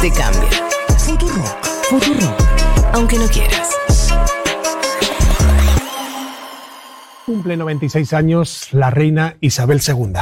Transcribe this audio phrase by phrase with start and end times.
[0.00, 0.50] Te cambia.
[0.98, 1.64] Futurock.
[1.88, 2.40] Futurock.
[2.92, 3.70] Aunque no quieras.
[7.26, 10.12] Cumple 96 años la reina Isabel II.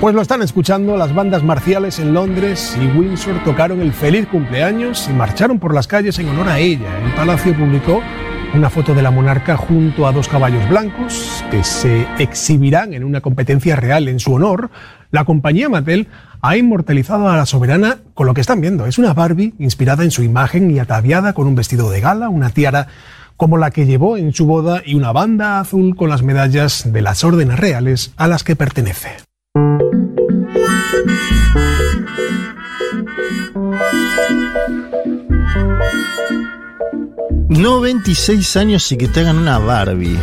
[0.00, 5.08] Pues lo están escuchando, las bandas marciales en Londres y Windsor tocaron el feliz cumpleaños
[5.08, 6.98] y marcharon por las calles en honor a ella.
[7.04, 8.00] El palacio publicó
[8.54, 13.20] una foto de la monarca junto a dos caballos blancos que se exhibirán en una
[13.20, 14.70] competencia real en su honor.
[15.10, 16.08] La compañía Mattel
[16.40, 18.86] ha inmortalizado a la soberana con lo que están viendo.
[18.86, 22.50] Es una Barbie inspirada en su imagen y ataviada con un vestido de gala, una
[22.50, 22.88] tiara
[23.36, 27.02] como la que llevó en su boda y una banda azul con las medallas de
[27.02, 29.10] las órdenes reales a las que pertenece.
[37.30, 40.18] 96 años y que te hagan una Barbie.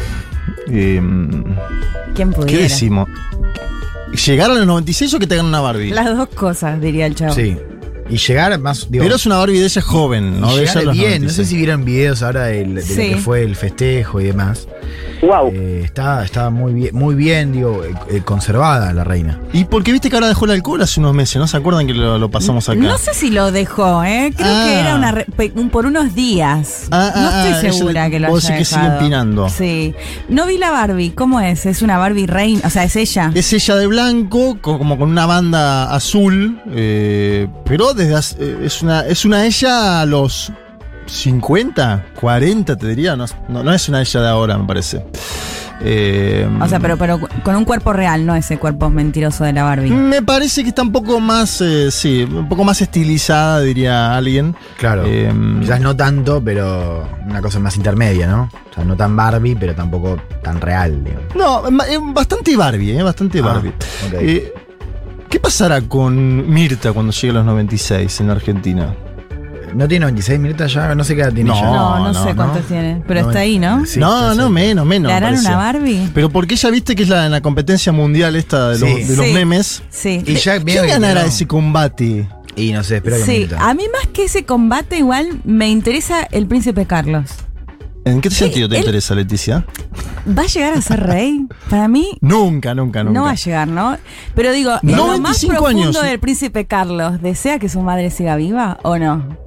[0.69, 1.01] Eh,
[2.15, 2.63] ¿Quién ¿Qué pudiera?
[2.63, 3.09] decimos?
[4.25, 5.91] ¿Llegar a los 96 o que te hagan una Barbie?
[5.91, 7.33] Las dos cosas, diría el chavo.
[7.33, 7.57] Sí.
[8.09, 8.89] Y llegar más.
[8.89, 10.51] Digo, Pero es una Barbie de ella joven, ¿no?
[10.53, 11.23] y De ella bien.
[11.23, 11.47] No sé 96.
[11.49, 13.09] si vieron videos ahora del- de, Sí.
[13.09, 14.67] lo que fue el festejo y demás.
[15.21, 15.49] Wow.
[15.53, 19.39] Eh, está, está muy bien, muy bien, digo, eh, conservada la reina.
[19.53, 21.93] Y porque viste que ahora dejó el alcohol hace unos meses, ¿no se acuerdan que
[21.93, 22.79] lo, lo pasamos acá?
[22.79, 24.33] No sé si lo dejó, ¿eh?
[24.35, 24.63] Creo Ah.
[24.67, 26.87] que era una re- un- por unos días.
[26.91, 28.99] Ah, no ah, estoy ah, segura que lo vos haya decís que sigue dejado.
[29.01, 29.49] empinando.
[29.49, 29.95] Sí.
[30.29, 31.11] No vi la Barbie.
[31.11, 31.65] ¿Cómo es?
[31.65, 32.61] ¿Es una Barbie reina?
[32.65, 33.31] O sea, ¿es ella?
[33.33, 38.81] Es ella de blanco, co- como con una banda azul, eh, pero desde hace- es
[38.81, 40.51] una es una ella a los
[41.05, 45.05] 50, 40 te diría, no, no, no es una ella de ahora, me parece.
[45.81, 49.63] Eh, O sea, pero, pero con un cuerpo real, no ese cuerpo mentiroso de la
[49.63, 49.91] Barbie.
[49.91, 54.55] me parece que está un poco más, eh, sí, un poco más estilizada, diría alguien.
[54.77, 55.03] Claro.
[55.05, 58.49] Eh, Quizás no tanto, pero una cosa más intermedia, ¿no?
[58.71, 61.19] O sea, no tan Barbie, pero tampoco tan real, digo.
[61.35, 63.73] No, eh, bastante Barbie, eh, bastante Ah, Barbie.
[64.13, 64.53] Eh,
[65.29, 68.95] ¿Qué pasará con Mirta cuando llegue a los 96 en la Argentina?
[69.73, 70.93] ¿No tiene 96 minutos ya?
[70.95, 71.65] No sé qué edad tiene No, ya.
[71.65, 72.35] No, no, no, sé no.
[72.35, 73.01] cuántos tiene.
[73.07, 73.85] Pero No, está ahí, ¿no?
[73.85, 75.09] sí, no, no, menos, menos.
[75.09, 76.09] ¿Le harán una Barbie?
[76.13, 79.03] Pero porque ella viste que es la, en la competencia mundial esta de los, Sí.
[79.03, 79.33] de los Sí.
[79.33, 79.83] memes.
[79.89, 80.23] Sí.
[80.25, 82.27] Y ya ¿Quién que ganará ese combate?
[82.55, 86.23] Y no sé, espero que Sí, a mí más que ese combate igual me interesa
[86.31, 87.29] el príncipe Carlos.
[88.05, 89.65] ¿En qué sentido te él- interesa, Leticia?
[90.27, 91.47] ¿Va a llegar a ser rey?
[91.69, 93.19] Para mí Nunca, nunca, nunca.
[93.19, 93.97] no va a llegar, ¿no?
[94.35, 96.01] Pero digo, ¿en lo más 95 profundo años.
[96.03, 99.37] del príncipe Carlos, ¿desea que su madre siga viva o no?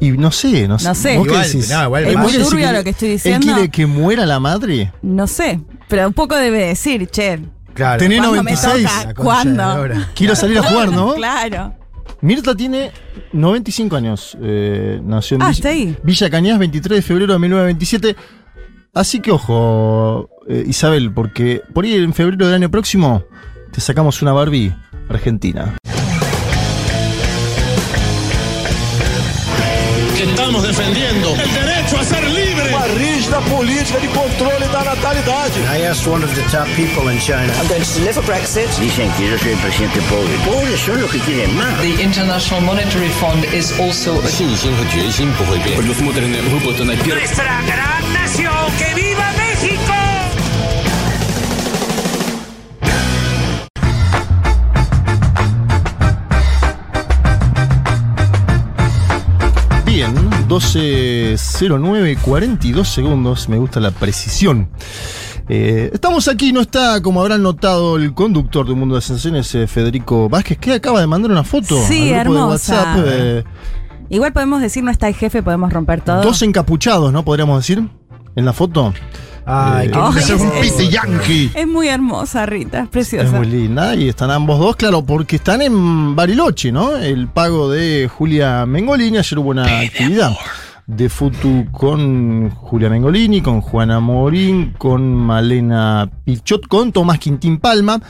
[0.00, 0.88] Y no sé, no sé.
[0.88, 1.16] No sé.
[1.18, 1.70] ¿Vos qué Igual, decís?
[1.70, 2.22] no, igual ¿Él va.
[2.24, 3.46] quiere Es muy turbio lo que estoy ¿Él diciendo.
[3.46, 4.92] quiere que muera la madre?
[5.02, 7.40] No sé, pero un poco debe decir, che,
[7.74, 7.98] Claro.
[8.00, 8.84] Tenés ¿cuándo me 96.
[8.84, 8.96] toca?
[9.06, 10.04] La concha ¿Cuándo?
[10.14, 11.14] Quiero salir a jugar, ¿no?
[11.14, 11.74] Claro.
[12.20, 12.90] Mirta tiene
[13.32, 14.36] 95 años.
[14.42, 15.96] eh, nació en Ah, Villa, está ahí.
[16.02, 18.16] Villa Cañas, 23 de febrero de 1927.
[18.94, 23.22] Así que ojo, eh, Isabel, porque por ahí en febrero del año próximo
[23.72, 24.74] te sacamos una Barbie
[25.08, 25.76] argentina.
[30.47, 32.69] estamos defendiendo el derecho a ser libre.
[32.69, 35.59] Uma rígida política de controle da natalidade.
[35.69, 37.51] I asked one of the top people in China.
[37.59, 38.69] I'm going to deliver Brexit.
[38.79, 40.33] Dicen que yo soy el presidente pobre.
[40.45, 41.81] Pobres son los que quieren más.
[41.81, 45.77] The International Monetary Fund is also a 信心和决心不会变。
[45.83, 49.26] Nuestra gran nación, que viva
[60.48, 64.68] 12.09, 42 segundos, me gusta la precisión.
[65.48, 69.54] Eh, estamos aquí, no está, como habrán notado, el conductor de Un Mundo de Sensaciones,
[69.54, 72.74] eh, Federico Vázquez, que acaba de mandar una foto Sí, al grupo hermosa.
[72.74, 73.04] de WhatsApp.
[73.06, 73.44] eh,
[74.10, 76.22] Igual podemos decir, no está el jefe, podemos romper todo.
[76.22, 77.24] dos encapuchados, ¿no?
[77.24, 77.86] Podríamos decir,
[78.36, 78.94] en la foto.
[79.50, 81.50] Ay, Eh, qué Ay, linda es un yankee.
[81.54, 83.30] Es muy hermosa, Rita, es Es preciosa.
[83.36, 86.96] muy linda y están ambos dos, claro, porque están en Bariloche, ¿no?
[86.96, 89.16] El pago de Julia Mengolini.
[89.18, 90.36] Ayer hubo una actividad
[90.86, 98.00] de Futu con Julia Mengolini, con Juana Morín, con Malena Pichot, con Tomás Quintín Palma.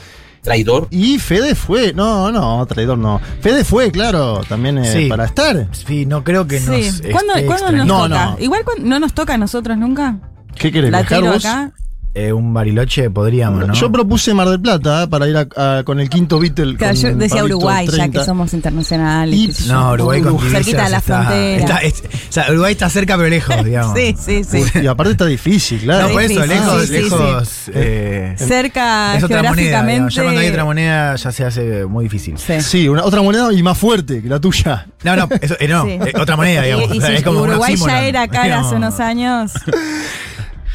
[0.43, 0.87] Traidor.
[0.91, 3.21] Y Fede fue, no, no, traidor no.
[3.41, 5.09] Fede fue, claro, también eh, Sí.
[5.09, 5.69] para estar.
[5.73, 6.77] Sí, no creo que nos.
[6.77, 7.11] Sí.
[7.13, 7.95] ¿Cuándo, esté cuándo nos extrañando.
[7.95, 8.25] No, toca?
[8.31, 8.37] no.
[8.41, 10.17] Igual no nos toca a nosotros nunca.
[10.57, 11.45] ¿Qué querés, La viajar tiro vos?
[11.45, 11.73] acá.
[12.15, 13.75] Eh, un bariloche podríamos, ¿no?
[13.75, 15.47] Yo propuse Mar del Plata eh, para ir a-
[15.79, 16.75] a- con el quinto Beatle.
[16.77, 18.19] Claro, con yo decía Pablito Uruguay, ya 30.
[18.19, 19.39] que somos internacionales.
[19.39, 19.73] Y- qué sé yo.
[19.75, 21.57] No, Uruguay con Cerquita de la está- frontera.
[21.63, 23.97] está- es- o sea, Uruguay está cerca pero lejos, digamos.
[23.97, 24.65] Sí, sí, sí.
[24.83, 26.09] Y aparte está difícil, claro.
[26.09, 26.49] No, por eso, difícil.
[26.59, 27.49] lejos, Sí, sí, lejos.
[27.75, 29.55] eh, Cerca es otra moneda.
[29.55, 29.93] geográficamente.
[29.93, 30.15] digamos.
[30.15, 32.37] Ya cuando hay otra moneda ya se hace muy difícil.
[32.39, 32.61] Sí.
[32.63, 34.89] Sí, una, otra moneda y más fuerte que la tuya.
[35.05, 35.91] No, no, eso, eh, no, Sí.
[35.91, 36.91] eh, otra moneda, digamos.
[36.91, 38.99] Y, y O sea, si es como un Uruguay ya oxímoron, era cara hace unos
[38.99, 39.53] años.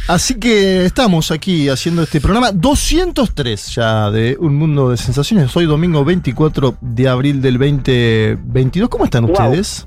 [0.08, 5.56] Así que estamos aquí haciendo este programa 203 ya de Un Mundo de Sensaciones.
[5.56, 8.90] Hoy domingo 24 de abril del 2022.
[8.90, 9.86] ¿Cómo están ustedes?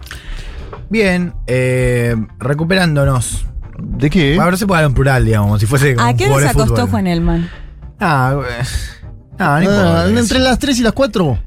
[0.89, 3.45] Bien, eh, recuperándonos.
[3.79, 4.39] ¿De qué?
[4.41, 5.95] Ahora se puede hablar en plural, digamos, como si fuese.
[5.95, 6.91] como ¿A un qué hora jugador se acostó fútbol.
[6.91, 7.51] Juan Elman?
[8.01, 8.47] Ah, no, no
[9.39, 10.09] Ah, importa.
[10.19, 11.39] entre las 3 y las 4.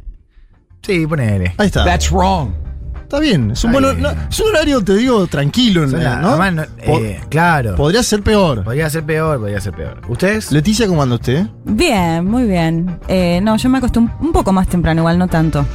[0.84, 1.56] Sí, ponele.
[1.58, 1.84] Ahí está.
[1.86, 2.52] That's wrong.
[3.10, 3.50] Está bien.
[3.50, 6.30] Es un, bueno, no, es un horario, te digo, tranquilo, Son la- ¿no?
[6.30, 7.76] además, no- Po- eh, claro.
[7.76, 8.64] Podría ser peor.
[8.64, 10.00] Podría ser peor, podría ser peor.
[10.08, 10.52] ¿Ustedes?
[10.52, 11.48] Leticia, ¿cómo anda usted?
[11.66, 13.00] Bien, muy bien.
[13.08, 15.66] Eh, no, yo me acosté un, un poco más temprano, igual no tanto.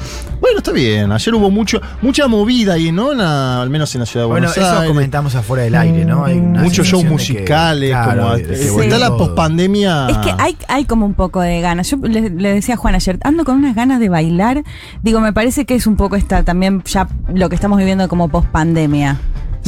[0.41, 1.11] Bueno, está bien.
[1.11, 3.11] Ayer hubo mucho, mucha movida ahí, ¿no?
[3.11, 4.89] En la- al menos en la ciudad de Bueno, Buenos eso Aires.
[4.93, 6.25] comentamos afuera del aire, ¿no?
[6.25, 8.69] Hay Muchos shows que- musicales, claro, como de que Sí.
[8.71, 10.07] volvió está la pospandemia.
[10.09, 11.91] Es que hay, hay como un poco de ganas.
[11.91, 14.63] Yo le, le decía a Juan ayer, ando con unas ganas de bailar.
[15.03, 18.29] Digo, me parece que es un poco esta también ya lo que estamos viviendo como
[18.29, 19.19] post pandemia.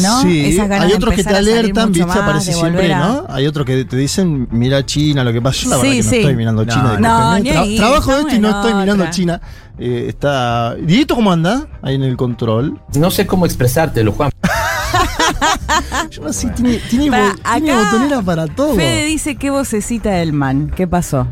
[0.03, 0.21] ¿No?
[0.21, 3.25] Sí, Esas ganas hay otros que te alertan, viste, más, aparece siempre, a- ¿no?
[3.31, 5.63] Hay otros que te dicen, mira China, lo que pasa.
[5.65, 6.17] Yo la Sí, verdad que no sí.
[6.19, 6.99] estoy mirando No, China.
[7.01, 9.11] no, ni Tra- ahí, trabajo de esto y no estoy mirando otra.
[9.11, 9.41] China.
[9.79, 10.75] Eh, está.
[10.75, 11.67] Dieguito, ¿cómo anda?
[11.81, 12.79] Ahí en el control.
[12.95, 14.31] No sé cómo expresártelo, Juan.
[16.11, 18.75] Yo no sé, tiene, tiene, Para bo- tiene botonera para todo.
[18.75, 20.71] Fede dice qué vocecita del man.
[20.77, 21.27] ¿Qué pasó?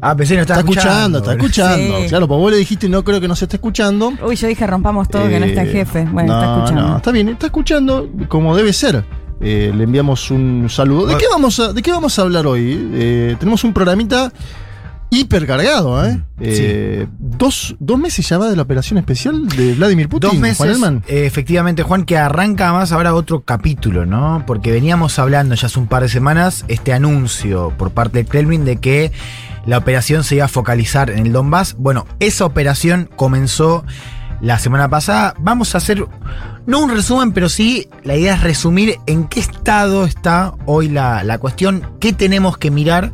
[0.00, 1.98] Ah, pensé que no Está estaba escuchando, está escuchando.
[2.02, 2.08] Sí.
[2.08, 4.12] Claro, pues vos le dijiste, no creo que no se esté escuchando.
[4.24, 6.06] Uy, yo dije rompamos todo, que no está el Eh, jefe.
[6.10, 6.82] Bueno, no, está escuchando.
[6.88, 9.04] No, está bien, está escuchando como debe ser.
[9.40, 11.06] Eh, le enviamos un saludo.
[11.06, 12.90] ¿De qué vamos a, de qué vamos a hablar hoy?
[12.92, 14.32] Eh, tenemos un programita
[15.10, 16.20] hipercargado, ¿eh?
[16.40, 20.30] Eh, dos, dos meses ya va de la operación especial de Vladimir Putin.
[20.30, 21.02] Dos meses, Juan Elman.
[21.08, 24.44] eh, efectivamente, Juan, que arranca más ahora otro capítulo, ¿no?
[24.46, 28.64] Porque veníamos hablando ya hace un par de semanas este anuncio por parte del Kremlin
[28.66, 29.10] de que
[29.66, 31.74] la operación se iba a focalizar en el Donbass.
[31.78, 33.84] Bueno, esa operación comenzó
[34.40, 35.34] la semana pasada.
[35.40, 36.04] Vamos a hacer,
[36.66, 41.24] no un resumen, pero sí la idea es resumir en qué estado está hoy la,
[41.24, 43.12] la cuestión, qué tenemos que mirar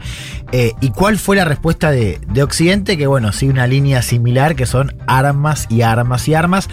[0.53, 4.55] eh, y cuál fue la respuesta de, de Occidente, que bueno, sigue una línea similar,
[4.55, 6.69] que son armas y armas y armas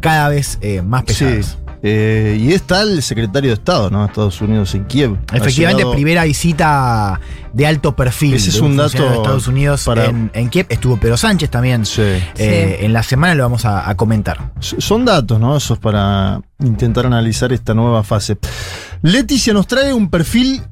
[0.00, 1.40] cada vez eh, más Sí.
[1.84, 4.04] Eh, y está el secretario de Estado, ¿no?
[4.04, 5.16] Estados Unidos en Kiev.
[5.32, 7.20] Efectivamente, llegado- primera visita
[7.52, 10.66] de alto perfil Ese es de un dato de Estados Unidos para- en, en Kiev.
[10.68, 11.84] Estuvo Pedro Sánchez también.
[11.84, 12.02] Sí.
[12.02, 14.52] Eh, En la semana lo vamos a, a comentar.
[14.60, 15.56] Son datos, ¿no?
[15.56, 18.38] Esos para intentar analizar esta nueva fase.
[19.02, 20.62] Leticia nos trae un perfil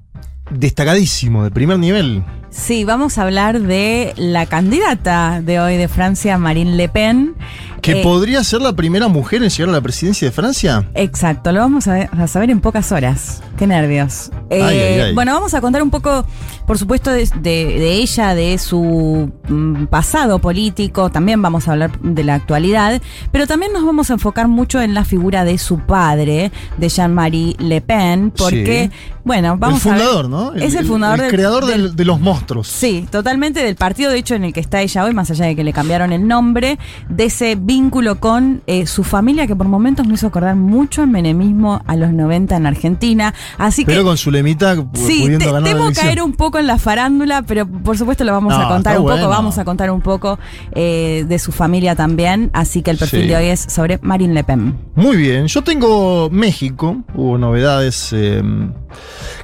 [0.51, 2.23] destacadísimo, de primer nivel.
[2.51, 7.35] Sí, vamos a hablar de la candidata de hoy de Francia, Marine Le Pen.
[7.81, 10.85] Que Eh, podría ser la primera mujer en llegar a la presidencia de Francia.
[10.95, 13.43] Exacto, lo vamos a, ver- a saber en pocas horas.
[13.57, 14.31] Qué nervios.
[14.51, 15.15] Eh, Ay, ay, ay.
[15.15, 16.27] Bueno, vamos a contar un poco,
[16.67, 17.41] por supuesto, de, de-
[17.79, 21.09] de ella, de su mm, pasado político.
[21.11, 23.01] También vamos a hablar de la actualidad.
[23.33, 27.55] Pero también nos vamos a enfocar mucho en la figura de su padre, de Jean-Marie
[27.61, 28.31] Le Pen.
[28.37, 28.99] Porque, Sí.
[29.25, 30.53] bueno, vamos el a ver- fundador, ¿no?
[30.55, 32.40] es el fundador el del- creador del- de los monstruos.
[32.65, 35.55] Sí, totalmente del partido, de hecho, en el que está ella hoy, más allá de
[35.57, 36.79] que le cambiaron el nombre,
[37.09, 41.09] de ese vínculo con eh, su familia que por momentos me hizo acordar mucho al
[41.09, 43.35] menemismo a los 90 en Argentina.
[43.59, 43.93] Así que.
[43.93, 46.07] Pero con su lemita Sí, pudiendo te- ganar la temo elección.
[46.07, 49.05] caer un poco en la farándula, pero por supuesto lo vamos No, a contar un
[49.05, 49.19] bueno.
[49.19, 50.39] poco, vamos a contar un poco
[50.73, 53.29] eh, de su familia también, así que el perfil Sí.
[53.29, 54.77] de hoy es sobre Marine Le Pen.
[54.95, 58.11] Muy bien, yo tengo México, hubo novedades.
[58.13, 58.43] eh,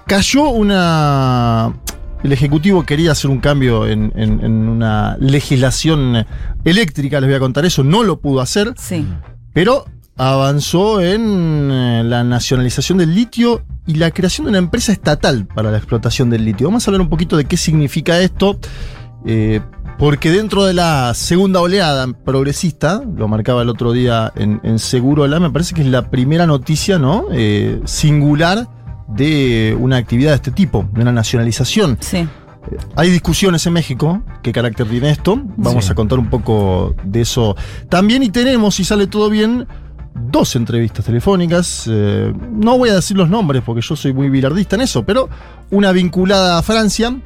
[0.06, 1.72] cayó una.
[2.24, 6.24] El Ejecutivo quería hacer un cambio en, en- en una legislación
[6.64, 9.06] eléctrica, les voy a contar eso, no lo pudo hacer, Sí.
[9.52, 9.84] pero
[10.16, 15.70] avanzó en eh, la nacionalización del litio y la creación de una empresa estatal para
[15.70, 16.66] la explotación del litio.
[16.68, 18.58] Vamos a hablar un poquito de qué significa esto.
[19.24, 19.60] eh,
[19.98, 25.40] porque dentro de la segunda oleada progresista, lo marcaba el otro día en, en Segurola,
[25.40, 27.24] me parece que es la primera noticia ¿no?
[27.32, 28.68] Eh, singular
[29.08, 31.96] de una actividad de este tipo, de una nacionalización.
[32.00, 32.26] Sí.
[32.96, 35.92] Hay discusiones en México, qué carácter tiene esto, vamos Sí.
[35.92, 37.54] a contar un poco de eso
[37.88, 39.68] también y tenemos, si sale todo bien,
[40.14, 44.74] dos entrevistas telefónicas, eh, no voy a decir los nombres porque yo soy muy bilardista
[44.74, 45.28] en eso, pero
[45.70, 47.16] una vinculada a Francia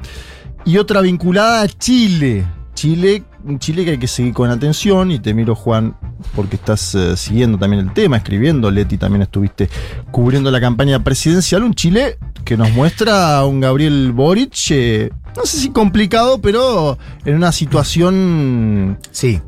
[0.65, 2.45] y otra vinculada a Chile.
[2.75, 5.95] Chile, un Chile que hay que seguir con atención y te miro Juan
[6.35, 9.69] porque estás eh, siguiendo también el tema, escribiendo, Leti también estuviste
[10.11, 15.45] cubriendo la campaña presidencial, un Chile que nos muestra a un Gabriel Boric, eh, no
[15.45, 19.41] sé si complicado, pero en una situación Sí.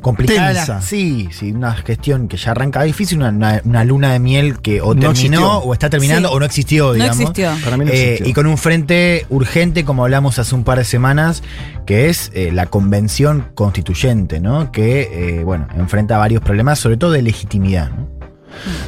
[0.00, 0.52] Complicada.
[0.54, 0.80] Tensa.
[0.80, 4.80] sí, sí, una gestión que ya arranca difícil, una, una- una luna de miel que
[4.80, 5.48] o No terminó existió.
[5.58, 6.34] o está terminando Sí.
[6.34, 7.20] o no existió, No digamos.
[7.20, 7.50] existió.
[7.64, 10.84] para mí no Eh, y con un frente urgente, como hablamos hace un par de
[10.84, 11.42] semanas,
[11.86, 14.70] que es eh, la convención constituyente, ¿no?
[14.72, 18.08] Que, eh, bueno, enfrenta varios problemas, sobre todo de legitimidad, ¿no?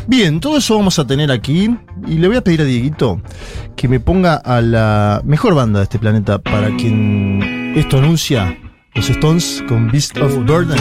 [0.08, 1.70] Bien, todo eso vamos a tener aquí.
[2.08, 3.22] Y le voy a pedir a Dieguito
[3.76, 8.58] que me ponga a la mejor banda de este planeta para quien esto anuncia.
[8.94, 10.78] Los Stones con Beast of Burden.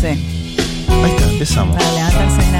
[0.00, 1.76] Sí, Ahí está, empezamos.
[1.76, 2.50] para levantarse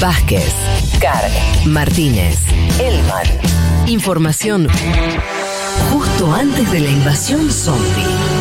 [0.00, 0.52] Vázquez,
[1.00, 1.30] Carg,
[1.66, 2.36] Martínez,
[2.80, 3.26] Elman.
[3.86, 4.66] Información
[5.92, 8.39] justo antes de la invasión zombie.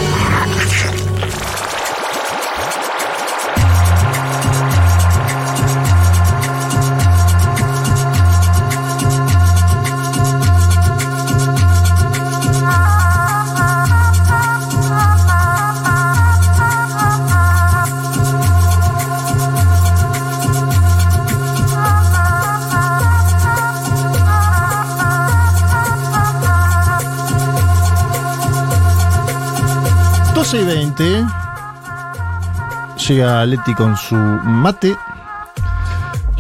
[30.52, 31.26] 12 y 20.
[33.08, 34.96] Llega Leti con su mate.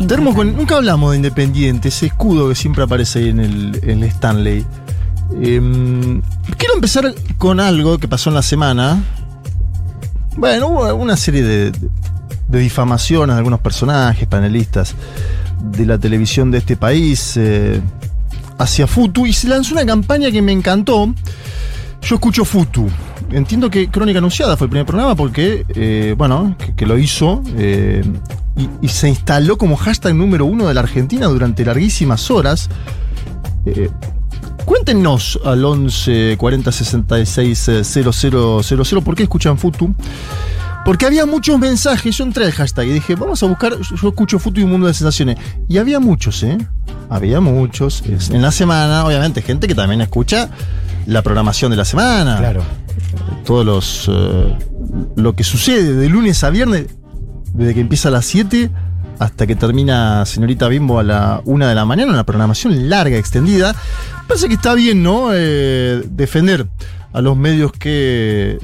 [0.08, 4.02] Termo con- nunca hablamos de Independiente, ese escudo que siempre aparece ahí en el, en
[4.02, 4.66] el Stanley.
[5.40, 6.24] Em,
[6.58, 9.00] quiero empezar con algo que pasó en la semana.
[10.38, 11.72] Bueno, hubo una serie de,
[12.48, 14.96] de difamaciones de algunos personajes, panelistas
[15.62, 17.80] de la televisión de este país eh,
[18.58, 21.14] hacia Futu y se lanzó una campaña que me encantó.
[22.02, 22.90] Yo escucho Futu.
[23.32, 27.44] Entiendo que Crónica Anunciada fue el primer programa porque, eh, bueno, que, que lo hizo
[27.58, 28.04] eh,
[28.58, 32.70] y, y se instaló como hashtag número uno de la Argentina durante larguísimas horas.
[33.66, 33.90] Eh,
[34.66, 39.94] cuéntenos al 11 40 66 eh, 0000 por qué escuchan Futu.
[40.86, 44.40] Porque había muchos mensajes, yo entré al hashtag y dije, vamos a buscar, yo escucho
[44.40, 45.38] Futu y un mundo de sensaciones.
[45.68, 46.58] Y había muchos, ¿eh?
[47.10, 48.02] Había muchos.
[48.32, 50.50] En la semana, obviamente, gente que también escucha
[51.06, 52.38] la programación de la semana.
[52.38, 52.64] Claro.
[53.46, 54.10] Todos los.
[54.12, 54.58] eh,
[55.16, 56.88] lo que sucede de lunes a viernes,
[57.54, 58.70] desde que empieza a las 7
[59.20, 63.76] hasta que termina Señorita Bimbo a la 1 de la mañana, una programación larga, extendida.
[64.28, 65.30] Parece que está bien, ¿no?
[65.34, 66.68] Eh, defender
[67.12, 68.60] a los medios que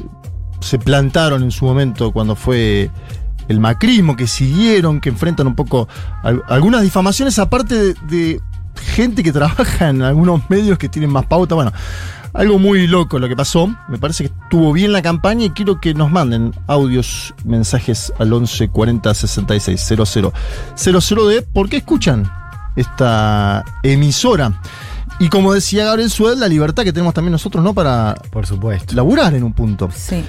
[0.61, 2.89] se plantaron en su momento cuando fue
[3.49, 5.87] el macrismo, que siguieron, que enfrentan un poco
[6.23, 8.39] al- algunas difamaciones, aparte de, de
[8.95, 11.53] gente que trabaja en algunos medios que tienen más pauta.
[11.55, 11.71] Bueno,
[12.35, 13.73] algo muy loco lo que pasó.
[13.87, 18.31] Me parece que estuvo bien la campaña y quiero que nos manden audios, mensajes al
[18.33, 20.33] 11 40 66 00
[20.75, 22.29] 00 de por qué escuchan
[22.75, 24.59] esta emisora.
[25.17, 27.73] Y como decía Gabriel Sued, la libertad que tenemos también nosotros, ¿no?
[27.73, 28.93] Para Por supuesto.
[28.95, 29.89] laburar en un punto.
[29.95, 30.23] Sí.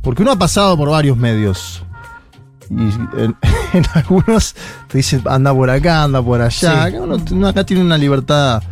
[0.00, 1.82] Porque uno ha pasado por varios medios.
[2.70, 3.36] Y en,
[3.72, 4.54] en algunos
[4.86, 6.50] te dicen anda por acá, anda por allá.
[6.50, 6.66] Sí.
[6.66, 8.62] Acá uno, uno acá tiene una libertad.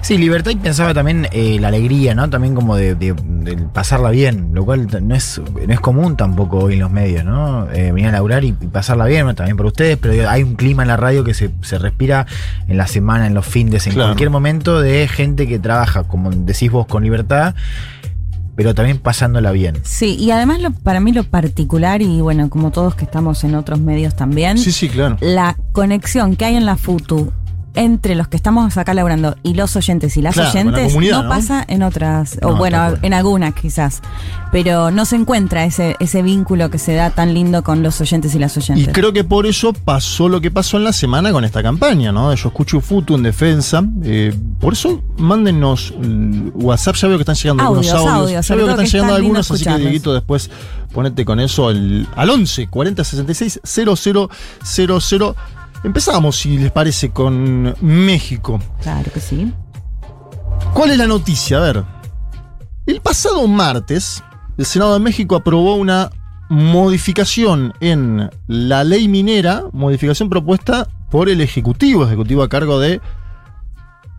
[0.00, 2.28] Sí, libertad y pensaba también eh, la alegría, ¿no?
[2.30, 6.58] También como de, de- de pasarla bien, lo cual no es, no es común tampoco
[6.58, 7.70] hoy en los medios, ¿no?
[7.70, 10.82] Eh, venir a laburar y, y pasarla bien, también por ustedes, pero hay un clima
[10.82, 12.26] en la radio que se, se respira
[12.68, 14.08] en la semana, en los fines, en Claro.
[14.10, 17.54] cualquier momento de gente que trabaja, como decís vos, con libertad,
[18.56, 19.76] pero también pasándola bien.
[19.82, 23.54] Sí, y además lo, para mí lo particular, y bueno, como todos que estamos en
[23.54, 25.18] otros medios también, Sí, sí, claro.
[25.20, 27.32] la conexión que hay en la FUTU
[27.76, 31.12] entre los que estamos acá laburando y los oyentes y las Claro, con la oyentes
[31.12, 34.02] no, pasa en otras, o No, bueno, en algunas quizás,
[34.50, 38.34] pero no se encuentra ese, ese vínculo que se da tan lindo con los oyentes
[38.34, 38.88] y las Y oyentes.
[38.92, 42.34] creo que por eso pasó lo que pasó en la semana con esta campaña, ¿no?
[42.34, 43.82] Yo escucho Futu en defensa.
[44.02, 48.22] eh, por eso mándenos mm, WhatsApp, ya veo que están llegando Audios, algunos audios.
[48.24, 49.76] audios, ya veo que están que llegando algunos, así que.
[49.76, 50.50] Dieguito después
[50.92, 55.34] ponete con eso al, al 11 40 66 0000.
[55.86, 58.58] Empezamos, si les parece, con México.
[58.82, 59.52] Claro que sí.
[60.74, 61.58] ¿Cuál es la noticia?
[61.58, 61.84] A ver.
[62.86, 64.20] El pasado martes,
[64.58, 66.10] el Senado de México aprobó una
[66.48, 73.00] modificación en la ley minera, modificación propuesta por el Ejecutivo, Ejecutivo a cargo de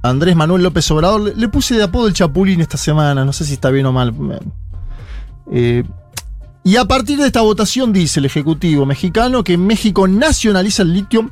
[0.03, 1.35] Andrés Manuel López Obrador.
[1.35, 4.15] Le, puse de apodo el Chapulín esta semana, no sé si está bien o mal.
[5.51, 5.83] Eh,
[6.67, 11.31] y a partir de esta votación dice el Ejecutivo mexicano que México nacionaliza el litio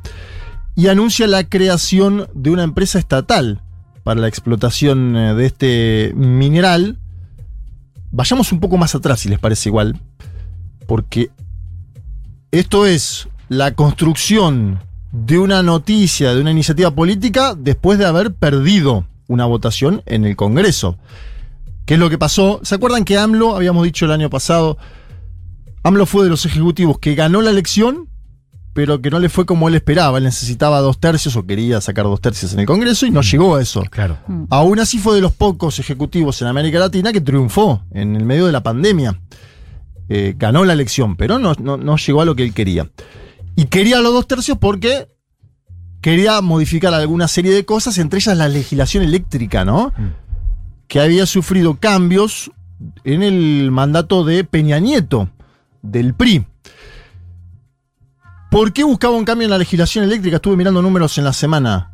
[0.77, 3.62] y anuncia la creación de una empresa estatal
[4.06, 7.00] para la explotación eh, de este mineral.
[8.12, 10.00] Vayamos un poco más atrás, si les parece igual,
[10.88, 11.32] porque
[12.51, 14.80] Esto es la construcción
[15.12, 20.38] de una noticia, de una iniciativa política, después de haber perdido una votación en el
[20.38, 20.98] Congreso.
[21.86, 22.62] ¿Qué es lo que pasó?
[22.63, 24.77] ¿Se acuerdan que AMLO, habíamos dicho el año pasado,
[25.86, 28.10] AMLO fue de los ejecutivos que ganó la elección,
[28.74, 30.18] pero que no le fue como él esperaba.
[30.18, 33.56] Él necesitaba dos tercios o quería sacar dos tercios en el Congreso y no llegó
[33.56, 33.84] a eso.
[33.92, 34.18] Claro.
[34.50, 38.48] Aún así fue de los pocos ejecutivos en América Latina que triunfó en el medio
[38.48, 39.22] de la pandemia.
[40.10, 42.89] Eh, ganó la elección, pero no, no, no llegó a lo que él quería.
[43.56, 45.08] Y quería los dos tercios porque
[46.01, 49.94] quería modificar alguna serie de cosas, entre ellas la legislación eléctrica, ¿no?
[50.88, 52.50] Que había sufrido cambios
[53.04, 55.30] en el mandato de Peña Nieto,
[55.86, 56.46] del PRI.
[58.51, 60.38] ¿Por qué buscaba un cambio en la legislación eléctrica?
[60.38, 61.92] Estuve mirando números en la semana.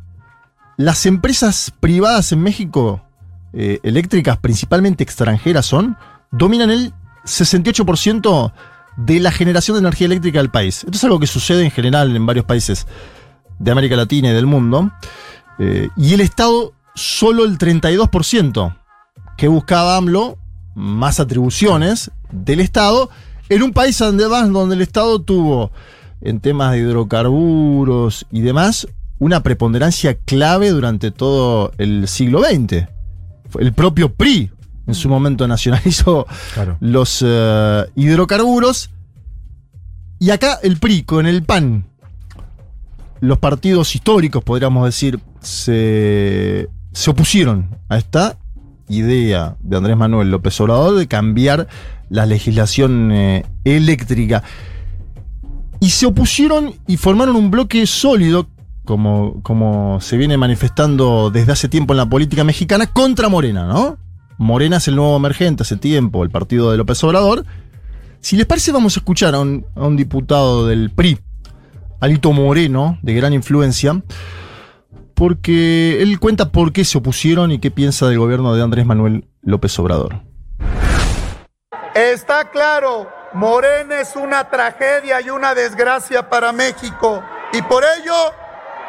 [0.76, 3.04] Las empresas privadas en México,
[3.52, 5.96] eh, eléctricas principalmente extranjeras son,
[6.30, 6.94] dominan el
[7.24, 8.52] 68%
[8.96, 10.84] de la generación de energía eléctrica del país.
[10.84, 12.86] Esto es algo que sucede en general en varios países
[13.58, 14.92] de América Latina y del mundo.
[15.58, 18.76] Eh, y el Estado solo el 32%,
[19.36, 20.38] que buscaba AMLO
[20.74, 23.10] más atribuciones del Estado
[23.54, 25.70] en un país además donde el Estado tuvo
[26.20, 28.86] en temas de hidrocarburos y demás
[29.18, 32.86] una preponderancia clave durante todo el siglo XX.
[33.48, 34.50] Fue El propio PRI
[34.86, 36.76] en su momento nacionalizó Claro.
[36.80, 38.90] los eh, hidrocarburos.
[40.18, 41.84] Y acá el PRI con el PAN,
[43.20, 48.38] los partidos históricos, podríamos decir, se, se opusieron a esta
[48.88, 51.66] idea de Andrés Manuel López Obrador de cambiar
[52.12, 54.44] la legislación eh, eléctrica.
[55.80, 58.48] Y se opusieron y formaron un bloque sólido,
[58.84, 63.96] como, como se viene manifestando desde hace tiempo en la política mexicana, contra Morena, ¿no?
[64.36, 67.46] Morena es el nuevo emergente hace tiempo, el partido de López Obrador.
[68.20, 71.18] Si les parece, vamos a escuchar a un, a un diputado del PRI,
[71.98, 74.02] Alito Moreno, de gran influencia,
[75.14, 79.24] porque él cuenta por qué se opusieron y qué piensa del gobierno de Andrés Manuel
[79.42, 80.31] López Obrador.
[81.94, 87.22] Está claro, Morena es una tragedia y una desgracia para México.
[87.52, 88.34] Y por ello,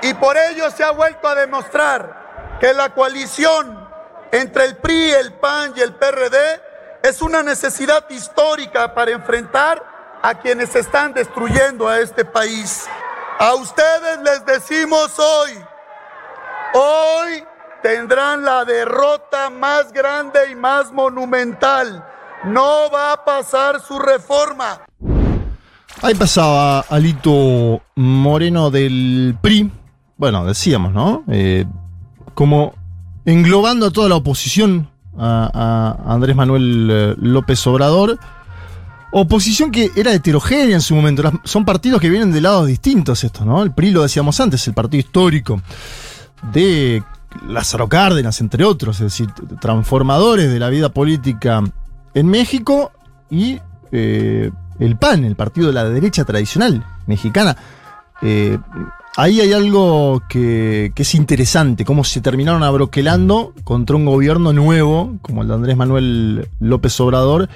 [0.02, 3.90] y por ello se ha vuelto a demostrar que la coalición
[4.32, 6.62] entre el PRI, el PAN y el PRD
[7.04, 9.84] es una necesidad histórica para enfrentar
[10.22, 12.88] a quienes están destruyendo a este país.
[13.38, 15.66] A ustedes les decimos hoy,
[16.74, 17.46] hoy
[17.82, 22.13] tendrán la derrota más grande y más monumental.
[22.46, 24.82] No va a pasar su reforma.
[26.02, 29.72] Ahí pasaba Alito Moreno del PRI.
[30.18, 31.24] Bueno, decíamos, ¿no?
[31.30, 31.66] Eh,
[32.34, 32.74] como
[33.24, 38.20] englobando a toda la oposición a, Andrés Manuel eh, López Obrador.
[39.14, 41.24] Oposición que era heterogénea en su momento.
[41.46, 43.64] Son partidos que vienen de lados distintos estos, ¿no?
[43.64, 45.62] El PRI lo decíamos antes, el partido histórico
[46.52, 47.02] de
[47.48, 49.30] Lázaro Cárdenas, entre otros, es decir,
[49.62, 51.64] transformadores de la vida política
[52.14, 52.92] en México
[53.30, 53.60] y
[53.92, 57.58] eh, el PAN, el partido de la derecha tradicional mexicana.
[58.22, 58.58] Eh,
[59.18, 65.18] ahí hay algo que, que es interesante, cómo se terminaron abroquelando contra un gobierno nuevo,
[65.22, 67.50] como el de Andrés Manuel López Obrador,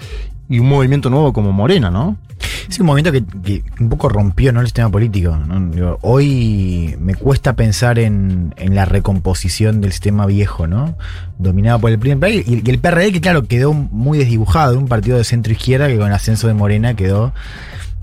[0.49, 2.17] y un movimiento nuevo como Morena, ¿no?
[2.69, 4.59] Es un movimiento que, que un poco rompió ¿no?
[4.59, 5.37] el sistema político.
[6.01, 10.97] Hoy me cuesta pensar en, en la recomposición del sistema viejo, ¿no?
[11.39, 15.17] Dominado por el PRI y, y el PRD, que claro, quedó muy desdibujado, un partido
[15.17, 17.33] de centro izquierda que con el ascenso de Morena quedó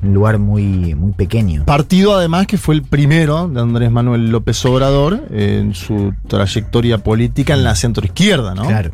[0.03, 1.65] un lugar muy, muy pequeño.
[1.65, 7.55] Partido además que fue el primero de Andrés Manuel López Obrador en su trayectoria política
[7.55, 8.67] en la centroizquierda, ¿no?
[8.67, 8.93] Claro.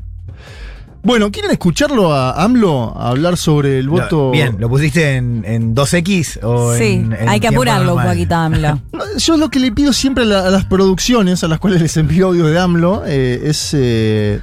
[1.03, 4.31] Bueno, ¿quieren escucharlo a AMLO hablar sobre el voto?
[4.33, 8.81] Bien, ¿lo pusiste en, en 2X o Sí, en, en hay que apurarlo poquito, AMLO.
[9.17, 11.97] Yo lo que le pido siempre a, la- a las producciones a las cuales les
[11.97, 14.41] envío audio de AMLO eh, es eh,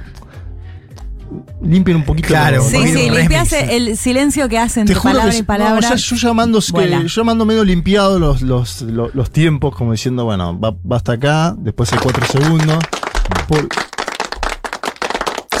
[1.62, 2.26] limpien un poquito.
[2.28, 5.46] Claro, Sí, sí, limpias el silencio que hace Te entre juro palabra que y no,
[5.46, 5.88] palabra.
[5.90, 10.24] ya- yo llamando, que- yo llamando medio limpiado los, los, los, los tiempos, como diciendo,
[10.24, 12.78] bueno, va, va hasta acá, después hay cuatro segundos.
[13.46, 13.68] Por-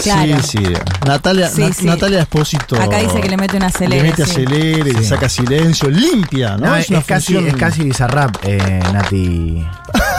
[0.02, 0.40] Claro.
[0.42, 0.64] Sí, sí.
[1.06, 1.86] Natalia, Sí, Na- sí.
[1.86, 2.80] Natalia Espósito.
[2.80, 4.30] Acá dice que le mete un acelere, Le mete sí.
[4.30, 6.66] acelere, le saca silencio, limpia, ¿no?
[6.68, 9.66] No, es es, una es casi, es casi Bizarrap, eh, Nati.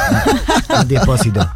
[0.70, 1.48] Nati Espósito.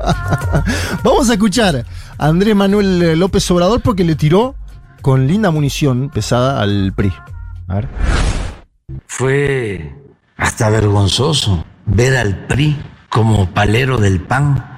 [1.03, 1.85] Vamos a escuchar
[2.17, 4.55] a Andrés Manuel López Obrador porque le tiró
[5.01, 7.11] con linda munición pesada al PRI.
[7.67, 7.89] A ver.
[9.07, 9.95] Fue
[10.37, 14.72] hasta vergonzoso ver al PRI como palero del PAN.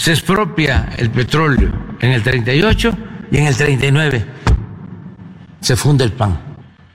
[0.00, 2.96] Se expropia el petróleo en el 38
[3.30, 4.24] y en el 39
[5.60, 6.40] se funda el PAN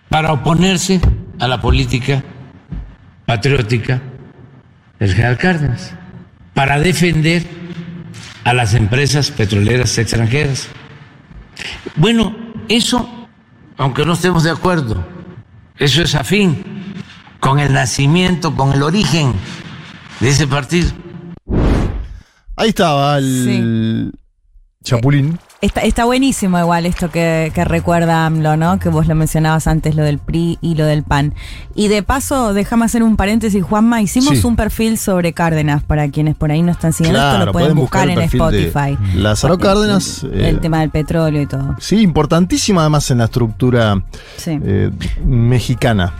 [0.10, 1.00] para oponerse
[1.38, 2.24] a la política
[3.28, 4.02] patriótica
[4.98, 5.94] del general Cárdenas
[6.56, 7.46] para defender
[8.44, 10.68] a las empresas petroleras extranjeras.
[11.98, 12.36] Bueno,
[12.70, 13.08] eso,
[13.78, 15.08] aunque no estemos de acuerdo,
[15.78, 16.96] eso es afín
[17.39, 19.32] con el nacimiento, con el origen
[20.20, 20.89] de ese partido.
[22.58, 24.13] Ahí estaba el
[24.84, 25.38] Chapulín.
[25.65, 28.78] Está, está buenísimo igual esto que, que recuerda AMLO, ¿no?
[28.78, 31.34] Que vos lo mencionabas antes, lo del PRI y lo del PAN.
[31.73, 34.45] Y de paso, déjame hacer un paréntesis, Juanma, hicimos Sí.
[34.45, 37.78] un perfil sobre Cárdenas, para quienes por ahí no están siguiendo, esto lo pueden pueden
[37.78, 38.97] buscar, en Spotify.
[39.15, 41.75] Lázaro El- Cárdenas, El, eh, tema del petróleo y todo.
[41.80, 44.04] Sí, importantísima además en la estructura
[44.38, 44.60] Sí.
[44.62, 44.91] eh,
[45.25, 46.13] mexicana.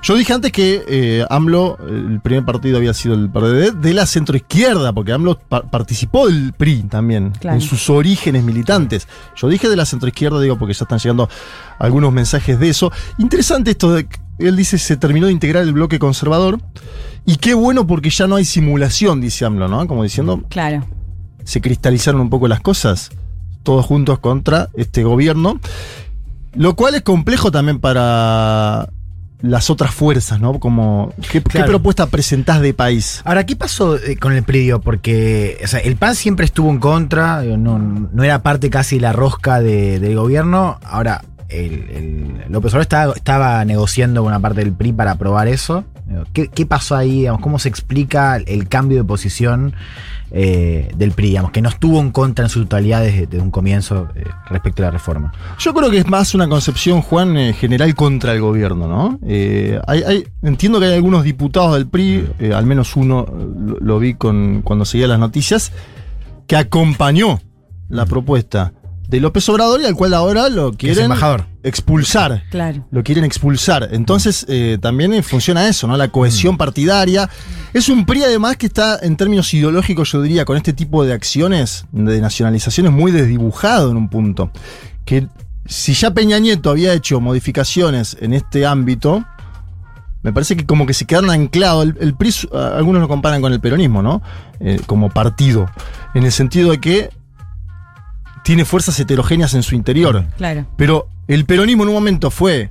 [0.00, 4.06] Yo dije antes que eh, AMLO, el primer partido había sido el PRD de la
[4.06, 7.56] centroizquierda, porque AMLO pa- participó del PRI también, Claro.
[7.56, 8.87] en sus orígenes militantes.
[9.36, 11.28] Yo dije de la centroizquierda, digo, porque ya están llegando
[11.78, 12.90] algunos mensajes de eso.
[13.18, 16.60] Interesante esto de que él dice se terminó de integrar el bloque conservador.
[17.26, 19.86] Y qué bueno porque ya no hay simulación, dice AMLO, ¿no?
[19.86, 20.86] Como diciendo, Claro.
[21.44, 23.10] se cristalizaron un poco las cosas,
[23.62, 25.60] todos juntos contra este gobierno,
[26.54, 28.88] lo cual es complejo también para
[29.40, 30.58] las otras fuerzas, ¿no?
[30.58, 33.22] Como, ¿qué, propuesta presentás de país?
[33.24, 34.80] Ahora, ¿qué pasó eh, con el predio?
[34.80, 39.02] Porque o sea, el PAN siempre estuvo en contra, no, no era parte casi de
[39.02, 40.78] la rosca de- del gobierno.
[40.82, 45.48] Ahora, el, el- López Obrador estaba, estaba negociando con una parte del PRI para aprobar
[45.48, 45.84] eso.
[46.32, 47.26] ¿Qué, pasó ahí?
[47.40, 49.74] ¿Cómo se explica el cambio de posición
[50.30, 51.28] eh, del PRI?
[51.28, 54.86] Digamos, que no estuvo en contra en su totalidad desde, un comienzo eh, respecto a
[54.86, 55.32] la reforma.
[55.58, 59.18] Yo creo que es más una concepción, Juan, eh, general contra el gobierno, ¿no?
[59.22, 64.84] Entiendo que hay algunos diputados del PRI, al menos uno lo, lo vi con, cuando
[64.84, 65.72] seguía las noticias,
[66.46, 67.40] que acompañó
[67.88, 68.72] la propuesta
[69.08, 71.46] de López Obrador y al cual ahora lo quieren embajador.
[71.62, 72.44] expulsar.
[72.50, 72.86] Claro.
[72.90, 73.88] Lo quieren expulsar.
[73.92, 75.96] Entonces, eh, también eh, funciona eso, ¿no?
[75.96, 77.28] La cohesión partidaria.
[77.72, 81.14] Es un PRI, además, que está, en términos ideológicos, yo diría, con este tipo de
[81.14, 84.50] acciones, de nacionalizaciones, muy desdibujado en un punto.
[85.06, 85.26] Que
[85.64, 89.24] si ya Peña Nieto había hecho modificaciones en este ámbito,
[90.22, 91.84] me parece que como que se quedaron anclados.
[91.84, 94.20] El, el PRI, algunos lo comparan con el peronismo, ¿no?
[94.60, 95.70] Eh, como partido.
[96.14, 97.10] En el sentido de que
[98.48, 100.24] tiene fuerzas heterogéneas en su interior.
[100.38, 100.64] Claro.
[100.78, 102.70] Pero el peronismo en un momento fue,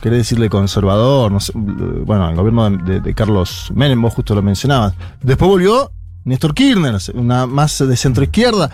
[0.00, 4.34] querés decirle conservador, no sé, bueno, el gobierno de, de- de Carlos Menem, vos justo
[4.36, 4.94] lo mencionabas.
[5.20, 5.90] Después volvió
[6.24, 8.70] Néstor Kirchner, una más de centro izquierda,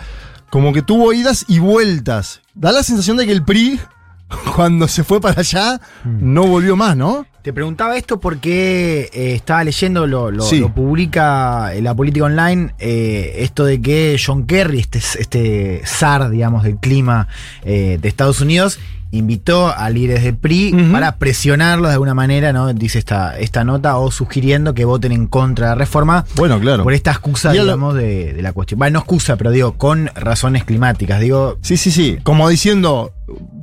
[0.51, 2.41] como que tuvo idas y vueltas.
[2.53, 3.79] Da la sensación de que el PRI,
[4.55, 7.25] cuando se fue para allá, no volvió más, ¿no?
[7.47, 10.59] Te preguntaba esto porque eh, estaba leyendo, lo, lo- Sí.
[10.59, 16.29] lo publica en la política online, eh, esto de que John Kerry, este, este zar,
[16.29, 17.29] digamos, del clima
[17.63, 18.79] eh, de Estados Unidos,
[19.17, 22.71] invitó a líderes del PRI para presionarlos de alguna manera, ¿no?
[22.73, 26.25] Dice esta, esta nota, o sugiriendo que voten en contra de la reforma.
[26.35, 26.83] Bueno, claro.
[26.83, 28.77] Por esta excusa, Y lo- digamos, de, de la cuestión.
[28.79, 31.19] Bueno, no excusa, pero digo, con razones climáticas.
[31.19, 32.17] Digo, Sí, sí, sí.
[32.23, 33.11] Como diciendo,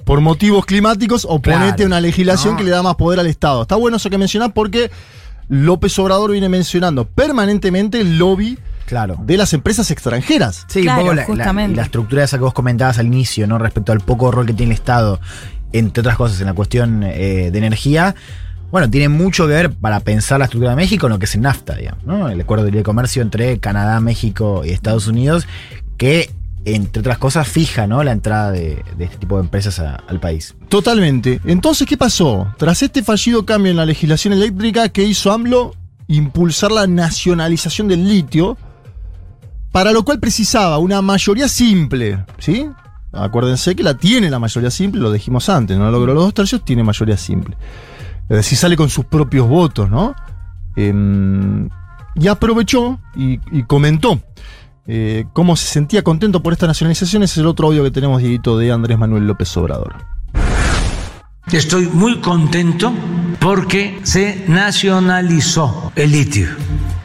[0.05, 1.85] por motivos climáticos, oponete Claro.
[1.85, 2.59] a una legislación No.
[2.59, 3.62] que le da más poder al Estado.
[3.62, 4.90] Está bueno eso que mencionás porque
[5.49, 9.16] López Obrador viene mencionando permanentemente el lobby claro.
[9.20, 10.64] de las empresas extranjeras.
[10.68, 11.77] Sí, Claro, un poco la, la- justamente.
[11.77, 13.59] la estructura esa que vos comentabas al inicio, ¿no?
[13.59, 15.20] Respecto al poco rol que tiene el Estado,
[15.73, 18.14] entre otras cosas, en la cuestión eh, de energía.
[18.70, 21.35] Bueno, tiene mucho que ver para pensar la estructura de México en lo que es
[21.37, 22.29] el NAFTA, digamos, ¿no?
[22.29, 25.47] El acuerdo de libre comercio entre Canadá, México y Estados Unidos,
[25.97, 26.31] que,
[26.64, 28.03] entre otras cosas, fija, ¿no?
[28.03, 30.57] La entrada de, de este tipo de empresas a- al país.
[30.68, 31.40] Totalmente.
[31.44, 32.53] Entonces, ¿qué pasó?
[32.59, 35.75] Tras este fallido cambio en la legislación eléctrica que hizo AMLO,
[36.09, 38.59] impulsar la nacionalización del litio,
[39.75, 42.71] para lo cual precisaba una mayoría simple, ¿sí?
[43.13, 46.65] Acuérdense que la tiene la mayoría simple, lo dijimos antes, no logró los dos tercios,
[46.65, 47.57] tiene mayoría simple.
[48.29, 50.15] Es decir, sale con sus propios votos, ¿no?
[50.77, 51.69] Em,
[52.15, 54.21] y aprovechó y, comentó
[54.87, 57.25] eh, cómo se sentía contento por esta nacionalización.
[57.25, 59.97] Es el otro audio que tenemos, Dieguito, de Andrés Manuel López Obrador.
[61.51, 62.93] Estoy muy contento
[63.41, 66.47] porque se nacionalizó el litio,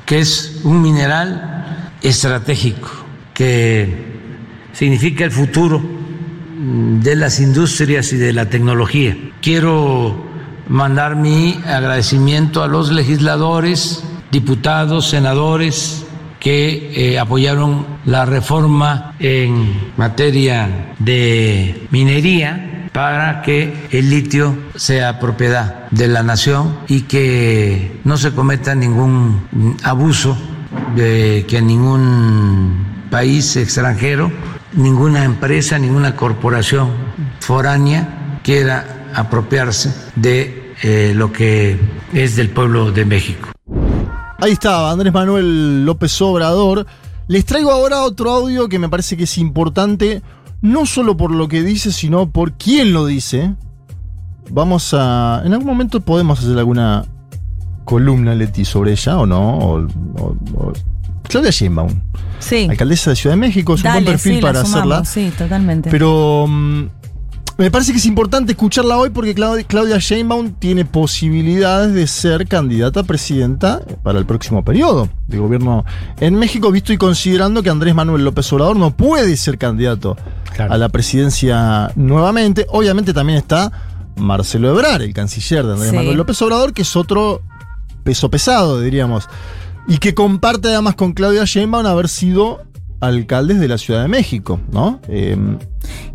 [0.05, 1.55] que es un mineral
[2.01, 2.89] estratégico,
[3.33, 4.09] que
[4.73, 9.17] significa el futuro mm, de las industrias y de la tecnología.
[9.41, 10.25] Quiero
[10.67, 16.05] mandar mi agradecimiento a los legisladores, diputados, senadores
[16.39, 25.89] que eh, apoyaron la reforma en materia de minería para que el litio sea propiedad
[25.91, 30.37] de la nación y que no se cometa ningún abuso
[30.95, 34.31] de que ningún país extranjero,
[34.73, 36.89] ninguna empresa, ninguna corporación
[37.39, 41.79] foránea quiera apropiarse de eh, lo que
[42.13, 43.49] es del pueblo de México.
[44.41, 46.85] Ahí estaba, Andrés Manuel López Obrador.
[47.27, 50.21] Les traigo ahora otro audio que me parece que es importante,
[50.61, 53.53] no solo por lo que dice, sino por quién lo dice.
[54.49, 55.41] Vamos a.
[55.45, 57.05] En algún momento podemos hacer alguna
[57.89, 59.57] columna, Leti, sobre ella, o no.
[59.57, 60.73] O, o- o-
[61.27, 61.89] Claudia Sheinbaum,
[62.39, 62.67] Sí.
[62.69, 65.05] alcaldesa de Ciudad de México, es un buen perfil sí, para sumamos, hacerla.
[65.05, 65.89] Sí, totalmente.
[65.91, 66.83] Pero mm,
[67.57, 72.47] me parece que es importante escucharla hoy porque Claudia, Claudia Sheinbaum tiene posibilidades de ser
[72.47, 75.83] candidata a presidenta para el próximo periodo de gobierno
[76.19, 80.15] en México, visto y considerando que Andrés Manuel López Obrador no puede ser candidato
[80.57, 82.65] a la presidencia nuevamente.
[82.69, 83.71] Obviamente también está
[84.15, 85.95] Marcelo Ebrard, el canciller de Andrés Sí.
[85.95, 87.41] Manuel López Obrador, que es otro
[88.03, 89.27] peso pesado, diríamos.
[89.87, 92.61] Y que comparte además con Claudia Sheinbaum haber sido
[93.01, 94.99] alcaldes de la Ciudad de México, ¿no?
[95.07, 95.37] Eh,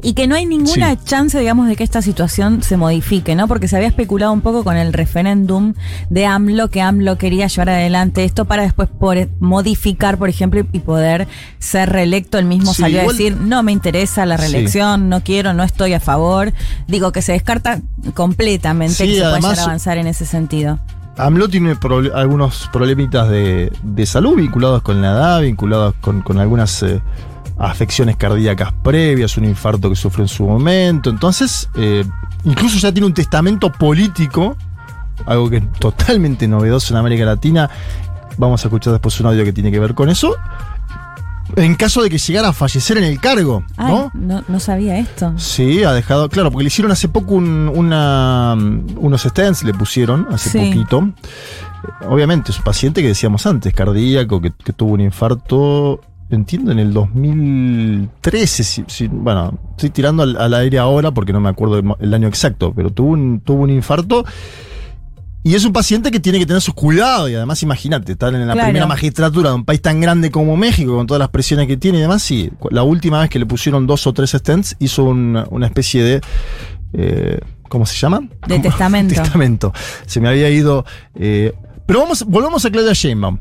[0.03, 0.99] Y que no hay ninguna Sí.
[1.07, 3.49] chance, digamos, de que esta situación se modifique, ¿no?
[3.49, 5.73] Porque se había especulado un poco con el referéndum
[6.11, 10.81] de AMLO, que AMLO quería llevar adelante esto para después poder modificar, por ejemplo, y
[10.81, 11.27] poder
[11.59, 12.39] ser reelecto.
[12.39, 14.43] El mismo Sí, salió igual- a decir, no me interesa la Sí.
[14.43, 16.53] reelección, no quiero, no estoy a favor.
[16.87, 17.81] Digo que se descarta
[18.13, 20.79] completamente Sí, que se pueda además- avanzar en ese sentido.
[21.17, 21.77] AMLO tiene
[22.15, 27.01] algunos problemitas de, de salud vinculados con la edad, vinculados con, con algunas eh,
[27.59, 31.11] afecciones cardíacas previas, un infarto que sufre en su momento.
[31.11, 32.05] Entonces, eh,
[32.45, 34.57] incluso ya tiene un testamento político,
[35.27, 37.71] algo que es totalmente novedoso en América Latina.
[38.37, 40.35] Vamos a escuchar después un audio que tiene que ver con eso.
[41.57, 44.11] En caso de que llegara a fallecer en el cargo, Ay, ¿no?
[44.15, 45.35] no, no sabía esto.
[45.37, 48.55] Sí, ha dejado, claro, porque le hicieron hace poco un- una,
[48.97, 50.59] unos stents, le pusieron hace Sí.
[50.59, 51.11] poquito.
[52.09, 56.79] Obviamente es un paciente que decíamos antes, cardíaco, que, que tuvo un infarto, entiendo, en
[56.79, 58.65] el 2013.
[58.65, 62.15] si- si- bueno, estoy tirando al, al aire ahora porque no me acuerdo el, el
[62.15, 64.25] año exacto, pero tuvo un, tuvo un infarto.
[65.47, 68.47] Y es un paciente que tiene que tener sus cuidados y además imagínate, estar en
[68.47, 68.69] la Claro.
[68.69, 71.99] primera magistratura de un país tan grande como México, con todas las presiones que tiene
[71.99, 72.51] y demás, sí.
[72.71, 76.21] La última vez que le pusieron dos o tres stents hizo una, una especie de...
[76.95, 78.21] eh, ¿Cómo se llama?
[78.49, 79.15] De testamento.
[79.15, 79.73] testamento.
[80.07, 80.85] Se me había ido...
[81.15, 81.53] eh,
[81.87, 83.39] pero vamos, volvamos a Claudia Sheinbaum.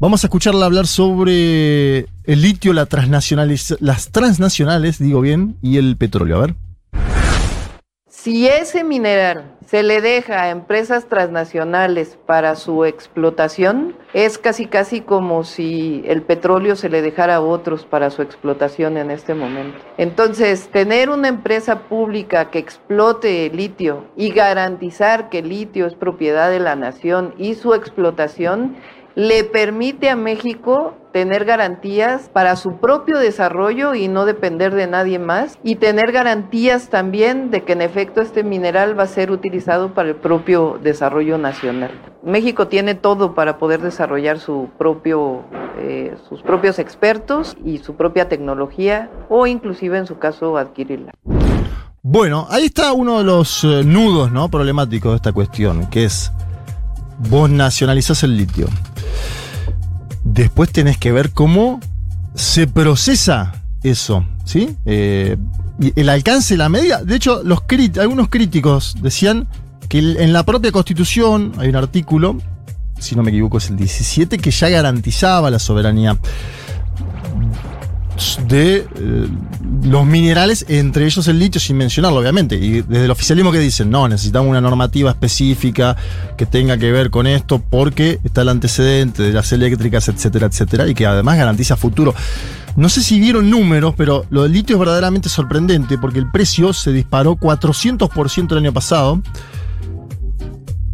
[0.00, 5.96] Vamos a escucharla hablar sobre el litio, la transnacionaliz- las transnacionales, digo bien, y el
[5.96, 6.36] petróleo.
[6.36, 6.54] A ver.
[8.20, 15.02] Si ese mineral se le deja a empresas transnacionales para su explotación, es casi casi
[15.02, 19.78] como si el petróleo se le dejara a otros para su explotación en este momento.
[19.98, 25.94] Entonces, tener una empresa pública que explote el litio y garantizar que el litio es
[25.94, 28.74] propiedad de la nación y su explotación
[29.18, 35.18] le permite a México tener garantías para su propio desarrollo y no depender de nadie
[35.18, 39.92] más y tener garantías también de que en efecto este mineral va a ser utilizado
[39.92, 41.90] para el propio desarrollo nacional.
[42.22, 45.42] México tiene todo para poder desarrollar su propio,
[45.80, 51.10] eh, sus propios expertos y su propia tecnología o inclusive en su caso adquirirla.
[52.02, 54.48] Bueno, ahí está uno de los eh, nudos ¿no?
[54.48, 56.30] problemáticos de esta cuestión, que es
[57.28, 58.68] vos nacionalizás el litio.
[60.24, 61.80] Después tenés que ver cómo
[62.34, 64.76] se procesa eso, ¿sí?
[64.84, 65.36] Eh,
[65.96, 67.02] el alcance la medida.
[67.02, 69.48] De hecho, algunos críticos decían
[69.88, 72.38] que en la propia constitución hay un artículo,
[72.98, 76.18] si no me equivoco es el 17, que ya garantizaba la soberanía
[78.48, 79.28] de eh,
[79.82, 82.56] los minerales, entre ellos el litio, sin mencionarlo, obviamente.
[82.56, 85.96] Y desde el oficialismo que dicen, no, necesitamos una normativa específica
[86.36, 90.88] que tenga que ver con esto, porque está el antecedente de las eléctricas, etcétera, etcétera,
[90.88, 92.14] y que además garantiza futuro.
[92.76, 96.72] No sé si vieron números, pero lo del litio es verdaderamente sorprendente, porque el precio
[96.72, 99.20] se disparó 400% el año pasado.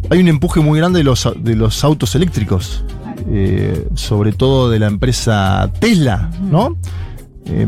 [0.09, 2.83] Hay un empuje muy grande de los, de los autos eléctricos,
[3.29, 6.77] eh, sobre todo de la empresa Tesla, ¿no?
[7.47, 7.67] Eh,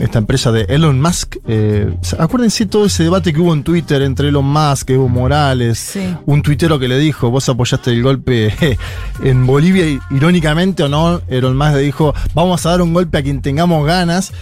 [0.00, 1.36] esta empresa de Elon Musk.
[1.46, 5.96] eh, acuérdense todo ese debate que hubo en Twitter entre Elon Musk, Evo Morales,
[6.26, 8.52] un tuitero que le dijo, vos apoyaste el golpe
[9.22, 13.18] en Bolivia, y, irónicamente o no, Elon Musk le dijo, vamos a dar un golpe
[13.18, 14.32] a quien tengamos ganas,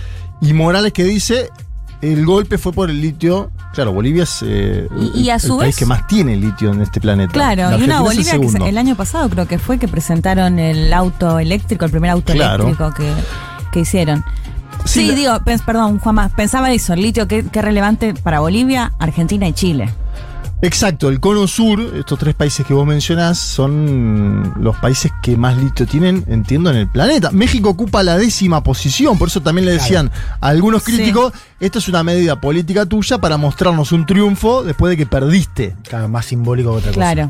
[0.41, 1.51] y Morales que dice,
[2.01, 3.51] el golpe fue por el litio.
[3.75, 6.73] Claro, Bolivia es eh, Y- y a el, su el país que más tiene litio
[6.73, 7.33] en este planeta.
[7.33, 8.05] Claro, La y una es el
[8.39, 12.11] Bolivia que el año pasado creo que fue que presentaron el auto eléctrico, el primer
[12.11, 12.65] auto Claro.
[12.65, 13.13] eléctrico que,
[13.71, 14.25] que hicieron.
[14.85, 18.41] Sí, Sí, la- digo, pens- perdón, Juanma, pensaba eso, el litio, qué, qué relevante para
[18.41, 19.89] Bolivia, Argentina y Chile.
[20.65, 25.57] Exacto, el cono sur, estos tres países que vos mencionás, son los países que más
[25.57, 27.33] litio tienen, entiendo, en el planeta.
[27.33, 31.89] México ocupa la décima posición, por eso también le decían a algunos críticos, esto es
[31.89, 35.75] una medida política tuya para mostrarnos un triunfo después de que perdiste.
[35.83, 37.29] Claro, más simbólico que otra Claro.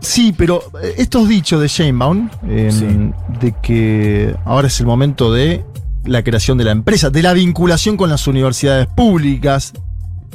[0.00, 5.64] Sí, pero eh, estos dichos de Sheinbaum, eh, de que ahora es el momento de
[6.04, 9.72] la creación de la empresa, de la vinculación con las universidades públicas,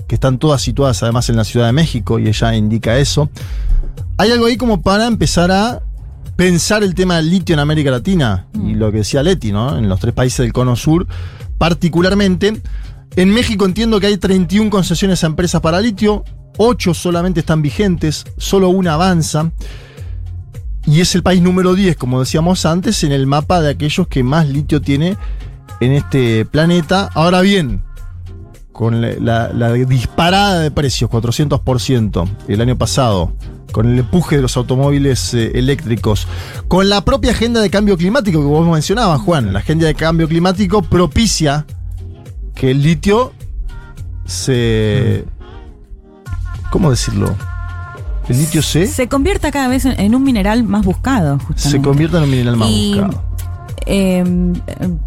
[0.08, 3.30] que están todas situadas además en la Ciudad de México, y ella indica eso.
[4.18, 5.82] Hay algo ahí como para empezar a
[6.36, 9.78] pensar el tema del litio en América Latina, y lo que decía Leti, ¿no?
[9.78, 11.08] En los tres países del Cono Sur,
[11.58, 12.62] particularmente.
[13.16, 16.24] En México entiendo que hay 31 concesiones a empresas para litio,
[16.58, 19.52] 8 solamente están vigentes, solo una avanza.
[20.86, 24.24] Y es el país número 10, como decíamos antes, en el mapa de aquellos que
[24.24, 25.18] más litio tiene
[25.80, 27.10] en este planeta.
[27.14, 27.84] Ahora bien,
[28.72, 33.34] con la, la- la disparada de precios, 400% el año pasado,
[33.72, 36.28] con el empuje de los automóviles eh, eléctricos,
[36.68, 40.28] con la propia agenda de cambio climático que vos mencionabas, Juan, la agenda de cambio
[40.28, 41.66] climático propicia
[42.54, 43.34] que el litio
[44.26, 45.26] se...
[46.72, 47.34] ¿Cómo decirlo?
[48.28, 51.70] El litio se, Se convierta cada vez en, un mineral más buscado, justamente.
[51.70, 53.24] se convierte en un mineral más Y, buscado.
[53.86, 54.24] Eh,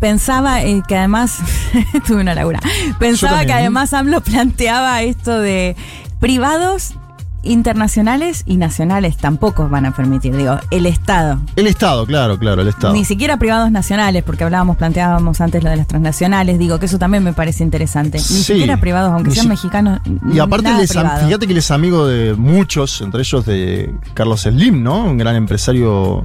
[0.01, 1.39] pensaba eh, que además,
[2.07, 2.61] tuve una laguna,
[2.99, 5.77] pensaba que además AMLO planteaba esto de
[6.21, 6.95] privados
[7.43, 11.39] internacionales y nacionales tampoco van a permitir, digo, el Estado.
[11.57, 12.93] El Estado, claro, claro, el Estado.
[12.95, 16.99] Ni siquiera privados nacionales, porque hablábamos, planteábamos antes lo de las transnacionales, digo que eso
[16.99, 18.19] también me parece interesante.
[18.19, 18.43] Ni Sí.
[18.45, 20.01] siquiera privados, aunque sean si- mexicanos.
[20.33, 25.05] Y aparte, fíjate que él es amigo de muchos, entre ellos de Carlos Slim, ¿no?
[25.05, 26.25] Un gran empresario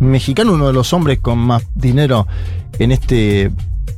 [0.00, 2.26] mexicano, uno de los hombres con más dinero
[2.78, 3.50] en este,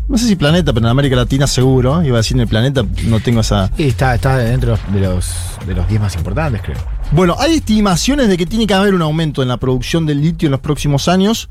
[0.08, 2.02] no sé si planeta, pero en América Latina seguro.
[2.02, 3.70] Iba a decir en el planeta, no tengo esa...
[3.76, 5.26] Y está, está dentro de los
[5.66, 6.76] de los 10 más importantes, creo.
[7.12, 10.46] Bueno, hay estimaciones de que tiene que haber un aumento en la producción del litio
[10.46, 11.48] en los próximos años.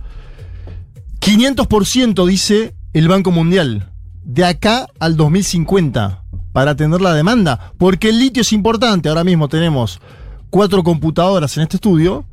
[1.20, 3.90] 500% dice el Banco Mundial,
[4.24, 7.74] de acá al 2050, para atender la demanda.
[7.78, 9.10] Porque el litio es importante.
[9.10, 10.00] Ahora mismo tenemos
[10.50, 12.26] cuatro computadoras en este estudio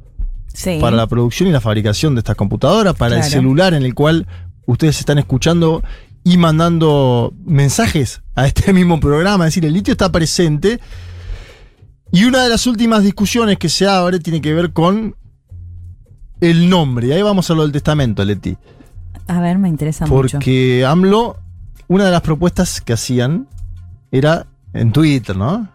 [0.55, 0.79] Sí.
[0.81, 4.27] para la producción y la fabricación de estas computadoras, para el celular en el cual
[4.67, 5.83] ustedes están escuchando
[6.25, 9.47] y mandando mensajes a este mismo programa.
[9.47, 10.81] Es decir, el litio está presente.
[12.11, 15.17] Y una de las últimas discusiones que se abre tiene que ver con
[16.41, 17.09] el nombre.
[17.09, 18.57] Y ahí vamos a lo del testamento, Leti.
[19.29, 20.37] A ver, me interesa mucho.
[20.39, 21.39] Porque AMLO,
[21.89, 23.49] una de las propuestas que hacían
[24.11, 25.69] era en Twitter, ¿no?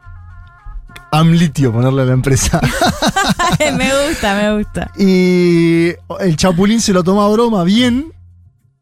[1.12, 2.60] Amlitio, ponerle a la empresa.
[3.60, 4.92] me gusta, me gusta.
[4.98, 5.88] Y
[6.20, 8.12] el Chapulín se lo tomó a broma bien,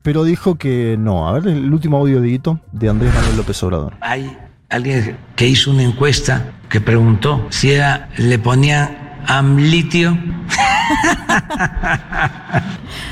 [0.06, 1.28] pero dijo que no.
[1.28, 3.98] A ver, el último audio, Dieguito, de Andrés Manuel López Obrador.
[4.02, 4.38] Hay
[4.70, 10.14] alguien que hizo una encuesta que preguntó si era, le ponían amlitio.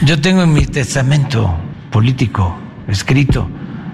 [0.03, 1.57] Yo tengo en mi testamento
[1.89, 2.55] político
[2.87, 3.49] escrito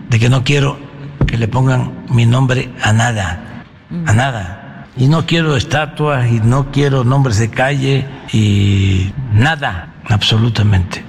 [0.10, 0.78] de que no quiero
[1.26, 3.64] que le pongan mi nombre a nada,
[4.08, 4.88] a nada.
[4.98, 11.06] Y no quiero estatuas y no quiero nombres de calle y nada, absolutamente.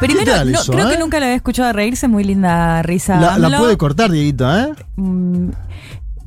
[0.00, 0.92] Primero, no, eso, creo eh?
[0.92, 3.38] que nunca la había escuchado reírse, muy linda risa.
[3.38, 4.72] La, puede cortar, Dieguito, ¿eh?
[4.96, 5.50] Mm,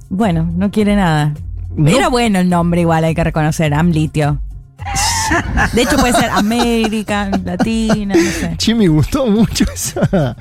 [0.10, 1.34] bueno, no quiere nada.
[1.76, 1.90] No.
[1.90, 4.42] Era bueno el nombre igual, hay que reconocer, Amlitio.
[5.74, 8.56] De hecho puede ser América, Latina, no sé.
[8.58, 10.36] Che, me gustó mucho esa.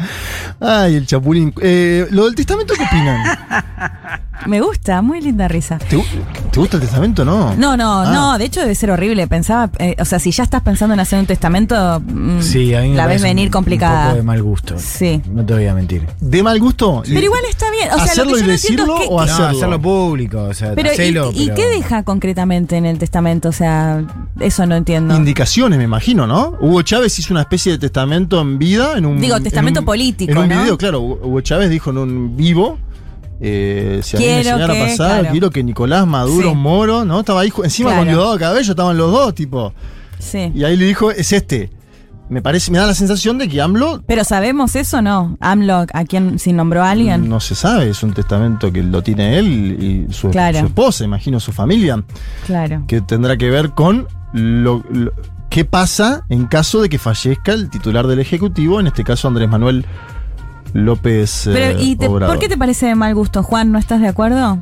[0.59, 1.53] Ay, el Chapulín.
[1.61, 3.39] Eh, lo del testamento, ¿qué opinan?
[4.47, 5.79] Me gusta, muy linda risa.
[5.79, 6.03] ¿Te,
[6.51, 7.55] te gusta el testamento no?
[7.57, 8.13] No, no, Ah.
[8.13, 9.27] no, de hecho debe ser horrible.
[9.29, 12.81] Pensaba, eh, o sea, si ya estás pensando en hacer un testamento, mm, Sí, a
[12.83, 14.05] mí me la ves venir un- Un complicada.
[14.07, 14.75] poco de mal gusto.
[14.79, 15.21] Sí.
[15.31, 16.07] No te voy a mentir.
[16.21, 17.03] ¿De mal gusto?
[17.07, 17.89] Pero igual está bien.
[17.93, 19.45] O sea, ¿Hacerlo lo que y yo no entiendo decirlo es que, o hacerlo?
[19.51, 22.99] No, hacerlo público, o sea, pero, ¿y- hacelo, ¿y, pero- qué deja concretamente en el
[22.99, 23.51] testamento?
[23.51, 24.03] O sea,
[24.41, 25.15] eso no entiendo.
[25.17, 26.57] Indicaciones, me imagino, ¿no?
[26.61, 29.21] Hugo Chávez hizo una especie de testamento en vida, en un.
[29.21, 30.61] Digo, en testamento un- político, En un ¿no?
[30.63, 31.01] video, claro.
[31.01, 32.79] Hugo Chávez dijo en un vivo.
[33.41, 35.31] Eh, si a mí me Quiero enseñara a pasar, claro.
[35.33, 36.55] quiero que Nicolás Maduro Sí.
[36.57, 37.21] Moro, ¿no?
[37.21, 38.11] Estaba ahí encima con Claro.
[38.19, 39.73] Diosdado Cabello, estaban los dos, tipo.
[40.19, 40.53] Sí.
[40.55, 41.71] Y ahí le dijo, es este.
[42.29, 45.37] Me parece, me da la sensación de que AMLO Pero sabemos eso no?
[45.41, 47.29] AMLO, ¿a quién si nombró a alguien?
[47.29, 50.61] no se sabe, es un testamento que lo tiene él y su, Claro.
[50.61, 52.05] su esposa, imagino su familia,
[52.47, 52.85] Claro.
[52.87, 55.13] que tendrá que ver con lo, lo-
[55.49, 59.49] qué pasa en caso de que fallezca el titular del Ejecutivo, en este caso Andrés
[59.49, 59.85] Manuel
[60.73, 62.35] López eh, Pero, ¿y te- Obrador.
[62.37, 63.73] por qué te parece de mal gusto, Juan?
[63.73, 64.59] ¿No estás de acuerdo?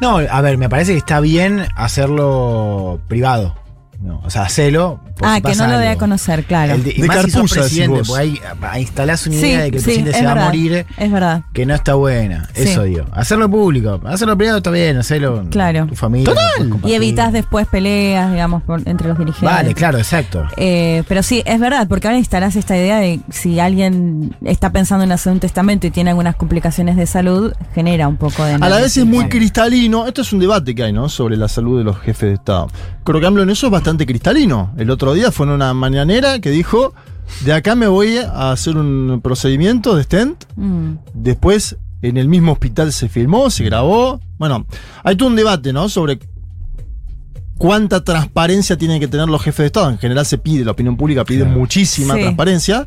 [0.00, 3.54] No, a ver, me parece que está bien hacerlo privado.
[4.00, 6.74] No, o sea, hacelo, Ah, si que no lo dé a conocer, claro.
[6.74, 9.46] El de, y De más si carpuza, decís presidente, porque ahí, ahí instalás una Sí,
[9.46, 11.42] idea de que el sí, presidente es se va a morir, Es verdad.
[11.52, 12.48] que no está buena.
[12.54, 12.62] Sí.
[12.62, 13.04] Eso digo.
[13.12, 14.00] Hacerlo público.
[14.04, 15.86] Hacerlo privado está bien, hacerlo Claro.
[15.86, 16.32] tu familia.
[16.58, 19.48] después Y evitas después peleas, digamos, por- entre los dirigentes.
[19.50, 20.44] Vale, claro, exacto.
[20.56, 25.04] Eh, pero sí, es verdad, porque ahora instalás esta idea de si alguien está pensando
[25.04, 28.54] en hacer un testamento y tiene algunas complicaciones de salud, genera un poco de...
[28.54, 30.06] A la vez es muy cristalino.
[30.06, 31.08] Esto es un debate que hay, ¿no?
[31.08, 32.68] Sobre la salud de los jefes de Estado.
[33.04, 34.72] Creo que AMLO en eso es bastante cristalino.
[34.76, 36.94] El otro día fue en una mañanera que dijo:
[37.44, 40.44] De acá me voy a hacer un procedimiento de stent.
[40.56, 40.92] Mm.
[41.14, 44.20] Después, en el mismo hospital se filmó, se grabó.
[44.38, 44.66] Bueno,
[45.04, 45.88] hay todo un debate, ¿no?
[45.88, 46.18] Sobre
[47.56, 49.90] cuánta transparencia tienen que tener los jefes de Estado.
[49.90, 52.20] En general se pide, la opinión pública pide muchísima Sí.
[52.20, 52.86] transparencia.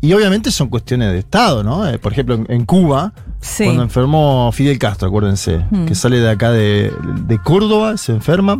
[0.00, 1.86] Y obviamente son cuestiones de Estado, ¿no?
[1.88, 3.64] Eh, por ejemplo, en, en Cuba, Sí.
[3.64, 5.86] cuando enfermó Fidel Castro, acuérdense, Hmm.
[5.86, 6.92] que sale de acá de,
[7.26, 8.58] de Córdoba, se enferma.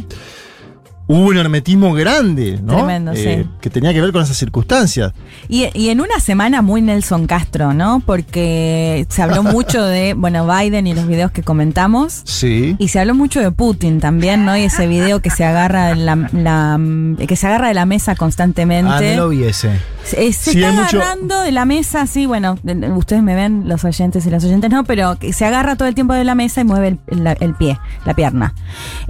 [1.10, 2.74] Hubo un hermetismo grande, ¿no?
[2.76, 3.46] Tremendo, sí.
[3.62, 5.12] Que tenía que ver con esas circunstancias.
[5.48, 8.02] Y, y en una semana muy Nelson Castro, ¿no?
[8.04, 12.20] Porque se habló mucho de, bueno, Biden y los videos que comentamos.
[12.24, 12.76] Sí.
[12.78, 14.54] Y se habló mucho de Putin también, ¿no?
[14.56, 16.78] Y ese video que se agarra de la, la-
[17.26, 19.12] que se agarra de la mesa constantemente.
[19.12, 19.70] Ah, no lo vi ese.
[20.04, 23.34] Se, se Sí, está mucho- agarrando de la mesa, sí, bueno, de- de- ustedes me
[23.34, 26.34] ven, los oyentes y las oyentes no, pero se agarra todo el tiempo de la
[26.34, 28.54] mesa y mueve el pie, la pierna.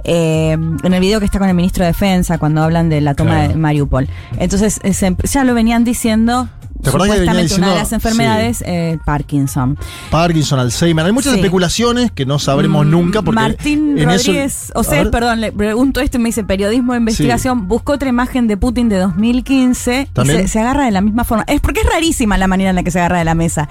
[0.03, 3.13] Eh, en el video que está con el ministro de Defensa, cuando hablan de la
[3.15, 3.49] toma Claro.
[3.49, 4.07] de Mariupol.
[4.37, 6.49] Entonces, eh, ya lo venían diciendo.
[6.81, 9.77] ¿Te acordás que Supuestamente una de diciendo- las enfermedades, eh, Parkinson.
[10.11, 11.05] Parkinson, Alzheimer.
[11.05, 11.39] Hay muchas Sí.
[11.39, 15.99] especulaciones que no sabremos Mm, nunca porque Martín eso- Rodríguez, o sea, perdón, le pregunto
[15.99, 20.47] esto y me dice periodismo de investigación, buscó otra imagen de Putin de 2015 y
[20.47, 21.43] se agarra de la misma forma.
[21.49, 23.67] Es porque es rarísima la manera en la que se agarra de la mesa.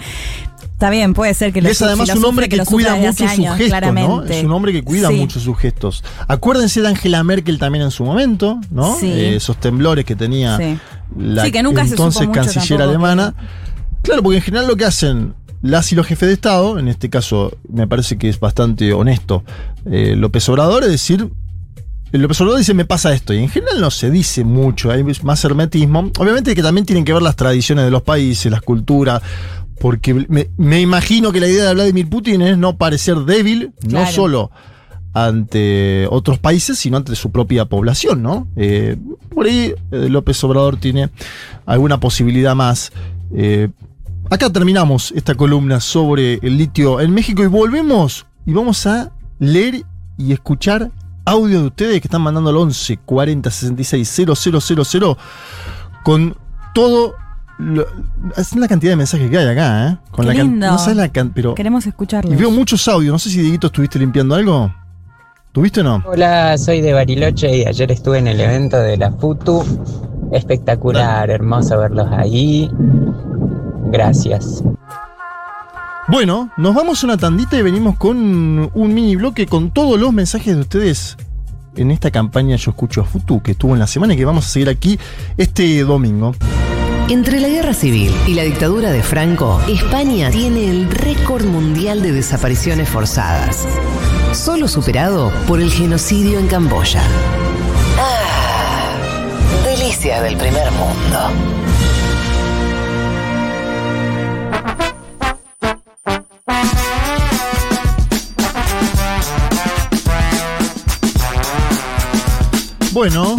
[0.79, 3.31] Está bien, puede ser que lo es además un hombre que, cuida mucho hace sus
[3.33, 4.31] años, gestos.
[4.31, 5.15] Es un hombre que cuida Sí.
[5.17, 6.05] mucho sus gestos.
[6.29, 8.95] Acuérdense de Angela Merkel también en su momento, ¿no?
[8.95, 9.11] Sí.
[9.11, 10.79] Eh, esos temblores que tenía Sí.
[11.19, 13.35] la que nunca entonces canciller alemana.
[14.03, 17.11] Claro, porque en general lo que hacen las y los jefes de Estado, en este
[17.11, 19.43] caso me parece que es bastante honesto,
[19.85, 21.29] eh, López Obrador, es decir,
[22.13, 25.45] López Obrador dice me pasa esto, y en general no se dice mucho, hay más
[25.45, 26.13] hermetismo.
[26.19, 29.21] Obviamente que también tienen que ver las tradiciones de los países, las culturas,
[29.81, 34.07] porque me, me imagino que la idea de Vladimir Putin es no parecer débil, no
[34.07, 34.51] solo
[35.27, 38.47] ante otros países, sino ante su propia población, ¿no?
[38.57, 38.97] Eh,
[39.35, 41.11] por ahí eh, López Obrador tiene
[41.67, 42.93] alguna posibilidad más.
[43.35, 43.69] Eh,
[44.31, 49.83] acá terminamos esta columna sobre el litio en México y volvemos y vamos a leer
[50.17, 50.91] y escuchar
[51.25, 55.19] audio de ustedes que están mandando al 11 40 66 000
[56.03, 56.37] con
[56.75, 57.15] todo
[57.59, 57.87] lo-
[58.37, 59.97] es la cantidad de mensajes que hay acá, ¿eh?
[60.11, 60.67] Con Qué la can- lindo.
[60.67, 62.33] no sabes la pero Queremos escucharlo.
[62.33, 64.73] y veo muchos audios, no sé si Dieguito estuviste limpiando algo.
[65.53, 66.03] ¿Tuviste o no?
[66.07, 69.65] Hola, soy de Bariloche y ayer estuve en el evento de la FUTU.
[70.31, 72.71] Espectacular, hermoso verlos ahí.
[73.91, 74.63] Gracias.
[76.09, 80.13] Bueno, nos vamos a una tandita y venimos con un mini bloque con todos los
[80.13, 81.17] mensajes de ustedes
[81.77, 84.47] en esta campaña Yo Escucho a Futu, que estuvo en la semana y que vamos
[84.47, 84.99] a seguir aquí
[85.37, 86.35] este domingo.
[87.11, 92.13] Entre la guerra civil y la dictadura de Franco, España tiene el récord mundial de
[92.13, 93.67] desapariciones forzadas,
[94.35, 97.03] solo superado por el genocidio en Camboya.
[97.99, 98.93] Ah,
[99.65, 101.19] delicias del primer mundo.
[112.93, 113.39] Bueno,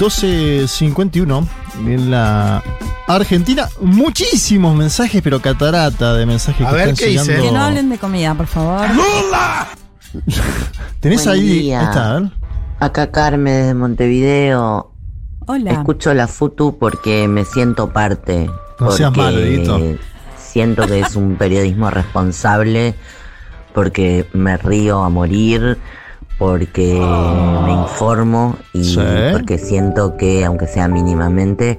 [0.00, 1.46] 12.51
[1.86, 2.62] en la
[3.14, 3.68] Argentina.
[3.80, 7.36] Muchísimos mensajes, pero catarata de mensajes A que ver, están ¿qué dice?
[7.40, 8.86] Que no hablen de comida, por favor.
[11.00, 11.42] ¿Tenés Buen ahí?
[11.48, 11.80] día.
[11.80, 12.30] Ahí está, a ver.
[12.80, 14.92] Acá Carmen de Montevideo.
[15.46, 15.70] Hola.
[15.72, 18.50] Escucho la FUTU porque me siento parte.
[18.78, 19.80] No seas porque malo, Dieguito.
[20.38, 22.94] Siento que es un periodismo responsable,
[23.74, 25.78] porque me río a morir,
[26.38, 26.94] porque
[27.64, 29.00] me informo y Sí.
[29.32, 31.78] porque siento que, aunque sea mínimamente,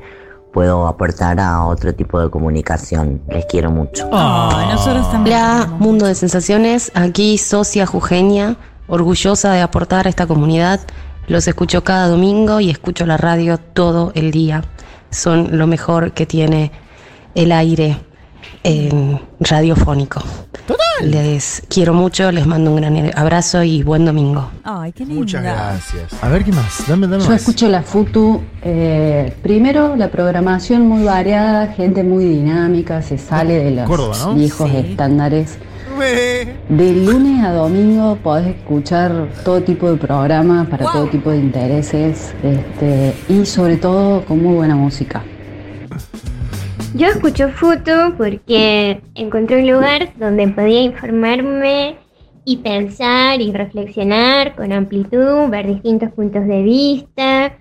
[0.51, 3.21] puedo aportar a otro tipo de comunicación.
[3.29, 4.09] Les quiero mucho.
[4.09, 5.37] Nosotros también.
[5.37, 10.79] Hola, Mundo de Sensaciones, aquí Socia Jujeña, orgullosa de aportar a esta comunidad.
[11.27, 14.63] Los escucho cada domingo y escucho la radio todo el día.
[15.09, 16.71] Son lo mejor que tiene
[17.35, 17.97] el aire
[18.63, 20.21] en radiofónico.
[21.03, 24.51] Les quiero mucho, les mando un gran abrazo y buen domingo.
[24.63, 25.19] Ay, qué lindo.
[25.21, 26.13] Muchas gracias.
[26.23, 26.83] A ver qué más.
[26.87, 27.39] Dame, dame Yo más.
[27.41, 28.41] escucho la FUTU.
[28.61, 34.35] eh, primero, la programación muy variada, gente muy dinámica, se sale de los Córdoba, ¿no?
[34.35, 34.77] viejos Sí.
[34.77, 35.57] estándares.
[36.69, 42.33] De lunes a domingo podés escuchar todo tipo de programas para todo tipo de intereses
[42.41, 45.21] este, y sobre todo con muy buena música.
[46.93, 51.95] Yo escucho Futu porque encontré un lugar donde podía informarme
[52.43, 57.57] y pensar y reflexionar con amplitud, ver distintos puntos de vista.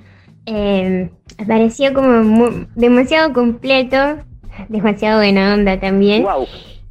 [0.47, 3.97] Eh, me pareció como demasiado completo,
[4.69, 6.27] demasiado buena onda también.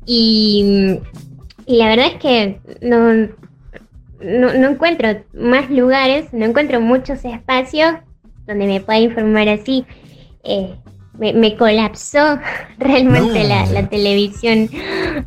[0.06, 0.98] Y,
[1.66, 3.14] y la verdad es que no,
[4.22, 7.96] no, no encuentro más lugares, no encuentro muchos espacios
[8.48, 9.86] donde me pueda informar así.
[10.46, 10.74] Eh,
[11.20, 12.40] me, me colapsó
[12.80, 13.50] realmente No.
[13.50, 14.70] la, la televisión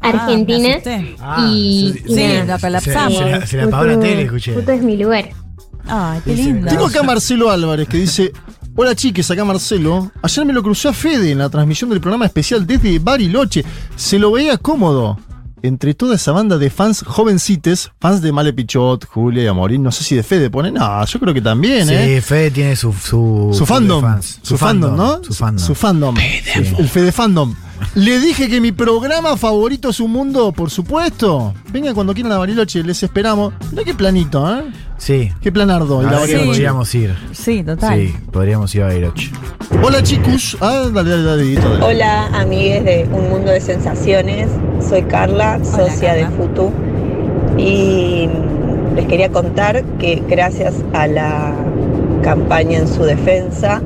[0.00, 0.76] argentina.
[1.20, 2.44] Ah, y, sí, y sí, nada.
[2.44, 3.18] la colapsamos.
[3.18, 4.52] Se la- se la apagó la tele, escuché.
[4.54, 5.28] Futu es mi lugar.
[5.86, 6.68] Ay, qué lindo.
[6.68, 8.32] Tengo acá a Marcelo Álvarez que dice:
[8.76, 10.10] Hola chiques, acá Marcelo.
[10.22, 13.64] Ayer me lo crucé a Fede en la transmisión del programa especial desde Bariloche.
[13.96, 15.18] Se lo veía cómodo.
[15.62, 19.92] Entre toda esa banda de fans jovencites, fans de Male Pichot, Julia y Amorín, no
[19.92, 20.72] sé si de Fede pone.
[20.72, 22.20] No, yo creo que también, Sí, ¿eh?
[22.20, 22.92] Fede tiene su.
[22.92, 24.02] Su, Su fandom.
[24.02, 24.40] fans.
[24.42, 25.22] Su fandom, ¿no?
[25.22, 25.64] Su fandom.
[25.66, 26.16] Su fandom.
[26.18, 27.54] El, el Fede Fandom.
[27.94, 31.52] Le dije que mi programa favorito es un mundo, por supuesto.
[31.72, 33.52] Vengan cuando quieran a Bariloche, les esperamos.
[33.70, 34.64] Mirá qué planito, ¿eh?
[35.02, 35.32] Sí.
[35.42, 36.00] Qué planardo.
[36.00, 36.46] La ir a verdad que Bariloche.
[36.46, 37.16] podríamos ir.
[37.32, 37.98] Sí, total.
[37.98, 39.32] Sí, podríamos ir a Bariloche.
[39.82, 40.56] Hola chicos.
[40.60, 41.84] Ah, dale, dale, dale, Dieguito, dale.
[41.84, 44.48] Hola, amigues de Un Mundo de Sensaciones.
[44.88, 46.70] Soy Carla, socia de Futu.
[47.58, 48.28] Y
[48.94, 51.52] les quería contar que gracias a la
[52.22, 53.82] campaña en su defensa,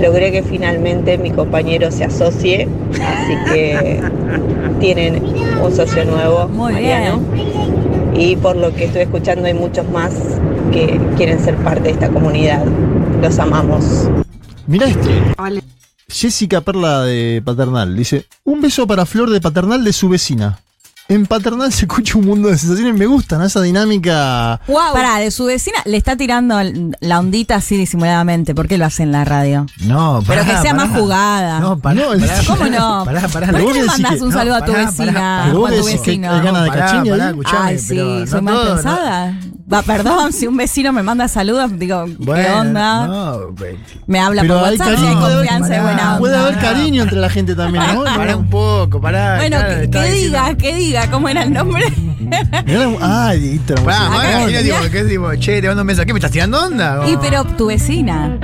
[0.00, 2.68] logré que finalmente mi compañero se asocie.
[2.92, 4.00] Así que
[4.80, 5.22] tienen
[5.62, 7.20] un socio nuevo, Muy Mariano.
[8.14, 10.12] Y por lo que estoy escuchando hay muchos más
[10.72, 12.64] que quieren ser parte de esta comunidad.
[13.20, 14.08] Los amamos.
[14.66, 15.10] Mirá este.
[16.08, 20.60] Jessica Perla de Paternal dice: Un beso para Flor de Paternal de su vecina.
[21.08, 22.94] En Paternal se escucha un mundo de sensaciones.
[22.98, 23.44] Me gusta, ¿no?
[23.44, 24.60] Esa dinámica.
[24.66, 24.94] Wow.
[24.94, 26.56] Pará, de su vecina le está tirando
[27.00, 28.54] la ondita así disimuladamente.
[28.54, 29.66] ¿Por qué lo hace en la radio?
[29.84, 30.86] No, Pero pará, que sea pará.
[30.86, 31.60] más jugada.
[31.60, 33.04] No, pará, No, pará, ¿Cómo no?
[33.04, 33.46] Pará, pará.
[33.48, 35.12] ¿Por qué le que- un no, saludo a tu vecina?
[35.12, 36.32] pará, Pero o a tu que vecino?
[36.32, 39.34] hay ganas de Pará, Ay, sí, pero soy no mal todo, no- pensada.
[39.72, 43.06] Va, perdón, si un vecino me manda saludos, digo, ¿qué Bueno, onda?
[43.06, 46.18] No, pe- Me habla Pero por hay WhatsApp, hay cariño, haber- confianza y buena onda.
[46.18, 48.04] Puede haber cariño entre la gente también, ¿no?
[48.04, 49.36] pará un poco, pará.
[49.36, 50.54] Bueno, que, estaba que diga,
[51.10, 51.84] ¿cómo era el nombre?
[52.66, 55.34] Mirá, Ay, Dieguito, era muy Pará, mira, digo, ¿qué digo?
[55.36, 57.02] Che, te mando un mensaje, ¿qué me estás tirando onda?
[57.08, 58.38] y pero tu vecina.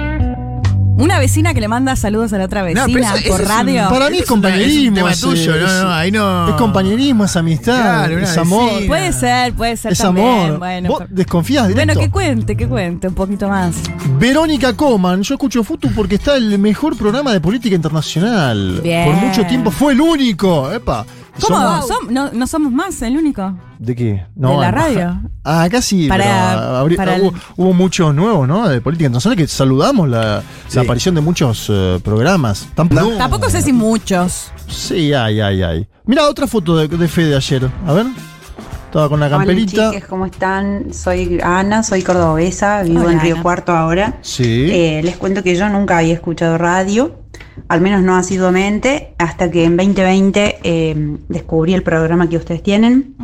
[0.98, 3.40] Una vecina que le manda saludos a la otra vecina No, pero eso- ese por
[3.40, 3.88] es un- radio.
[3.88, 4.80] Para mí es compañerismo.
[4.82, 8.18] es un tema ese- tuyo, no, es- no, ahí no- Es compañerismo, es amistad, Claro,
[8.18, 8.70] es amor.
[8.72, 8.86] vecina.
[8.88, 10.26] Puede ser, puede ser Es también.
[10.26, 10.58] amor.
[10.58, 11.86] Bueno, Vos desconfías directo.
[11.94, 13.76] bueno, que cuente, que cuente un poquito más.
[14.18, 18.80] Verónica Coman, yo escucho Futu porque está el mejor programa de política internacional.
[18.82, 19.04] Bien.
[19.04, 20.72] Por mucho tiempo fue el único.
[20.72, 21.06] Epa.
[21.40, 21.56] ¿Cómo?
[21.58, 23.56] Somos- Som- no, no somos más el único.
[23.78, 24.26] ¿De qué?
[24.34, 25.20] de la radio.
[25.44, 26.08] Ah, acá sí.
[26.08, 28.68] Para- pero abri- para el- hubo, hubo muchos nuevos, ¿no?
[28.68, 30.42] De política internacional que saludamos la,
[30.74, 32.68] la aparición de muchos eh, programas.
[32.74, 34.50] Tampoco, Tampoco sé si muchos.
[34.68, 35.88] Sí, ay, ay, ay.
[36.06, 37.70] Mira otra foto de, de Fede ayer.
[37.86, 38.06] A ver.
[38.86, 39.82] Estaba con la camperita.
[39.82, 40.94] Hola chiques, ¿cómo están?
[40.94, 43.42] Soy Ana, soy cordobesa, vivo Hola, en Río Ana.
[43.42, 44.18] Cuarto ahora.
[44.22, 44.70] Sí.
[44.72, 47.17] Eh, les cuento que yo nunca había escuchado radio,
[47.68, 53.14] al menos no asiduamente, hasta que en 2020 eh, descubrí el programa que ustedes tienen.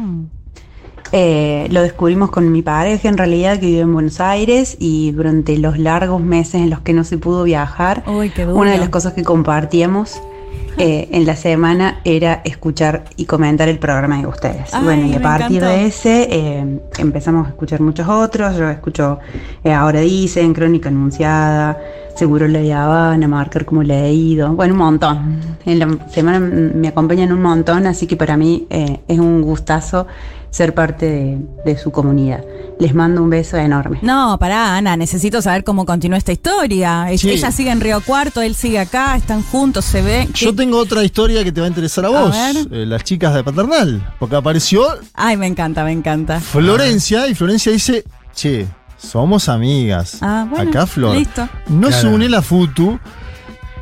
[1.12, 5.57] Eh, lo descubrimos con mi pareja en realidad que vive en Buenos Aires y durante
[5.59, 9.12] los largos meses en los que no se pudo viajar, Uy, una de las cosas
[9.12, 10.20] que compartíamos
[10.78, 14.74] eh, en la semana era escuchar y comentar el programa de ustedes.
[14.74, 15.76] Ay, bueno, y a partir encantó.
[15.76, 18.57] de ese eh, empezamos a escuchar muchos otros.
[18.57, 19.20] Yo escucho
[19.62, 21.78] eh, Ahora Dicen, Crónica Anunciada,
[22.15, 24.51] Seguro La Habana, Marcar como leído.
[24.53, 25.41] Bueno, un montón.
[25.67, 30.07] En la semana me acompañan un montón, así que para mí eh, es un gustazo
[30.51, 32.45] ser parte de, de su comunidad.
[32.79, 33.99] Les mando un beso enorme.
[34.03, 37.07] No, pará, Ana, necesito saber cómo continúa esta historia.
[37.17, 37.31] Sí.
[37.31, 40.29] Ella sigue en Río Cuarto, él sigue acá, están juntos, se ve.
[40.35, 42.31] Yo tengo otra historia que te va a interesar a vos.
[42.31, 42.57] ver.
[42.71, 44.15] Eh, las chicas de Paternal.
[44.21, 44.85] Porque apareció
[45.15, 46.39] Ay, me encanta, me encanta.
[46.39, 48.67] Florencia y Florencia dice, che,
[49.05, 50.19] somos amigas.
[50.21, 51.17] Ah, bueno, Acá Flor.
[51.17, 51.49] listo.
[51.69, 52.15] No se Claro.
[52.17, 52.99] une la Futu.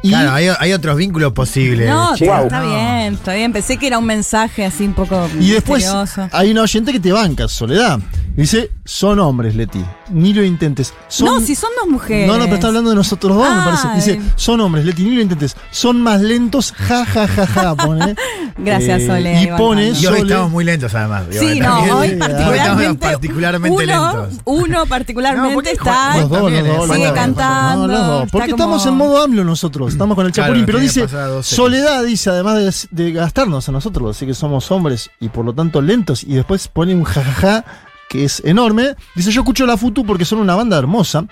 [0.05, 1.89] Y Claro, hay, hay otros vínculos posibles.
[1.89, 2.69] No, Che, está no.
[2.69, 3.53] bien, está bien.
[3.53, 6.29] Pensé que era un mensaje así un poco Y después misterioso.
[6.33, 8.01] hay una oyente que te banca, Soledad.
[8.35, 9.85] Dice, son hombres, Leti.
[10.11, 10.95] Ni lo intentes.
[11.09, 12.27] Son- No, si son dos mujeres.
[12.27, 13.77] No, no, pero está hablando de nosotros dos, me Ay.
[13.77, 13.89] parece.
[14.17, 15.55] Dice, son hombres, Leti, ni lo intentes.
[15.71, 18.15] Son más lentos, ja, ja, ja, ja, pone.
[18.57, 21.25] Gracias, Eh, Sole, Y pone, Y hoy Sole- estamos muy lentos además.
[21.31, 21.93] Sí, no, también.
[21.95, 23.07] hoy estamos particularmente.
[23.07, 24.41] particularmente uno, lentos.
[24.47, 26.17] uno particularmente No, está.
[26.19, 27.13] Los dos, los dos, sigue los dos.
[27.13, 27.87] cantando.
[27.87, 28.31] No, los dos.
[28.33, 29.92] Porque como- estamos en modo AMLO nosotros.
[29.93, 30.67] Estamos con el Claro, Chapulín.
[30.67, 31.07] pero dice.
[31.43, 35.53] Soledad dice, además de, de gastarnos a nosotros, así que somos hombres y por lo
[35.55, 36.25] tanto lentos.
[36.25, 37.65] Y después pone un jajaja
[38.09, 38.95] que es enorme.
[39.15, 41.25] Dice, yo escucho la Futu porque son una banda hermosa.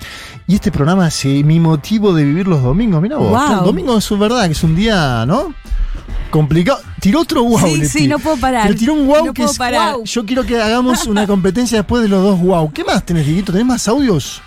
[0.47, 3.03] Y este programa es eh, mi motivo de vivir los domingos.
[3.03, 3.59] Mira vos, Wow.
[3.61, 5.53] el domingo es verdad que es un día, ¿no?
[6.31, 6.81] Complicado.
[7.01, 7.59] Tiró otro wow.
[7.67, 8.63] Sí, sí, no puedo parar.
[8.67, 9.59] Pero tiró un wow No que puedo es.
[9.59, 9.95] parar.
[9.95, 10.05] "Guau".
[10.05, 12.73] Yo quiero que hagamos una competencia después de los dos wow.
[12.73, 13.53] ¿Qué más tenés, Dieguito?
[13.53, 14.41] ¿Tenés más audios?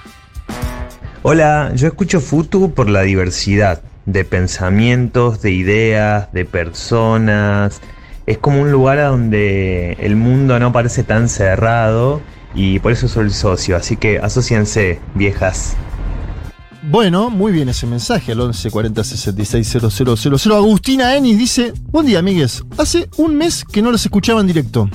[1.22, 7.82] Hola, yo escucho Futu por la diversidad de pensamientos, de ideas, de personas.
[8.26, 12.22] Es como un lugar a donde el mundo no parece tan cerrado
[12.56, 13.76] y por eso soy el socio.
[13.76, 15.76] Así que asociense, viejas.
[16.90, 20.56] Bueno, muy bien ese mensaje al 11 40 66 000.
[20.56, 22.64] Agustina Enis dice: Buen día, amigues.
[22.78, 24.90] Hace un mes que no los escuchaba en directo.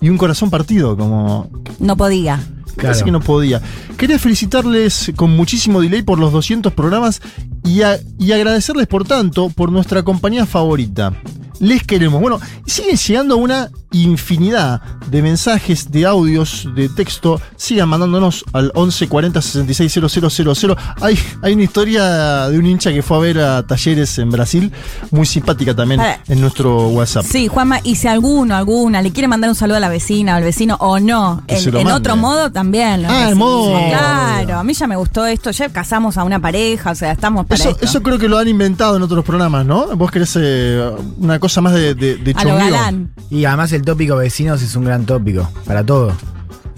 [0.00, 1.48] Y un corazón partido, como.
[1.78, 2.40] No podía.
[2.78, 3.60] Casi que no podía.
[3.96, 7.20] Quería felicitarles con muchísimo delay por los 200 programas
[7.64, 11.12] y, a- y agradecerles por tanto por nuestra compañía favorita.
[11.60, 12.20] Les queremos.
[12.20, 17.40] Bueno, siguen llegando una infinidad de mensajes, de audios, de texto.
[17.56, 20.76] Sigan mandándonos al 11 40 66 000.
[21.00, 24.70] Hay, hay una historia de un hincha que fue a ver a Talleres en Brasil,
[25.10, 26.20] muy simpática también Para.
[26.28, 27.24] en nuestro WhatsApp.
[27.28, 30.36] Sí, Juanma, y si alguno, alguna le quiere mandar un saludo a la vecina o
[30.36, 31.92] al vecino o no, en, en mande.
[31.92, 32.67] otro modo también.
[32.70, 35.50] Lo Ah, el modo- Claro, a mí ya me gustó esto.
[35.50, 37.84] Ya casamos a una pareja, o sea, estamos para Eso, esto.
[37.84, 39.96] eso creo que lo han inventado en otros programas, ¿no?
[39.96, 42.70] Vos querés eh, una cosa más de, de, de A lo chongueo.
[42.70, 43.10] galán.
[43.30, 46.12] Y además el tópico vecinos es un gran tópico para todo.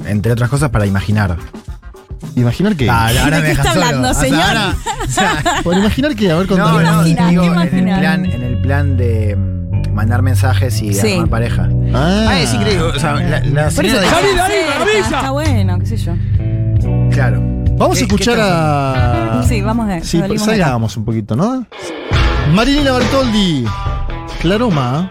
[0.07, 1.36] Entre otras cosas para imaginar.
[2.36, 2.88] ¿Imaginar qué?
[2.88, 3.84] Ah, ahora ¿De me qué dejas está solo.
[3.86, 4.43] hablando, O sea, señor?
[4.43, 4.74] ahora-
[5.07, 6.82] o sea, Por imaginar que, a ver, no, contame.
[6.84, 7.30] no, imaginar?
[7.30, 8.01] digo, ¿Qué en el imaginar?
[8.01, 11.12] plan, en el plan de mm, mandar mensajes y Sí.
[11.14, 11.68] armar pareja.
[11.95, 12.82] Ah, Ah, es increíble.
[12.84, 14.55] O sea, la, la Por eso señora- te Javi, David,
[14.95, 15.16] avisa.
[15.16, 16.12] Está bueno, qué sé yo.
[17.11, 17.41] Claro.
[17.76, 19.43] Vamos a ¿Qué- escuchar a.
[19.47, 20.62] Sí, vamos de Sí, salimos de acá.
[20.64, 21.66] salgamos un poquito, ¿no?
[22.55, 23.64] Marilina Bartoldi.
[24.41, 25.11] Claroma.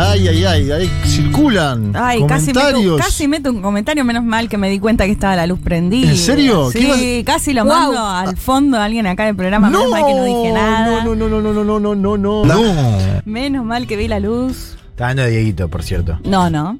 [0.00, 2.96] ay, ay, ay, circulan Ay, casi meto, comentarios.
[3.00, 6.10] casi meto un comentario, menos mal que me di cuenta que estaba la luz prendida.
[6.10, 6.70] ¿En serio?
[6.72, 6.84] Sí, ¿Qué
[7.20, 7.72] ibas- casi lo Wow.
[7.74, 9.68] mando al fondo a alguien acá del programa.
[9.70, 11.04] Menos mal que no dije nada.
[11.04, 12.44] No, no, no, no, no, no, no, no, no.
[12.44, 13.22] No.
[13.24, 14.76] Menos mal que vi la luz.
[14.90, 16.18] Está dando de Dieguito, por cierto.
[16.24, 16.78] No, no.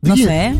[0.00, 0.54] ¿De No sé.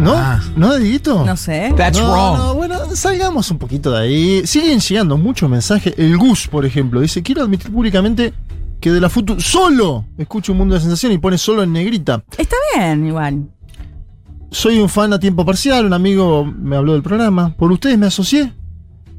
[0.00, 0.12] ¿No?
[0.14, 0.40] Ah.
[0.56, 1.24] ¿No, Dieguito?
[1.24, 1.72] No sé.
[1.76, 2.36] That's no, wrong.
[2.38, 4.42] no, bueno, salgamos un poquito de ahí.
[4.46, 5.94] Siguen llegando muchos mensajes.
[5.96, 8.34] El Gus, por ejemplo, dice: Quiero admitir públicamente
[8.82, 12.22] que de la Futu solo escucho un mundo de sensación y pone solo en negrita.
[12.36, 13.44] Está bien, igual.
[14.50, 17.54] Soy un fan a tiempo parcial, un amigo me habló del programa.
[17.56, 18.52] Por ustedes me asocié.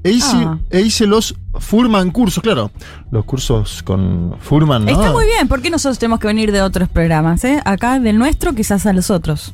[0.04, 0.60] E hice, Ah.
[0.70, 2.72] e hice los Furman cursos, claro.
[3.10, 4.92] Los cursos con Furman, ¿no?
[4.92, 5.48] Está muy bien.
[5.48, 7.42] ¿Por qué nosotros tenemos que venir de otros programas?
[7.46, 7.62] Eh?
[7.64, 9.54] Acá del nuestro, quizás a los otros.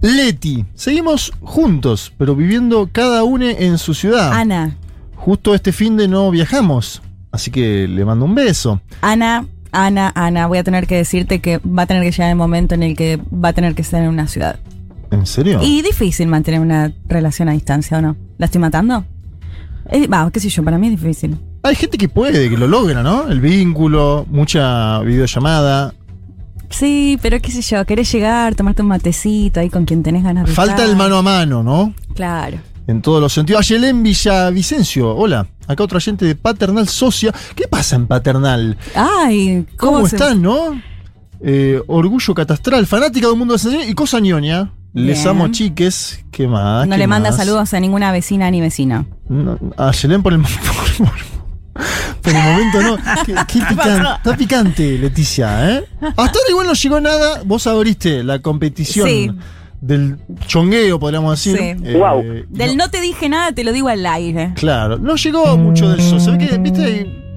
[0.00, 4.32] Leti, seguimos juntos, pero viviendo cada uno en su ciudad.
[4.32, 4.74] Ana.
[5.16, 7.02] Justo este fin de no viajamos,
[7.32, 8.80] así que le mando un beso.
[9.00, 12.36] Ana, Ana, Ana, voy a tener que decirte que va a tener que llegar el
[12.36, 14.58] momento en el que va a tener que estar en una ciudad.
[15.10, 15.60] ¿En serio?
[15.62, 18.16] Y difícil mantener una relación a distancia, ¿o no?
[18.38, 19.04] ¿La estoy matando?
[19.90, 21.36] Eh, Va, qué sé yo, para mí es difícil.
[21.62, 23.28] Hay gente que puede, que lo logra, ¿no?
[23.28, 25.94] El vínculo, mucha videollamada.
[26.70, 30.46] Sí, pero qué sé yo, querés llegar, tomarte un matecito ahí con quien tenés ganas
[30.46, 30.88] de Falta estar.
[30.88, 31.92] el mano a mano, ¿no?
[32.14, 32.58] Claro.
[32.90, 33.60] En todos los sentidos.
[33.60, 35.46] Ayelén Villavicencio, hola.
[35.66, 37.32] Acá otra gente de Paternal Socia.
[37.54, 38.76] ¿Qué pasa en Paternal?
[38.94, 40.80] Ay, ¿Cómo, ¿cómo, se- están, no?
[41.42, 44.72] Eh, orgullo catastral, fanática de un mundo de y cosa ñoña.
[44.92, 46.24] Les amo, chiques.
[46.32, 46.86] ¿Qué más?
[46.86, 49.06] No ¿Qué le manda saludos a ninguna vecina ni vecino.
[49.28, 50.40] No, a Yelén por el,
[50.98, 51.06] por,
[52.22, 52.96] por el momento no.
[53.24, 55.84] Qué, qué pican- está picante, Leticia, ¿eh?
[56.02, 57.42] Hasta ahora igual no llegó nada.
[57.44, 59.30] Vos abriste la competición Sí.
[59.80, 61.56] Del chongueo, podríamos decir.
[61.56, 61.84] Sí.
[61.84, 64.52] Eh, y Del no- no te dije nada, te lo digo al aire.
[64.56, 66.20] Claro, no llegó mucho del sol.
[66.20, 67.29] Se ve que, viste.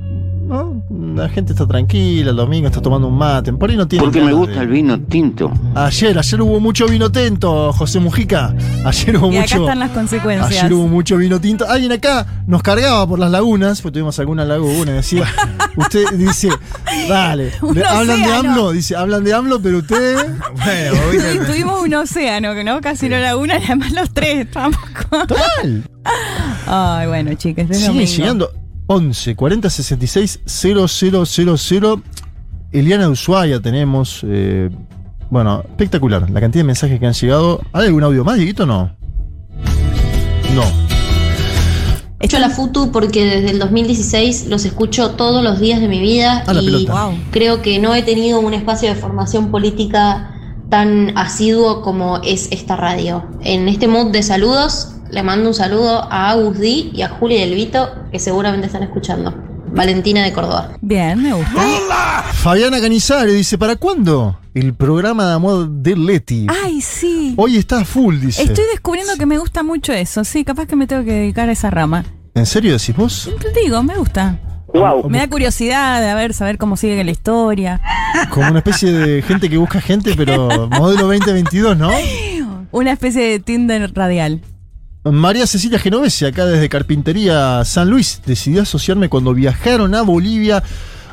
[1.16, 3.54] La gente está tranquila, el domingo está tomando un mate.
[3.54, 4.04] Por ahí no tiene.
[4.04, 5.52] Porque me gusta el vino tinto.
[5.76, 8.54] Ayer, ayer hubo mucho vino tinto, José Mujica.
[8.86, 9.64] Ayer hubo Y acá mucho.
[9.66, 10.52] están las consecuencias.
[10.64, 11.70] Ayer hubo mucho vino tinto.
[11.70, 15.26] Alguien acá nos cargaba por las lagunas, porque tuvimos alguna laguna, y decía,
[15.78, 16.50] usted dice,
[17.08, 18.34] dale, le- hablan de.
[18.34, 20.26] AMLO, dice, hablan de AMLO, pero ustedes.
[20.64, 25.28] Bueno, tuvimos un océano, que no, casi no laguna, y además los tres estábamos con...
[25.28, 25.84] Total.
[26.68, 28.12] Ay, bueno, chicas, es Sigue domingo.
[28.12, 28.52] llegando
[28.88, 30.88] 11 40 66 000.
[32.72, 34.22] Eliana de Ushuaia tenemos.
[34.24, 34.70] eh,
[35.30, 36.30] bueno, espectacular.
[36.30, 37.62] La cantidad de mensajes que han llegado.
[37.72, 38.66] ¿Hay algún audio más, Dieguito?
[38.66, 38.96] No.
[40.54, 40.64] No.
[42.20, 46.44] Escucho la FUTU porque desde el 2016 los escucho todos los días de mi vida
[46.48, 46.86] Ah, la y.
[46.86, 47.14] Wow.
[47.32, 50.30] creo que no he tenido un espacio de formación política
[50.70, 53.26] tan asiduo como es esta radio.
[53.42, 57.38] En este mood de saludos, le mando un saludo a Agus Di y a Juli
[57.40, 59.34] Del Vito, que seguramente están escuchando.
[59.68, 60.72] Valentina de Córdoba.
[60.82, 62.24] Bien, me gusta.
[62.34, 64.40] Fabiana Canizare dice: ¿Para cuándo?
[64.54, 66.48] El programa de amor de Leti.
[66.64, 67.34] Ay, sí.
[67.38, 68.44] Hoy está full, dice.
[68.44, 70.24] Estoy descubriendo que me gusta mucho eso.
[70.24, 72.06] Sí, capaz que me tengo que dedicar a esa rama.
[72.36, 73.30] ¿En serio decís vos?
[73.40, 74.40] Te digo, me gusta.
[75.08, 77.80] Me da curiosidad de a ver, saber cómo sigue la historia.
[78.32, 81.92] Como una especie de gente que busca gente, pero modelo 2022, ¿no?
[82.72, 84.42] Una especie de Tinder radial.
[85.06, 90.64] María Cecilia Genovese, acá desde Carpintería San Luis, decidió asociarme cuando viajaron a Bolivia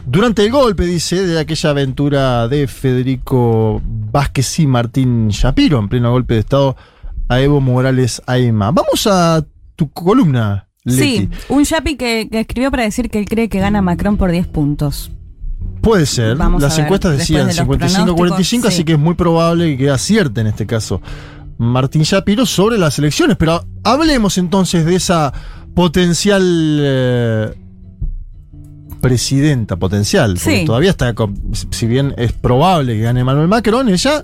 [0.07, 6.13] durante el golpe, dice, de aquella aventura de Federico Vázquez y Martín Shapiro, en pleno
[6.13, 6.77] golpe de Estado
[7.29, 8.71] a Evo Morales Aima.
[8.71, 11.01] Vamos a tu columna, Leti.
[11.01, 14.31] Sí, un Yapi que, que escribió para decir que él cree que gana Macron por
[14.31, 15.11] 10 puntos.
[15.81, 16.37] Puede ser.
[16.37, 18.85] Vamos Las a ver, encuestas decían de los 55-45, pronósticos, así sí.
[18.85, 21.01] que es muy probable que acierte en este caso
[21.61, 23.37] Martín Shapiro sobre las elecciones.
[23.37, 25.33] Pero hablemos entonces de esa
[25.75, 26.43] potencial
[26.81, 27.55] eh,
[29.01, 30.35] presidenta potencial.
[30.43, 30.65] Porque Sí.
[30.65, 31.15] todavía está,
[31.71, 34.23] si bien es probable que gane Manuel Macron, ella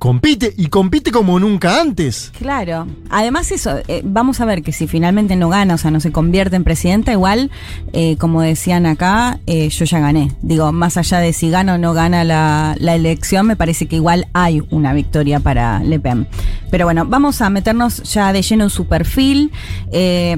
[0.00, 2.32] compite y compite como nunca antes.
[2.38, 2.86] Claro.
[3.10, 6.10] Además eso, eh, vamos a ver que si finalmente no gana, o sea, no se
[6.10, 7.50] convierte en presidenta, igual,
[7.92, 10.32] eh, como decían acá, eh, yo ya gané.
[10.40, 13.96] Digo, más allá de si gana o no gana la, la elección, me parece que
[13.96, 16.26] igual hay una victoria para Le Pen.
[16.70, 19.52] Pero bueno, vamos a meternos ya de lleno en su perfil.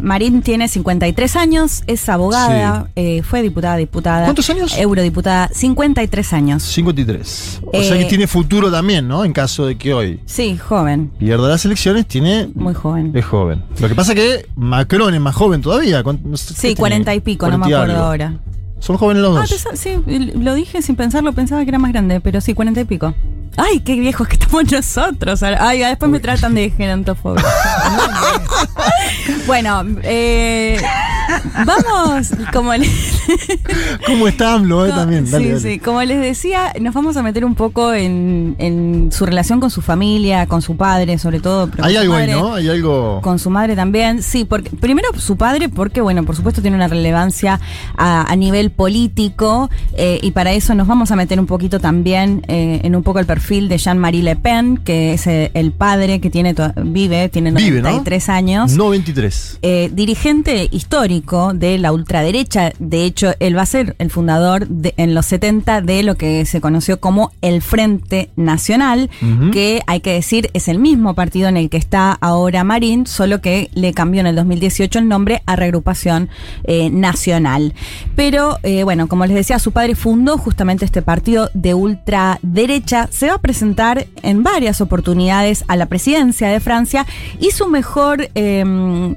[0.01, 2.89] Marín tiene 53 años, es abogada,
[3.23, 4.25] fue diputada, diputada.
[4.25, 4.77] ¿Cuántos años?
[4.77, 6.63] Eurodiputada, 53 años.
[6.65, 7.61] 53.
[7.65, 9.25] O sea que tiene futuro también, ¿no?
[9.25, 11.11] En caso de que hoy Sí, joven.
[11.19, 13.13] pierda las elecciones, tiene Muy joven.
[13.15, 13.63] Es joven.
[13.81, 16.03] Lo que pasa que Macron es más joven todavía.
[16.03, 16.77] ¿Cuánto- no sé, ¿qué Sí, tiene?
[16.79, 18.05] 40 y pico, no me 40 y acuerdo algo.
[18.07, 18.35] ahora.
[18.81, 19.79] Son jóvenes los Ah, dos.
[19.79, 19.97] sí,
[20.41, 23.15] lo dije sin pensarlo, pensaba que era más grande, pero sí, 40 y pico.
[23.57, 25.43] Ay, qué viejos que estamos nosotros.
[25.43, 27.45] Ay, después me tratan de gerontofobia.
[29.47, 30.81] bueno, eh,
[31.67, 33.21] vamos, como les,
[34.07, 35.31] ¿Cómo está AMLO eh, no, también?
[35.31, 35.75] Dale, sí, dale.
[35.75, 39.71] sí, como les decía, nos vamos a meter un poco en, en su relación con
[39.71, 41.71] su familia, con su padre, sobre todo.
[41.83, 42.55] Hay algo ahí, ¿no?
[42.55, 43.21] Hay algo.
[43.23, 46.89] con su madre también, sí, porque primero su padre, porque bueno, por supuesto tiene una
[46.89, 47.61] relevancia
[47.97, 52.43] a, a nivel político eh, y para eso nos vamos a meter un poquito también
[52.49, 56.21] eh, en un poco el perfil de Jean-Marie Le Pen, que es eh, el padre
[56.21, 57.91] que tiene vive, tiene Vive, ¿no?
[57.91, 58.73] 93 años.
[58.73, 59.59] No 23.
[59.63, 61.22] Eh, dirigente histórico
[61.55, 65.81] de la ultraderecha, de hecho, él va a ser el fundador de- en los 70
[65.81, 69.09] de lo que se conoció como el Frente Nacional,
[69.53, 73.41] que hay que decir es el mismo partido en el que está ahora Marín, solo
[73.41, 76.29] que le cambió en el 2018 el nombre a Reagrupación
[76.65, 77.73] eh, Nacional.
[78.17, 83.29] Pero eh, bueno, como les decía, su padre fundó justamente este partido de ultraderecha, se
[83.29, 87.07] va a presentar en varias oportunidades a la presidencia de Francia
[87.41, 88.29] y su mejor...
[88.35, 89.15] em,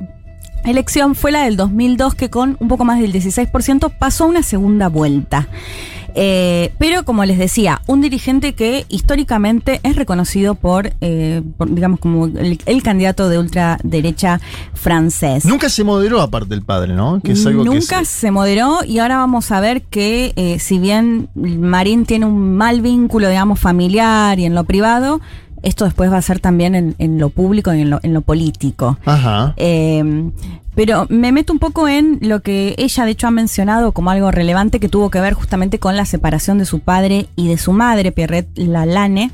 [0.65, 4.43] elección fue la del 2002 que con un poco más del 16% pasó a una
[4.43, 5.47] segunda vuelta.
[6.17, 11.99] Eh, pero como les decía, un dirigente que históricamente es reconocido por, eh, por, digamos,
[11.99, 14.39] como el, el candidato de ultraderecha
[14.73, 15.43] francés.
[15.43, 17.19] Nunca se moderó aparte el padre, ¿no?
[17.21, 20.57] Que es algo que Nunca se- se moderó y ahora vamos a ver que eh,
[20.59, 25.19] si bien Marín tiene un mal vínculo, digamos, familiar y en lo privado,
[25.65, 28.21] esto después va a ser también en, en lo público y en lo, en lo
[28.21, 28.97] político.
[29.03, 29.53] Ajá.
[29.57, 30.31] Eh,
[30.75, 34.29] pero me meto un poco en lo que ella de hecho ha mencionado como algo
[34.31, 37.71] relevante que tuvo que ver justamente con la separación de su padre y de su
[37.73, 39.31] madre, Pierrette Lalane,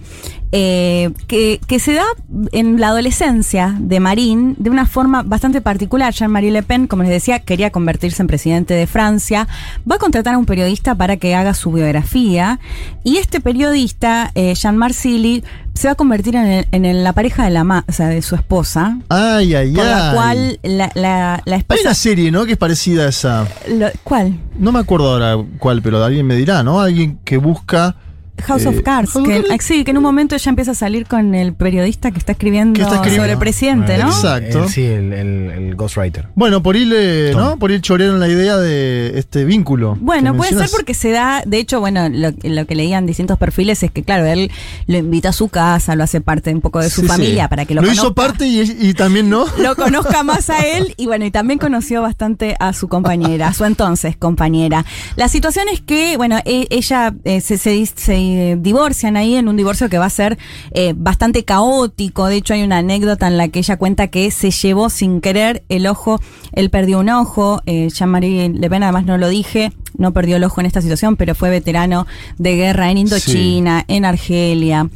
[0.54, 2.04] eh, que, que se da
[2.52, 6.14] en la adolescencia de Marín de una forma bastante particular.
[6.14, 9.48] Jean-Marie Le Pen, como les decía, quería convertirse en presidente de Francia,
[9.89, 12.60] va a contratar a un periodista para que haga su biografía
[13.04, 17.14] y este periodista, eh, Jean Marsili, se va a convertir en, el- en el- la
[17.14, 18.98] pareja de, la ma- o sea, de su esposa.
[19.08, 21.82] Ay, ay, Por la cual la, la, la Hay esposa.
[21.82, 22.46] una serie, ¿no?
[22.46, 23.48] Que es parecida a esa.
[23.70, 24.40] Lo- ¿Cuál?
[24.58, 26.82] No me acuerdo ahora cuál, pero alguien me dirá, ¿no?
[26.82, 27.96] Alguien que busca.
[28.42, 29.12] House eh, of Cards.
[29.14, 29.48] Que, Cards.
[29.52, 32.32] ah, sí, que en un momento ella empieza a salir con el periodista que está
[32.34, 33.24] escribiendo, Que está escribiendo.
[33.24, 34.08] sobre el presidente, ¿no?
[34.08, 34.64] Exacto.
[34.64, 36.28] El- sí, el, el- el Ghostwriter.
[36.36, 37.42] Bueno, por Tom.
[37.42, 37.58] ¿no?
[37.58, 39.98] Por ahí chorearon la idea de este vínculo.
[40.00, 43.38] Bueno, que puede ser porque se da, de hecho, bueno, lo, lo que leían distintos
[43.38, 44.52] perfiles es que, claro, él
[44.88, 47.08] lo invita a su casa, lo hace parte un poco de su Sí, sí.
[47.08, 48.14] familia para que lo, hizo conozca.
[48.16, 49.46] parte y, y también no.
[49.60, 53.54] lo conozca más a él y bueno, y también conoció bastante a su compañera, a
[53.54, 54.86] su entonces compañera.
[55.16, 59.48] La situación es que, bueno, e- ella eh, se, se, se, eh, divorcian ahí en
[59.48, 60.38] un divorcio que va a ser
[60.72, 62.28] eh, bastante caótico.
[62.28, 65.64] De hecho, hay una anécdota en la que ella cuenta que se llevó sin querer
[65.70, 66.20] el ojo,
[66.54, 70.44] él perdió un ojo, eh, Jean-Marie Le Pen además no lo dije, no perdió el
[70.44, 72.08] ojo en esta situación, pero fue veterano
[72.38, 74.90] de guerra en Indochina, en Argelia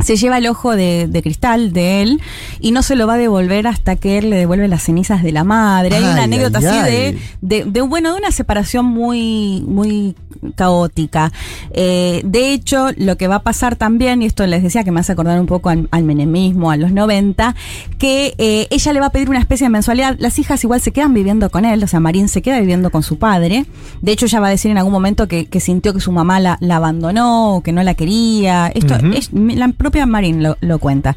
[0.00, 2.20] se lleva el ojo de, de cristal de él
[2.60, 5.32] y no se lo va a devolver hasta que él le devuelve las cenizas de
[5.32, 5.96] la madre.
[5.96, 6.92] Hay una anécdota ay, así ay.
[6.92, 10.14] de, de, de, bueno, de una separación muy, muy
[10.56, 11.32] caótica.
[11.70, 15.00] Eh, de hecho, lo que va a pasar también, y esto les decía que me
[15.00, 17.54] hace acordar un poco al, al menemismo, a los 90,
[17.98, 20.16] que eh, ella le va a pedir una especie de mensualidad.
[20.18, 23.02] Las hijas igual se quedan viviendo con él, o sea, Marín se queda viviendo con
[23.02, 23.64] su padre.
[24.02, 26.40] De hecho, ella va a decir en algún momento que, que sintió que su mamá
[26.40, 28.66] la, la abandonó, que no la quería.
[28.68, 31.14] Esto es, la propia Marín lo, lo cuenta.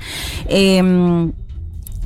[0.49, 1.31] Eh,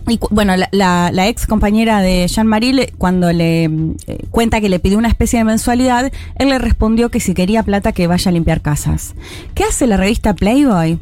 [0.08, 4.60] y bueno, la, la- la ex compañera de Jean-Marie, le- cuando le mm, eh, cuenta
[4.62, 8.08] que le pidió una especie de mensualidad, él le respondió que si quería plata que
[8.08, 9.14] vaya a limpiar casas.
[9.54, 11.00] ¿Qué hace la revista Playboy?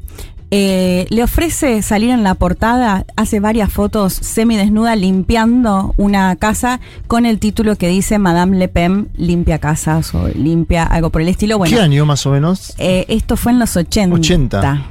[0.52, 7.26] Eh, le ofrece salir en la portada, hace varias fotos semidesnuda limpiando una casa con
[7.28, 11.58] el título que dice Madame Le Pen limpia casas o limpia algo por el estilo.
[11.60, 12.74] Bueno, ¿Qué año más o menos?
[12.80, 14.16] eh, esto fue en los 80.
[14.16, 14.86] 80.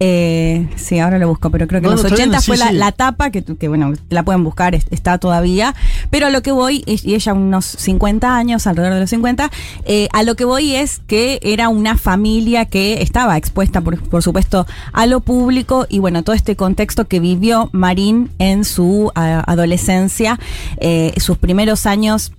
[0.00, 2.56] Eh, sí, ahora lo busco, pero creo que en los está 80 bien, sí, fue
[2.56, 2.74] la, sí.
[2.74, 5.74] la tapa, que, que bueno, la pueden buscar, es- está todavía.
[6.10, 9.50] Pero a lo que voy, y ella unos 50 años, alrededor de los 50,
[9.84, 14.22] eh, a lo que voy es que era una familia que estaba expuesta, por, por
[14.22, 20.38] supuesto, a lo público y bueno, todo este contexto que vivió Marín en su adolescencia,
[20.78, 22.32] eh, sus primeros años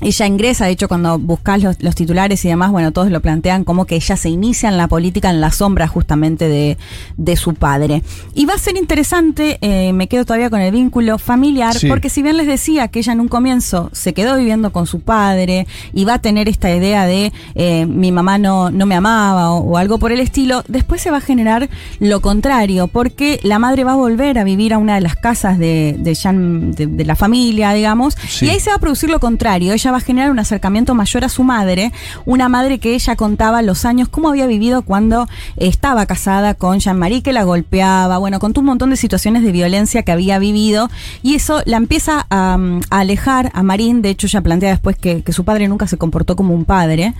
[0.00, 3.64] ella ingresa, de hecho, cuando buscas los, los titulares y demás, bueno, todos lo plantean
[3.64, 6.76] como que ella se inicia en la política en la sombra justamente de,
[7.16, 8.02] de su padre.
[8.34, 11.88] Y va a ser interesante, eh, me quedo todavía con el vínculo familiar, Sí.
[11.88, 15.00] porque si bien les decía que ella en un comienzo se quedó viviendo con su
[15.00, 19.50] padre y va a tener esta idea de eh, mi mamá no, no me amaba
[19.52, 21.68] o, o algo por el estilo, después se va a generar
[22.00, 25.58] lo contrario, porque la madre va a volver a vivir a una de las casas
[25.58, 28.46] de, de, Jean- de- de la familia, digamos, Sí.
[28.46, 29.72] y ahí se va a producir lo contrario.
[29.72, 31.92] Ella va a generar un acercamiento mayor a su madre,
[32.24, 37.22] una madre que ella contaba los años, cómo había vivido cuando estaba casada con Jean-Marie,
[37.22, 40.90] que la golpeaba, bueno, contó un montón de situaciones de violencia que había vivido,
[41.22, 44.02] y eso la empieza a, mm, alejar a Marín.
[44.02, 47.14] De hecho, ella plantea después que su padre nunca se comportó como un padre.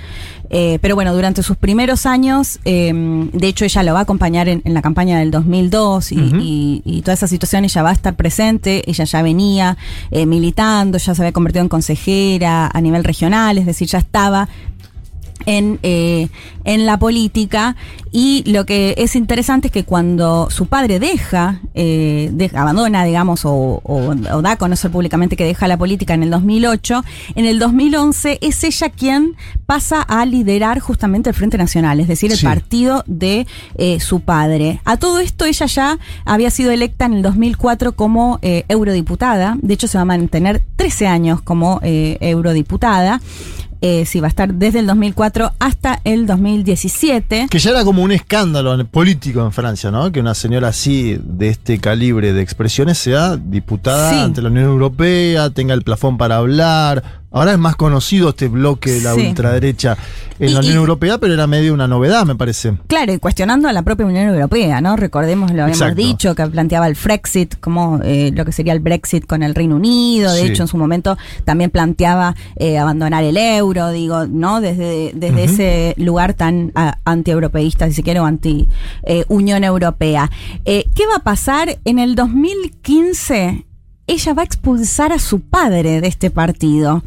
[0.51, 2.92] Eh, pero bueno, durante sus primeros años, eh,
[3.32, 6.36] de hecho, ella lo va a acompañar en, en la campaña del 2002 y, Ujú.
[6.40, 8.82] y- y toda esa situación ella va a estar presente.
[8.90, 9.76] Ella ya venía
[10.11, 14.49] eh, militando, ya se había convertido en consejera a nivel regional, es decir, ya estaba
[15.45, 16.28] en, eh,
[16.64, 17.76] en la política
[18.11, 23.45] y lo que es interesante es que cuando su padre deja, eh, deja- abandona, digamos,
[23.45, 27.45] o, o- o da a conocer públicamente que deja la política en el 2008, en
[27.45, 32.39] el 2011 es ella quien pasa a liderar justamente el Frente Nacional, es decir, el
[32.39, 32.47] Sí.
[32.47, 34.80] partido de eh, su padre.
[34.84, 39.74] A todo esto ella ya había sido electa en el 2004 como eh, eurodiputada, de
[39.74, 43.20] hecho se va a mantener 13 años como eh, eurodiputada.
[43.81, 47.47] Eh, sí, va a estar desde el 2004 hasta el 2017.
[47.51, 50.11] Que ya era como un escándalo político en Francia, ¿no?
[50.12, 54.18] Que una señora así, de este calibre de expresiones, sea diputada Sí.
[54.18, 57.03] ante la Unión Europea, tenga el plafón para hablar,
[57.33, 59.27] Ahora es más conocido este bloque de la Sí.
[59.29, 59.97] ultraderecha
[60.39, 62.74] en Y- la Unión y- Europea, pero era medio una novedad, me parece.
[62.87, 64.97] Claro, y cuestionando a la propia Unión Europea, ¿no?
[64.97, 65.97] Recordemos, lo habíamos Exacto.
[65.97, 69.77] dicho, que planteaba el Frexit, como eh, lo que sería el Brexit con el Reino
[69.77, 70.33] Unido.
[70.33, 70.47] De Sí.
[70.49, 74.61] hecho, en su momento también planteaba eh, abandonar el euro, digo, ¿no?
[74.61, 76.72] Desde, desde ese lugar tan
[77.05, 80.31] anti-europeísta, si se quiere, o anti-Unión Europea.
[80.64, 81.79] Eh, ¿Qué va a pasar?
[81.85, 83.66] En el 2015,
[84.07, 87.02] ella va a expulsar a su padre de este partido.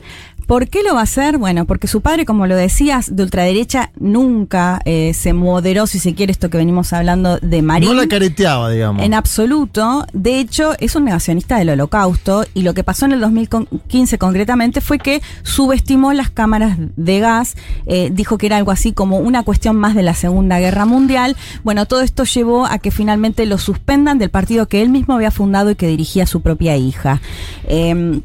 [0.50, 1.38] ¿Por qué lo va a hacer?
[1.38, 6.16] Bueno, porque su padre, como lo decías, de ultraderecha nunca eh, se moderó, si se
[6.16, 7.90] quiere, esto que venimos hablando de Marín.
[7.90, 9.04] No la careteaba, digamos.
[9.04, 10.08] En absoluto.
[10.12, 14.82] De hecho, es un negacionista del holocausto y lo que pasó en el 2015 concretamente
[14.82, 19.44] fue que subestimó las cámaras de gas, eh, dijo que era algo así como una
[19.44, 21.38] cuestión más de la Segunda Guerra Mundial.
[21.64, 25.30] Bueno, todo esto llevó a que finalmente lo suspendan del partido que él mismo había
[25.30, 27.22] fundado y que dirigía su propia hija.
[27.68, 28.24] Em,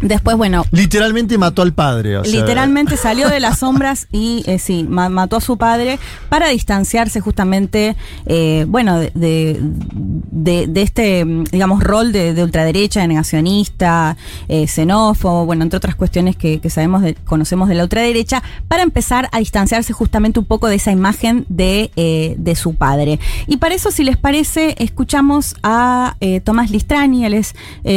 [0.00, 2.16] Después, bueno, Literalmente mató al padre.
[2.18, 5.98] o sea, Literalmente salió de las sombras y eh, sí, ma- mató a su padre
[6.28, 7.94] para distanciarse justamente,
[8.26, 14.16] eh, bueno, de, de, este, digamos, rol de, de ultraderecha, de negacionista,
[14.48, 18.82] eh, xenófobo, bueno, entre otras cuestiones que, que sabemos, de- conocemos de la ultraderecha, para
[18.82, 23.20] empezar a distanciarse justamente un poco de esa imagen de, eh, de su padre.
[23.46, 27.54] Y para eso, si les parece, escuchamos a Tomás Listrani, él es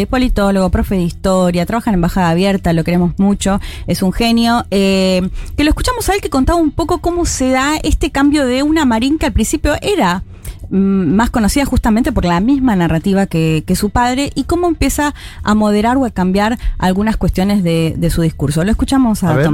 [0.09, 4.65] politólogo, profe de historia, trabaja en Embajada Abierta, lo queremos mucho, es un genio.
[4.71, 5.27] eh,
[5.57, 8.63] que lo escuchamos a él que contaba un poco cómo se da este cambio de
[8.63, 10.23] una Marín que al principio era
[10.69, 10.77] mm,
[11.15, 15.13] más conocida justamente por la misma narrativa que, que su padre y cómo empieza
[15.43, 18.63] a moderar o a cambiar algunas cuestiones de, de su discurso.
[18.63, 19.45] Lo escuchamos a, A ver.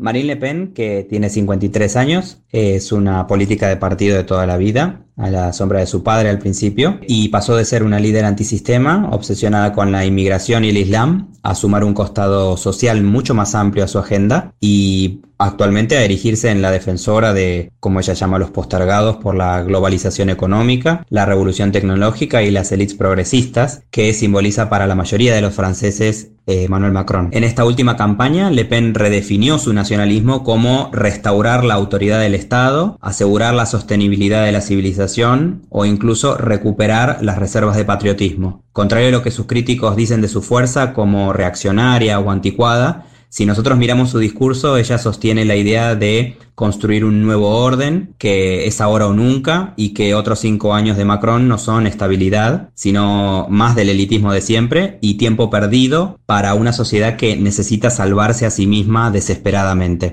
[0.00, 4.56] Marine Le Pen, que tiene 53 años, es una política de partido de toda la
[4.56, 8.24] vida, a la sombra de su padre al principio, y pasó de ser una líder
[8.24, 13.56] antisistema, obsesionada con la inmigración y el Islam, a sumar un costado social mucho más
[13.56, 18.38] amplio a su agenda y actualmente a erigirse en la defensora de, como ella llama,
[18.38, 24.68] los postergados por la globalización económica, la revolución tecnológica y las élites progresistas, que simboliza
[24.68, 27.28] para la mayoría de los franceses eh, Emmanuel Macron.
[27.32, 32.98] En esta última campaña, Le Pen redefinió su nacionalismo como restaurar la autoridad del Estado,
[33.02, 38.64] asegurar la sostenibilidad de la civilización o incluso recuperar las reservas de patriotismo.
[38.72, 43.44] Contrario a lo que sus críticos dicen de su fuerza como reaccionaria o anticuada, si
[43.46, 48.80] nosotros miramos su discurso, ella sostiene la idea de construir un nuevo orden, que es
[48.80, 53.76] ahora o nunca, y que otros cinco años de Macron no son estabilidad, sino más
[53.76, 58.66] del elitismo de siempre y tiempo perdido para una sociedad que necesita salvarse a sí
[58.66, 60.12] misma desesperadamente.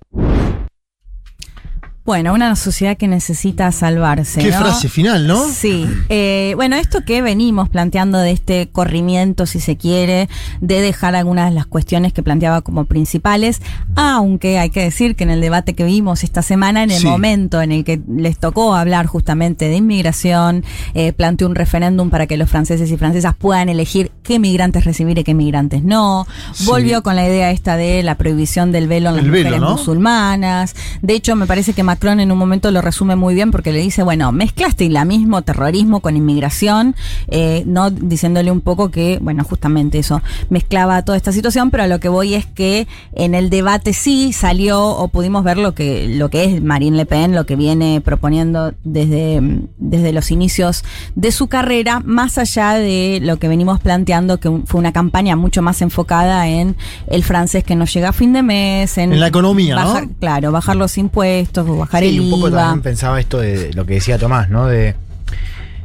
[2.06, 4.40] Bueno, una sociedad que necesita salvarse.
[4.40, 4.60] Qué ¿no?
[4.60, 5.44] frase final, ¿no?
[5.50, 5.88] Sí.
[6.10, 10.30] Eh, bueno, esto que venimos planteando de este corrimiento, si se quiere,
[10.62, 13.60] de dejar algunas de las cuestiones que planteaba como principales,
[13.96, 17.08] aunque hay que decir que en el debate que vimos esta semana, en el Sí.
[17.08, 22.28] momento en el que les tocó hablar justamente de inmigración, eh, planteó un referéndum para
[22.28, 26.28] que los franceses y francesas puedan elegir qué migrantes recibir y qué migrantes no.
[26.54, 26.68] Sí.
[26.68, 29.62] Volvió con la idea esta de la prohibición del velo en las El velo, mujeres
[29.62, 29.72] ¿no?
[29.76, 30.76] musulmanas.
[31.02, 33.80] De hecho, me parece que Macron en un momento lo resume muy bien porque le
[33.80, 36.96] dice, bueno, mezclaste islamismo, terrorismo con inmigración,
[37.28, 41.88] eh, no diciéndole un poco que, bueno, justamente eso mezclaba toda esta situación, pero a
[41.88, 46.08] lo que voy es que en el debate sí salió o pudimos ver lo que,
[46.08, 49.42] lo que es Marine Le Pen, lo que viene proponiendo desde,
[49.78, 50.84] desde los inicios
[51.16, 55.62] de su carrera, más allá de lo que venimos planteando, que fue una campaña mucho
[55.62, 56.76] más enfocada en
[57.08, 60.10] el francés que no llega a fin de mes, en, En la economía, ¿no?
[60.20, 63.96] Claro, bajar los impuestos, bajar Sí, el un poco también pensaba esto de lo que
[63.96, 64.68] decía Tomás, ¿no?
[64.68, 64.96] De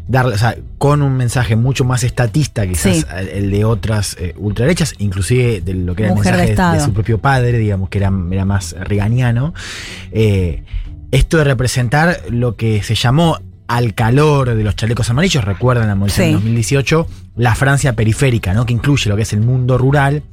[0.08, 3.04] darle, o sea, con un mensaje mucho más estatista quizás Sí.
[3.32, 6.92] el, de otras eh, ultraderechas, inclusive de lo que era Mujer el mensaje de, su
[6.92, 9.54] propio padre, digamos, que era, era más reganiano.
[10.10, 10.64] Eh,
[11.12, 13.38] esto de representar lo que se llamó
[13.68, 16.30] al calor de los chalecos amarillos, recuerdan la movilización Sí.
[16.30, 18.66] de 2018, la Francia periférica, ¿no?
[18.66, 20.24] que incluye lo que es el mundo rural,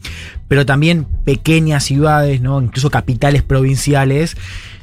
[0.47, 2.59] pero también pequeñas ciudades, ¿no?
[2.59, 4.35] incluso capitales provinciales,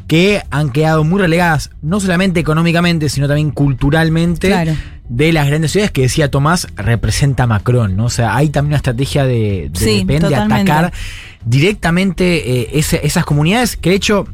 [0.07, 4.75] que han quedado muy relegadas, no solamente económicamente, sino también culturalmente, Claro.
[5.09, 7.97] de las grandes ciudades que decía Tomás, representa Macron.
[7.97, 8.07] ¿no?
[8.07, 10.93] O sea, hay también una estrategia de, de, Sí, atacar
[11.45, 14.27] directamente eh, ese- esas comunidades que de hecho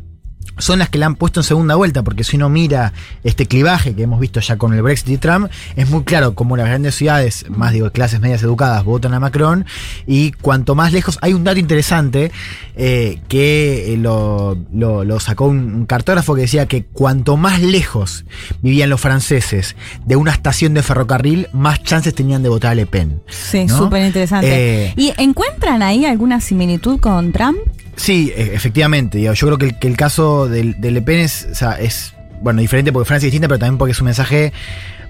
[0.60, 2.92] son las que la han puesto en segunda vuelta, porque si uno mira
[3.24, 6.56] este clivaje que hemos visto ya con el Brexit y Trump, es muy claro como
[6.56, 9.66] las grandes ciudades, más digo, clases medias educadas, votan a Macron,
[10.06, 12.30] y cuanto más lejos, hay un dato interesante
[12.76, 17.60] eh, que eh, lo, lo- lo sacó un, un cartógrafo que decía que cuanto más
[17.60, 18.24] lejos
[18.62, 22.86] vivían los franceses de una estación de ferrocarril, más chances tenían de votar a Le
[22.86, 23.22] Pen.
[23.28, 23.76] Sí, ¿no?
[23.78, 24.86] súper interesante.
[24.86, 27.58] Eh, ¿Y encuentran ahí alguna similitud con Trump?
[28.00, 29.18] Sí, e- efectivamente.
[29.18, 31.78] digo, Yo creo que el, que el caso del, de Le Pen es, o sea,
[31.78, 34.52] es, bueno, diferente porque Francia es distinta, pero también porque es un mensaje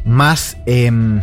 [0.05, 1.21] más em,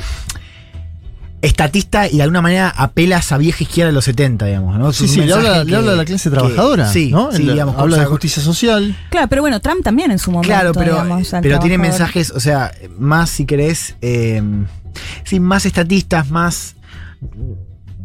[1.41, 4.78] estatista y de alguna manera apela a esa vieja izquierda de los 70, digamos.
[4.78, 4.91] ¿no?
[4.91, 6.91] Sí, sí, le mensaje habla, le que- habla a la clase que- trabajadora.
[6.91, 7.32] sí, ¿no?
[7.32, 8.95] sí, digamos, habla de justicia social.
[9.09, 10.47] Claro, pero bueno, Trump también en su momento.
[10.53, 14.65] Claro, pero, digamos, pero tiene mensajes, o sea, más si querés, em,
[15.24, 16.76] sí, más estatistas, más...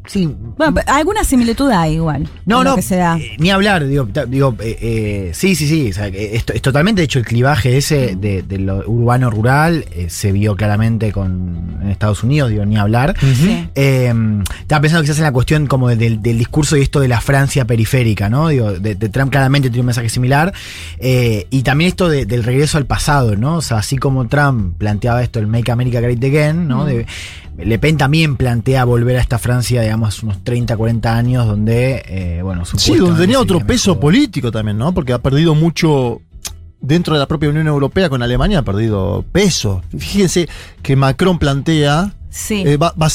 [0.06, 0.28] Sí,
[0.58, 2.28] Bueno, alguna similitud hay igual.
[2.44, 3.16] No, no, que se da.
[3.18, 6.60] eh, ni hablar, digo, digo eh, eh, sí, sí, sí, o sea, que es, es
[6.62, 11.78] totalmente, de hecho, el clivaje ese de, de lo urbano-rural eh, se vio claramente con,
[11.82, 13.14] en Estados Unidos, digo, ni hablar.
[13.74, 14.12] Eh,
[14.60, 17.20] estaba pensando quizás en la cuestión como de- del, del discurso y esto de la
[17.20, 18.48] Francia periférica, ¿no?
[18.48, 20.52] Digo, de, de Trump claramente tiene un mensaje similar.
[20.98, 23.56] eh, y también esto de- del regreso al pasado, ¿no?
[23.58, 26.84] O sea, así como Trump planteaba esto, el Make America Great Again, ¿no?
[26.84, 27.06] De-
[27.58, 32.40] le Pen también plantea volver a esta Francia, digamos, unos 30, 40 años, donde, eh,
[32.42, 34.92] bueno, Sí, donde tenía otro peso político también, ¿no?
[34.94, 36.20] Porque ha perdido mucho
[36.80, 39.82] dentro de la propia Unión Europea con Alemania, ha perdido peso.
[39.96, 40.48] Fíjense
[40.82, 42.62] que Macron plantea Sí.
[42.66, 43.08] eh, va- va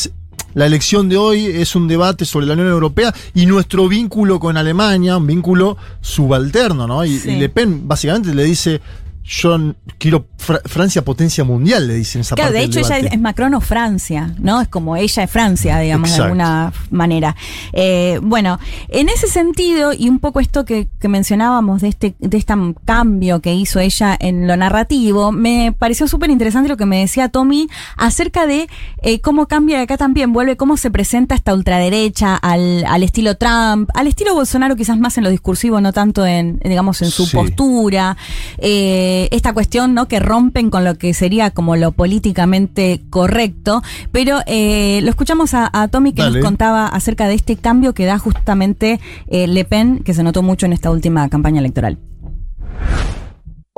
[0.54, 4.58] la elección de hoy es un debate sobre la Unión Europea y nuestro vínculo con
[4.58, 7.04] Alemania, un vínculo subalterno, ¿no?
[7.06, 7.32] Y, Sí.
[7.32, 8.82] y Le Pen básicamente le dice,
[9.28, 13.00] yo quiero Fra- Francia potencia mundial, le dicen esa Claro, parte de del hecho ella
[13.08, 14.62] es, es Macron o Francia, ¿no?
[14.62, 16.24] Es como ella es Francia, digamos, Exacto.
[16.24, 17.36] de alguna manera.
[17.74, 18.58] Eh, bueno,
[18.88, 22.54] en ese sentido, y un poco esto que, que mencionábamos de este, de este
[22.86, 27.28] cambio que hizo ella en lo narrativo, me pareció súper interesante lo que me decía
[27.28, 27.68] Tommy
[27.98, 28.70] acerca de
[29.02, 33.90] eh, cómo cambia acá también, vuelve cómo se presenta esta ultraderecha al, al estilo Trump,
[33.96, 37.36] al estilo Bolsonaro quizás más en lo discursivo, no tanto en, digamos, en su Sí.
[37.36, 38.16] postura,
[38.60, 40.08] eh, esta cuestión, ¿no?
[40.08, 45.70] Que rompen con lo que sería como lo políticamente correcto, pero eh, lo escuchamos a,
[45.74, 46.40] a Tommy que Dale.
[46.40, 50.42] nos contaba acerca de este cambio que da justamente eh, Le Pen, que se notó
[50.44, 51.98] mucho en esta última campaña electoral.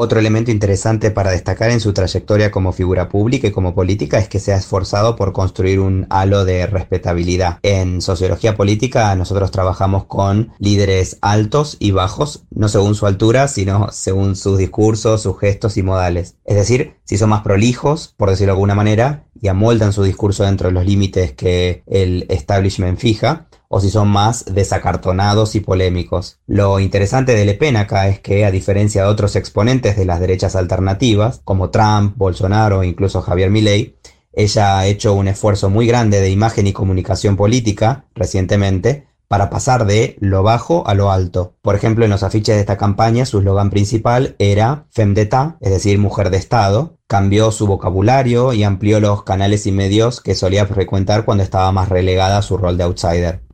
[0.02, 4.30] Otro elemento interesante para destacar en su trayectoria como figura pública y como política es
[4.30, 7.60] que se ha esforzado por construir un halo de respetabilidad.
[7.64, 13.90] En sociología política nosotros trabajamos con líderes altos y bajos, no según su altura, sino
[13.92, 16.38] según sus discursos, sus gestos y modales.
[16.46, 20.46] Es decir, si son más prolijos, por decirlo de alguna manera, y amoldan su discurso
[20.46, 26.40] dentro de los límites que el establishment fija, o si son más desacartonados y polémicos.
[26.48, 30.20] Lo interesante de Le Pen acá es que, a diferencia de otros exponentes de las
[30.20, 33.96] derechas alternativas, como Trump, Bolsonaro e incluso Javier Milei,
[34.34, 39.86] ella ha hecho un esfuerzo muy grande de imagen y comunicación política recientemente para pasar
[39.86, 41.54] de lo bajo a lo alto.
[41.62, 45.70] Por ejemplo, en los afiches de esta campaña su eslogan principal era Femme d'État, es
[45.70, 46.98] decir, mujer de Estado.
[47.06, 51.90] Cambió su vocabulario y amplió los canales y medios que solía frecuentar cuando estaba más
[51.90, 53.49] relegada a su rol de outsider.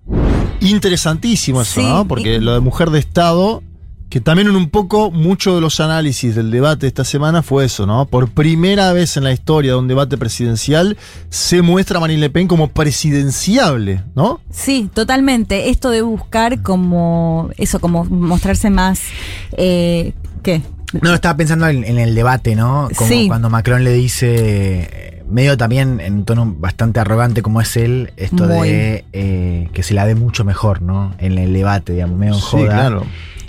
[0.62, 2.08] Interesantísimo eso, Sí, ¿no?
[2.08, 3.62] Porque lo de mujer de Estado,
[4.10, 7.66] que también en un poco, mucho de los análisis del debate de esta semana fue
[7.66, 8.06] eso, ¿no?
[8.06, 10.98] Por primera vez en la historia de un debate presidencial
[11.30, 14.40] se muestra a Marine Le Pen como presidenciable, ¿no?
[14.52, 15.70] Sí, totalmente.
[15.70, 19.02] Esto de buscar como eso, como mostrarse más,
[19.58, 20.62] eh, ¿qué?
[21.02, 22.88] No, estaba pensando en, en el debate, ¿no?
[22.96, 23.28] Como Sí.
[23.28, 24.28] cuando Macron le dice,
[24.90, 28.70] eh, medio también en tono bastante arrogante como es él, esto Muy.
[28.70, 31.14] de eh, que se la ve mucho mejor, ¿no?
[31.20, 32.74] En el debate, digamos, medio en Sí, joda.
[32.74, 33.04] claro.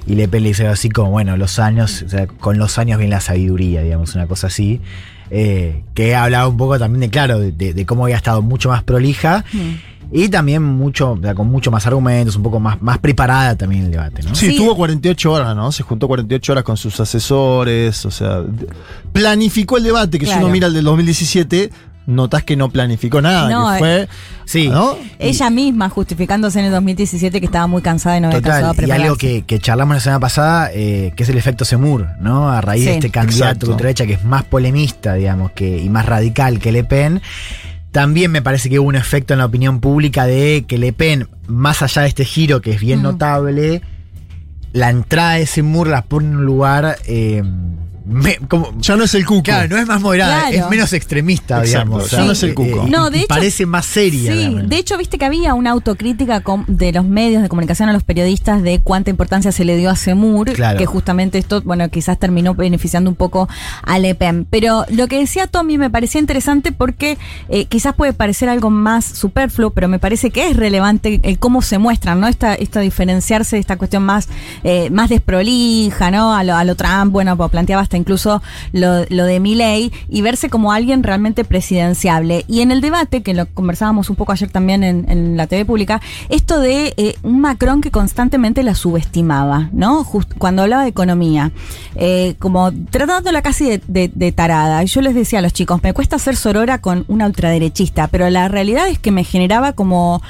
[0.07, 2.99] Y Le Pen le dice así como, bueno, los años, o sea, con los años
[2.99, 4.81] viene la sabiduría, digamos, una cosa así.
[5.29, 8.69] eh, que hablaba un poco también de, claro, de, de- de cómo había estado mucho
[8.69, 9.45] más prolija.
[10.13, 13.87] Y también mucho, o sea, con mucho más argumentos, un poco más, más preparada también
[13.87, 14.35] el debate, ¿no?
[14.35, 15.73] Sí, tuvo 48 horas, ¿no?
[15.73, 18.43] Se juntó 48 horas con sus asesores, o sea,
[19.13, 21.71] planificó el debate, que si uno mira el del 2017,
[22.07, 24.09] notás que no planificó nada, No, que fue...
[24.45, 24.69] Sí.
[24.69, 24.97] ¿no?
[25.19, 28.91] Ella misma justificándose en el 2017 que estaba muy cansada y no había Total, y
[28.93, 32.49] algo que, que charlamos la semana pasada, eh, que es el efecto Semur, ¿no?
[32.49, 32.91] A raíz Sí.
[32.91, 36.71] de este candidato de ultraderecha que es más polemista, digamos, que, y más radical que
[36.71, 37.21] Le Pen.
[37.97, 41.31] También me parece que hubo un efecto en la opinión pública de que Le Pen,
[41.47, 43.81] más allá de este giro que es bien notable,
[44.75, 47.43] la entrada de Semur la pone en un lugar eh,
[48.07, 49.43] me- como- Ya no es el cuco.
[49.43, 50.65] claro, no es más moderada, Claro.
[50.65, 52.11] es menos extremista, Exacto, digamos.
[52.11, 52.87] ya no es el cuco.
[52.89, 54.33] No, de hecho- parece más seria.
[54.33, 54.75] Sí, realmente.
[54.75, 58.63] de hecho, viste que había una autocrítica de los medios de comunicación a los periodistas
[58.63, 60.79] de cuánta importancia se le dio a Semur, Claro.
[60.79, 63.49] que justamente esto, bueno, quizás terminó beneficiando un poco
[63.83, 64.47] a Le Pen.
[64.49, 69.05] Pero lo que decía Tommy me parecía interesante porque eh, quizás puede parecer algo más
[69.05, 72.29] superfluo, pero me parece que es relevante el cómo se muestran, ¿no?
[72.29, 74.29] Esta, esta diferenciarse, esta cuestión más,
[74.65, 76.35] eh, más desprolija, ¿no?
[76.35, 78.43] A lo, a lo Trump, bueno, pues planteaba hasta incluso
[78.73, 82.45] lo, lo de Milley y verse como alguien realmente presidenciable.
[82.49, 86.01] Y en el debate, que lo conversábamos un poco ayer también en, la TV pública,
[86.29, 90.07] esto de eh, un Macron que constantemente la subestimaba, ¿no?
[90.39, 91.53] Cuando hablaba de economía,
[91.95, 94.83] eh, como tratándola casi de, tarada.
[94.83, 98.29] Y yo les decía a los chicos, me cuesta ser sorora con una ultraderechista, pero
[98.31, 100.23] la realidad es que me generaba como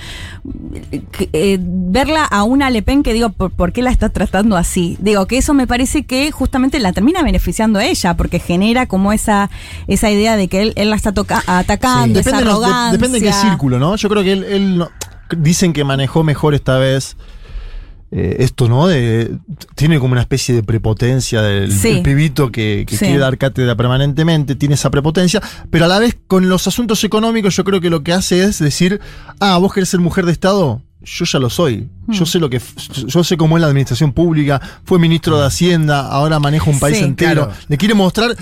[1.33, 4.97] eh, verla a una Le Pen que digo, ¿por, por qué la está tratando así?
[5.01, 9.13] Digo, que eso me parece que justamente la termina beneficiando a ella, porque genera como
[9.13, 9.51] esa,
[9.89, 12.67] esa idea de que él, él la está toca- atacando, esa Depende, de los- de-
[12.67, 12.93] arrogancia.
[12.99, 13.97] depende de qué círculo, ¿no?
[13.97, 14.91] Yo creo que él, él no-
[15.37, 17.17] dicen que manejó mejor esta vez
[18.13, 18.87] eh, esto, ¿no?
[18.87, 19.37] De,
[19.75, 21.95] tiene como una especie de prepotencia del, Sí.
[21.95, 23.05] del pibito que, que Sí.
[23.07, 27.57] quiere dar cátedra permanentemente, tiene esa prepotencia, pero a la vez con los asuntos económicos
[27.57, 29.01] yo creo que lo que hace es decir,
[29.41, 30.83] ah, vos querés ser mujer de Estado.
[31.09, 31.89] Yo ya lo soy.
[32.09, 32.27] Yo Hmm.
[32.27, 32.61] sé lo que
[33.07, 36.99] yo sé cómo es la administración pública, fue ministro de Hacienda, ahora manejo un país
[36.99, 37.05] Sí.
[37.05, 37.45] entero.
[37.47, 37.53] Claro.
[37.69, 38.35] Le quiere mostrar,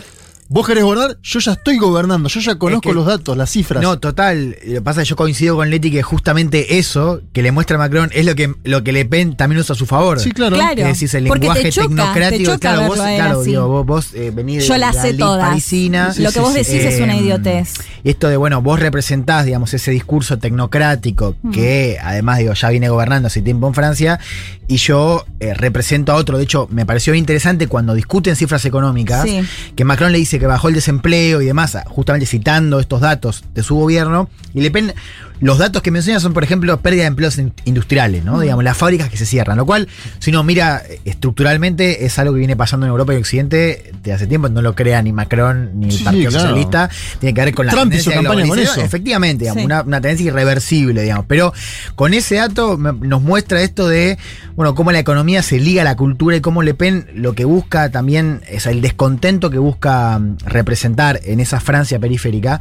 [0.49, 3.83] vos querés gobernar, yo ya estoy gobernando, yo ya conozco que- los datos, las cifras.
[3.83, 4.57] No, total.
[4.67, 7.77] Lo que pasa es que yo coincido con Leti que justamente eso que le muestra
[7.77, 10.21] a Macron es lo que, lo que Le Pen también usa a su favor.
[10.21, 10.57] Sí, claro.
[10.57, 12.45] Claro, Que decís el porque te lenguaje choca, te tecnocrático.
[12.53, 15.49] choca claro, vos, claro, digo, vos, vos eh, venís de Yo la sé elite todas.
[15.49, 16.15] parisina.
[16.19, 17.75] Lo que vos decís es una Eh, idiotez.
[18.05, 22.89] Y esto de, bueno, vos representás, digamos, ese discurso tecnocrático que además, digo, ya viene
[22.89, 24.21] gobernando hace tiempo en Francia
[24.69, 26.39] y yo eh, represento a otro.
[26.39, 29.41] De hecho, me pareció interesante cuando discuten cifras económicas Sí.
[29.77, 33.63] que Macron le dice que bajó el desempleo y demás, justamente citando estos datos de
[33.63, 34.29] su gobierno.
[34.53, 34.95] Y Le Pen,
[35.41, 38.41] los datos que menciona son, por ejemplo, pérdida de empleos in- industriales, ¿no?
[38.41, 39.57] Digamos, las fábricas que se cierran.
[39.59, 39.89] Lo cual,
[40.21, 44.13] si uno mira eh, estructuralmente, es algo que viene pasando en Europa y Occidente de
[44.13, 44.49] hace tiempo.
[44.49, 46.47] No lo crea ni Macron ni el Sí, Partido claro.
[46.49, 46.91] Socialista.
[47.19, 48.81] Tiene que ver con la Trump tendencia campaña con eso.
[48.81, 49.67] Efectivamente, digamos, Sí.
[49.67, 51.27] una, una tendencia irreversible, digamos.
[51.29, 51.53] Pero
[51.95, 54.17] con ese dato me- nos muestra esto de,
[54.57, 57.45] bueno, cómo la economía se liga a la cultura y cómo Le Pen lo que
[57.45, 62.61] busca también es el descontento que busca mm, representar en esa Francia periférica.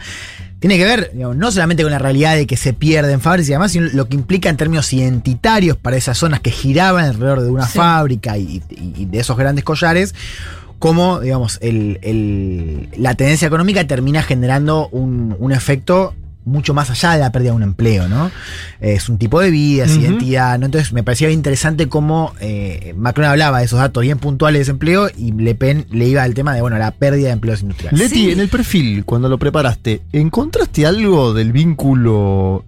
[0.64, 3.52] Tiene que ver, digamos, no solamente con la realidad de que se pierden fábricas y
[3.52, 7.52] demás, sino lo que implica en términos identitarios para esas zonas que giraban alrededor de
[7.52, 7.78] una Sí.
[7.78, 10.16] fábrica y, y- y de esos grandes collares,
[10.80, 16.14] cómo, digamos, el- el- la tendencia económica termina generando un, un efecto
[16.46, 18.32] mucho más allá de la pérdida de un empleo, ¿no?
[18.80, 20.66] Es un tipo de vida, es identidad, ¿no?
[20.66, 25.10] Entonces me parecía interesante cómo eh, Macron hablaba de esos datos bien puntuales de desempleo
[25.18, 28.00] y Le Pen le iba al tema de, bueno, la pérdida de empleos industriales.
[28.00, 28.32] Leti, Sí.
[28.32, 32.66] en el perfil, cuando lo preparaste, ¿encontraste algo del vínculo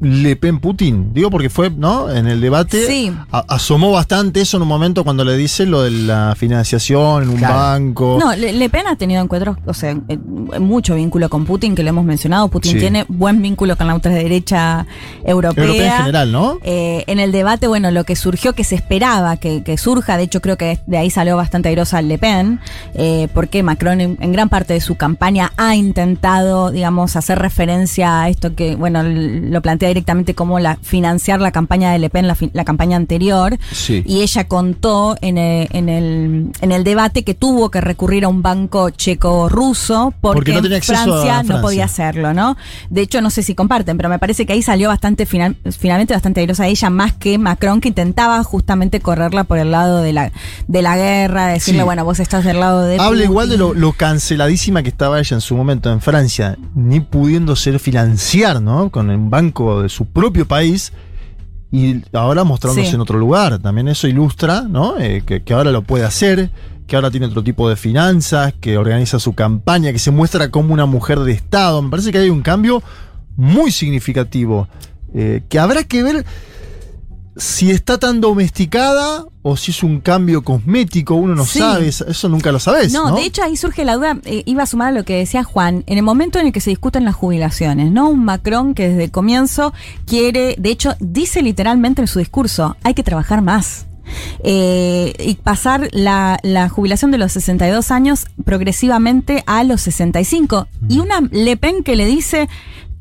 [0.00, 1.14] Le Pen-Putin?
[1.14, 2.10] Digo porque fue, ¿no?
[2.10, 3.10] En el debate Sí.
[3.30, 7.36] asomó bastante eso en un momento cuando le dice lo de la financiación en un
[7.36, 7.54] Claro.
[7.54, 8.18] banco.
[8.20, 9.96] No, Le, Le Pen ha tenido encuentros, o sea,
[10.60, 12.48] mucho vínculo con Putin, que lo hemos mencionado.
[12.48, 12.78] Putin Sí.
[12.78, 14.86] tiene buen vínculo con la ultraderecha
[15.24, 15.64] europea.
[15.64, 16.58] Europea en general, ¿no?
[16.62, 20.24] Eh, en el debate, bueno, lo que surgió, que se esperaba que, que surja, de
[20.24, 22.60] hecho creo que de ahí salió bastante airosa Le Pen,
[22.94, 28.22] eh, porque Macron en, en gran parte de su campaña ha intentado, digamos, hacer referencia
[28.22, 32.26] a esto que, bueno, lo plantea directamente como la, financiar la campaña de Le Pen,
[32.26, 33.58] la, la campaña anterior.
[33.72, 34.02] Sí.
[34.06, 38.28] Y ella contó en el, en, el, en el debate que tuvo que recurrir a
[38.28, 41.42] un banco checo-ruso porque, Porque no en Francia, Francia.
[41.54, 42.56] no podía hacerlo, ¿no?
[42.90, 46.14] De hecho, no sé si comparten, pero me parece que ahí salió bastante final- finalmente
[46.14, 50.32] bastante airosa ella, más que Macron, que intentaba justamente correrla por el lado de la,
[50.66, 51.84] de la guerra, decirle, Sí.
[51.84, 52.94] bueno, vos estás del lado de.
[52.94, 53.24] Habla Putin.
[53.24, 57.56] igual de lo, lo canceladísima que estaba ella en su momento en Francia, ni pudiendo
[57.56, 58.90] ser financiar, ¿no?
[58.90, 60.92] Con el banco de su propio país.
[61.72, 62.94] Y ahora mostrándose Sí.
[62.94, 63.58] en otro lugar.
[63.58, 64.98] También eso ilustra, ¿no?
[64.98, 66.50] Eh, que, que ahora lo puede hacer,
[66.86, 70.72] que ahora tiene otro tipo de finanzas, que organiza su campaña, que se muestra como
[70.72, 71.82] una mujer de Estado.
[71.82, 72.82] Me parece que hay un cambio
[73.36, 74.68] muy significativo.
[75.18, 76.26] eh, que habrá que ver
[77.36, 81.58] si está tan domesticada o si es un cambio cosmético, uno no Sí.
[81.58, 82.92] sabe, eso nunca lo sabes.
[82.92, 85.16] No, No, de hecho ahí surge la duda, eh, iba a sumar a lo que
[85.18, 88.08] decía Juan, en el momento en el que se discuten las jubilaciones, ¿no?
[88.08, 89.72] Un Macron que desde el comienzo
[90.06, 93.86] quiere, de hecho dice literalmente en su discurso, hay que trabajar más.
[94.44, 100.68] Eh, y pasar la, la jubilación de los 62 años progresivamente a los 65.
[100.88, 102.48] Y una Le Pen que le dice,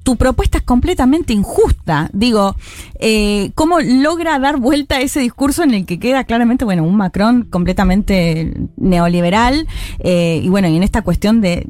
[0.06, 2.10] tu propuesta es completamente injusta.
[2.14, 2.56] Digo,
[3.00, 6.96] eh, ¿cómo logra dar vuelta a ese discurso en el que queda claramente, bueno, un
[6.96, 9.68] Macron completamente neoliberal?
[10.00, 11.68] eh, y bueno, y en esta cuestión de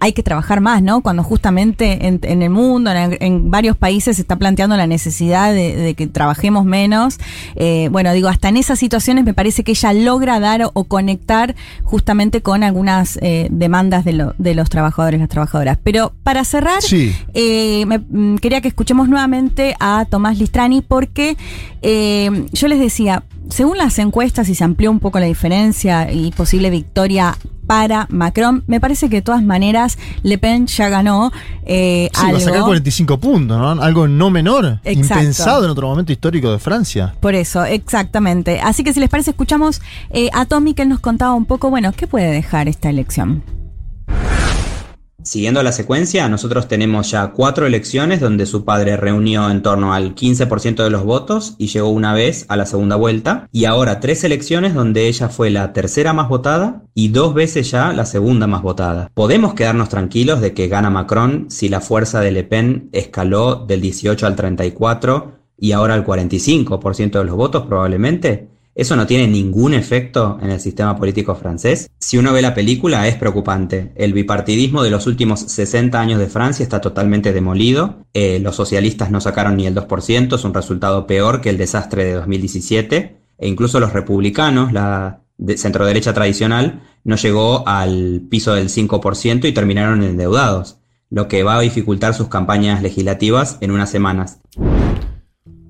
[0.00, 1.00] hay que trabajar más, ¿no?
[1.02, 5.52] Cuando justamente en, en el mundo, en, en varios países se está planteando la necesidad
[5.52, 7.18] de, de que trabajemos menos.
[7.56, 10.84] Eh, bueno, digo, hasta en esas situaciones me parece que ella logra dar o, o
[10.84, 13.18] conectar justamente con algunas
[13.50, 15.78] demandas de, lo- de los trabajadores, las trabajadoras.
[15.82, 17.12] Pero para cerrar, Sí.
[17.34, 21.36] eh, me- mm, quería que escuchemos nuevamente a Tomás Listrani porque
[21.82, 26.30] eh, yo les decía, según las encuestas y se amplió un poco la diferencia y
[26.32, 27.36] posible victoria
[27.66, 31.30] para Macron, me parece que de todas maneras Le Pen ya ganó
[31.66, 32.66] eh, Sí, va a sacar algo.
[32.68, 33.82] 45 puntos, ¿no?
[33.82, 34.80] Algo no menor.
[34.84, 35.20] Exacto.
[35.20, 37.14] Impensado en otro momento histórico de Francia.
[37.20, 38.60] Por eso, exactamente.
[38.60, 41.68] Así que si les parece, escuchamos eh, a Tommy que él nos contaba un poco,
[41.68, 43.42] bueno, ¿qué puede dejar esta elección?
[45.28, 50.14] Siguiendo la secuencia, nosotros tenemos ya cuatro elecciones donde su padre reunió en torno al
[50.14, 53.46] 15% de los votos y llegó una vez a la segunda vuelta.
[53.52, 57.92] Y ahora tres elecciones donde ella fue la tercera más votada y dos veces ya
[57.92, 59.10] la segunda más votada.
[59.12, 63.82] ¿Podemos quedarnos tranquilos de que gana Macron si la fuerza de Le Pen escaló del
[63.82, 68.48] 18 al 34 y ahora al 45% de los votos probablemente?
[68.78, 71.90] ¿Eso no tiene ningún efecto en el sistema político francés?
[71.98, 73.90] Si uno ve la película es preocupante.
[73.96, 78.06] El bipartidismo de los últimos 60 años de Francia está totalmente demolido.
[78.14, 82.04] Eh, los socialistas no sacaron ni el 2%, es un resultado peor que el desastre
[82.04, 83.16] de 2017.
[83.38, 89.52] E incluso los republicanos, la de centroderecha tradicional, no llegó al piso del 5% y
[89.52, 90.78] terminaron endeudados,
[91.10, 94.38] lo que va a dificultar sus campañas legislativas en unas semanas.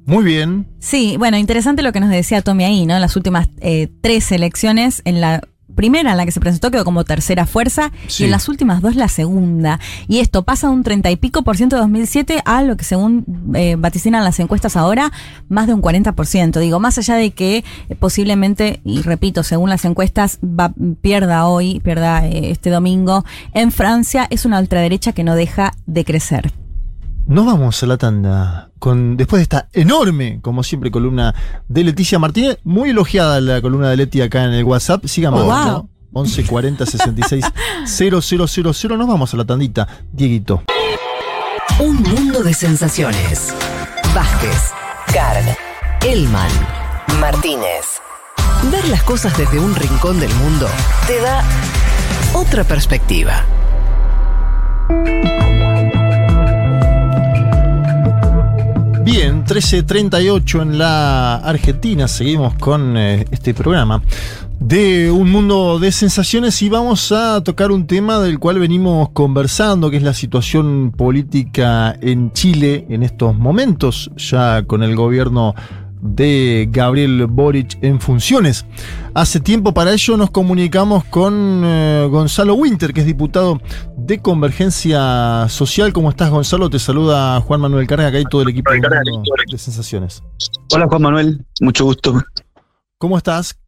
[0.08, 0.66] Muy bien.
[0.78, 2.94] Sí, bueno, interesante lo que nos decía Tommy ahí, ¿no?
[2.94, 5.42] En las últimas eh, tres elecciones, en la
[5.74, 8.22] primera en la que se presentó quedó como tercera fuerza Sí.
[8.22, 9.78] y en las últimas dos la segunda.
[10.08, 12.84] Y esto pasa de un 30 y pico por ciento de 2007 a lo que
[12.84, 15.12] según eh, vaticinan las encuestas ahora,
[15.50, 16.58] más de un 40%.
[16.58, 17.58] Digo, más allá de que
[17.90, 20.72] eh, posiblemente, y repito, según las encuestas, va,
[21.02, 26.06] pierda hoy, pierda eh, este domingo, en Francia es una ultraderecha que no deja de
[26.06, 26.50] crecer.
[27.26, 31.34] Nos vamos a la tanda con después de esta enorme, como siempre, columna
[31.68, 32.58] de Leticia Martínez.
[32.64, 35.04] Muy elogiada la columna de Leti acá en el WhatsApp.
[35.06, 35.88] Sigan Oh, mandando.
[36.12, 37.44] 11 40 66
[37.86, 38.96] 000.
[38.96, 39.86] Nos vamos a la tandita.
[40.12, 40.62] Dieguito.
[41.80, 43.54] Un mundo de sensaciones.
[44.14, 44.72] Vázquez,
[45.12, 45.56] Carg,
[46.02, 46.50] Elman,
[47.20, 48.00] Martínez.
[48.72, 50.66] Ver las cosas desde un rincón del mundo
[51.06, 51.44] te da
[52.34, 53.44] otra perspectiva.
[59.10, 62.06] Bien, 13.38 en la Argentina.
[62.08, 64.02] Seguimos con eh, este programa
[64.60, 69.90] de un mundo de sensaciones y vamos a tocar un tema del cual venimos conversando,
[69.90, 75.54] que es la situación política en Chile en estos momentos, ya con el gobierno
[76.00, 78.66] de Gabriel Boric en funciones.
[79.14, 83.60] Hace tiempo para ello nos comunicamos con eh, Gonzalo Winter, que es diputado
[83.96, 85.92] de Convergencia Social.
[85.92, 86.70] ¿Cómo estás, Gonzalo?
[86.70, 90.22] Te saluda Juan Manuel Carga, acá hay todo el equipo de Sensaciones.
[90.72, 92.22] Hola Juan Manuel, mucho gusto.
[92.98, 93.58] ¿Cómo estás?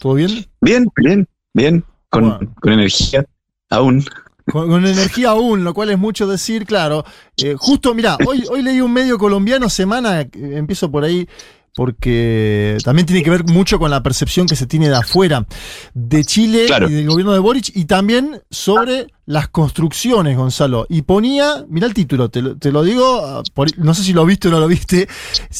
[0.00, 0.46] ¿Todo bien?
[0.60, 3.24] Bien, bien, bien, con, con energía,
[3.70, 4.04] aún.
[4.50, 7.04] Con, energía aún, lo cual es mucho decir, claro.
[7.38, 11.26] Eh, justo, mira, hoy, hoy leí un medio colombiano, semana, eh, empiezo por ahí,
[11.74, 15.46] porque también tiene que ver mucho con la percepción que se tiene de afuera
[15.94, 16.88] de Chile Claro.
[16.88, 20.86] y del gobierno de Boric, y también sobre las construcciones, Gonzalo.
[20.88, 24.24] Y ponía, mira el título, te, lo- te lo digo, por- no sé si lo
[24.26, 25.08] viste o no lo viste,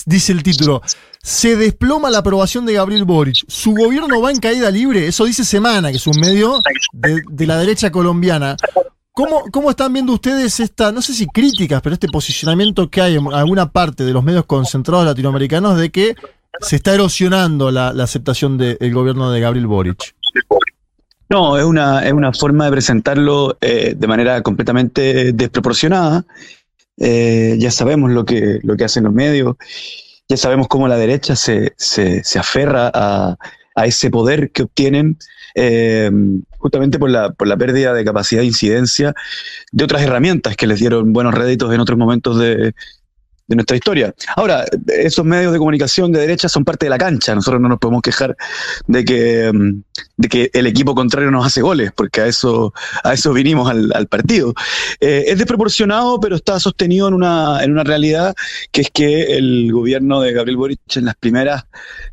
[0.06, 0.82] dice el título.
[1.22, 3.44] Se desploma la aprobación de Gabriel Boric.
[3.48, 5.06] Su gobierno va en caída libre.
[5.06, 6.60] Eso dice Semana, que es un medio
[6.92, 8.56] de, de la derecha colombiana.
[9.14, 13.14] ¿Cómo, ¿Cómo están viendo ustedes esta, no sé si críticas, pero este posicionamiento que hay
[13.14, 16.16] en alguna parte de los medios concentrados latinoamericanos de que
[16.60, 20.16] se está erosionando la, la aceptación del gobierno de Gabriel Boric?
[21.30, 26.24] No, es una, es una forma de presentarlo eh, de manera completamente desproporcionada.
[26.96, 29.54] Eh, ya sabemos lo que, lo que hacen los medios,
[30.28, 33.36] ya sabemos cómo la derecha se, se, se aferra a,
[33.76, 35.18] a ese poder que obtienen
[35.54, 36.10] eh,
[36.58, 39.14] justamente por la, por la pérdida de capacidad de incidencia
[39.72, 42.74] de otras herramientas que les dieron buenos réditos en otros momentos de,
[43.46, 44.14] de nuestra historia.
[44.36, 47.34] Ahora, esos medios de comunicación de derecha son parte de la cancha.
[47.34, 48.36] Nosotros no nos podemos quejar
[48.86, 49.52] de que,
[50.16, 52.72] de que el equipo contrario nos hace goles, porque a eso,
[53.02, 54.54] a eso vinimos al, al partido.
[55.00, 58.34] Eh, es desproporcionado, pero está sostenido en una, en una realidad
[58.72, 61.64] que es que el gobierno de Gabriel Boric en las primeras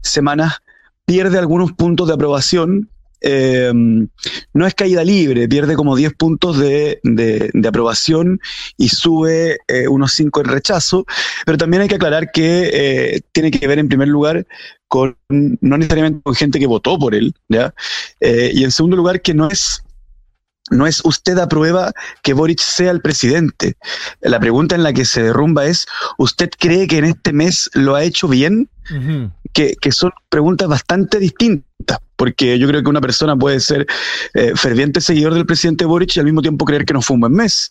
[0.01, 0.57] semanas
[1.05, 2.89] pierde algunos puntos de aprobación
[3.21, 8.39] eh, no es caída libre, pierde como 10 puntos de, de- de aprobación
[8.77, 11.05] y sube eh, unos 5 en rechazo,
[11.45, 14.45] pero también hay que aclarar que eh, tiene que ver en primer lugar
[14.87, 17.73] con, no necesariamente con gente que votó por él, ¿ya?
[18.19, 19.83] Eh, y en segundo lugar que no es
[20.69, 21.91] no es usted aprueba
[22.23, 23.75] que Boric sea el presidente.
[24.21, 25.85] La pregunta en la que se derrumba es,
[26.17, 28.69] ¿usted cree que en este mes lo ha hecho bien?
[29.53, 31.65] que, que son preguntas bastante distintas,
[32.15, 33.87] porque yo creo que una persona puede ser
[34.35, 37.21] eh, ferviente seguidor del presidente Boric y al mismo tiempo creer que no fue un
[37.21, 37.69] buen mes.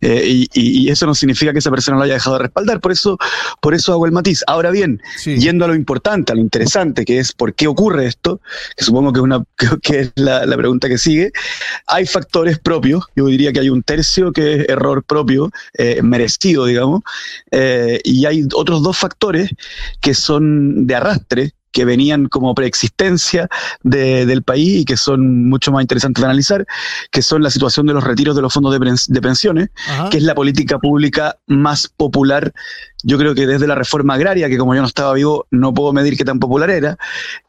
[0.00, 3.16] Eh, y, eso no significa que esa persona lo haya dejado de respaldar, por eso,
[3.60, 4.42] por eso hago el matiz.
[4.48, 8.40] Ahora bien, yendo a lo importante, a lo interesante, que es por qué ocurre esto,
[8.76, 11.30] que supongo que es, una, que, que es la, la pregunta que sigue,
[11.86, 16.66] hay factores propios, yo diría que hay un tercio que es error propio, eh, merecido,
[16.66, 17.02] digamos,
[17.50, 19.50] eh, y hay otros dos factores
[20.00, 23.48] que son de arrastre, que venían como preexistencia
[23.82, 26.66] de- del país y que son mucho más interesantes de analizar,
[27.10, 30.10] que son la situación de los retiros de los fondos de, de pensiones, Ajá.
[30.10, 32.52] que es la política pública más popular,
[33.02, 35.92] yo creo que desde la reforma agraria, que como yo no estaba vivo, no puedo
[35.92, 36.96] medir qué tan popular era,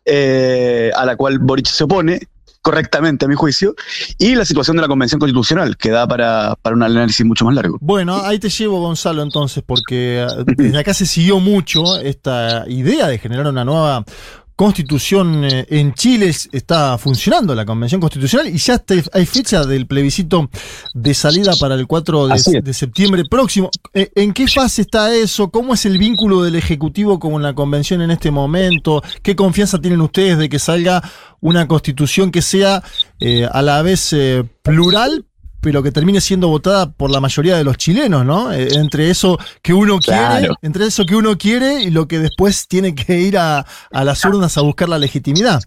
[0.05, 2.21] eh, a la cual Boric se opone
[2.64, 3.76] correctamente a mi juicio,
[4.18, 7.53] y la situación de la Convención Constitucional, que da para, para un análisis mucho más
[7.53, 7.77] largo.
[7.81, 10.27] Bueno, ahí te llevo, Gonzalo, entonces, porque eh,
[10.57, 14.06] desde acá se siguió mucho esta idea de generar una nueva
[14.55, 16.27] constitución eh, en Chile.
[16.27, 18.81] Es- Está funcionando la convención constitucional y ya
[19.13, 20.49] hay fecha del plebiscito
[20.93, 23.69] de salida para el 4 Así de, septiembre próximo.
[23.93, 25.49] Eh, ¿En qué fase está eso?
[25.49, 29.03] ¿Cómo es el vínculo del Ejecutivo con la convención en este momento?
[29.21, 31.01] ¿Qué confianza tienen ustedes de que salga
[31.41, 32.84] una constitución que sea
[33.19, 35.25] eh, a la vez eh, plural,
[35.64, 38.53] pero que termine siendo votada por la mayoría de los chilenos, ¿no?
[38.53, 40.56] Eh, entre eso que uno quiere, Claro.
[40.61, 44.23] entre eso que uno quiere y lo que después tiene que ir a, a las
[44.26, 45.61] urnas a buscar la legitimidad.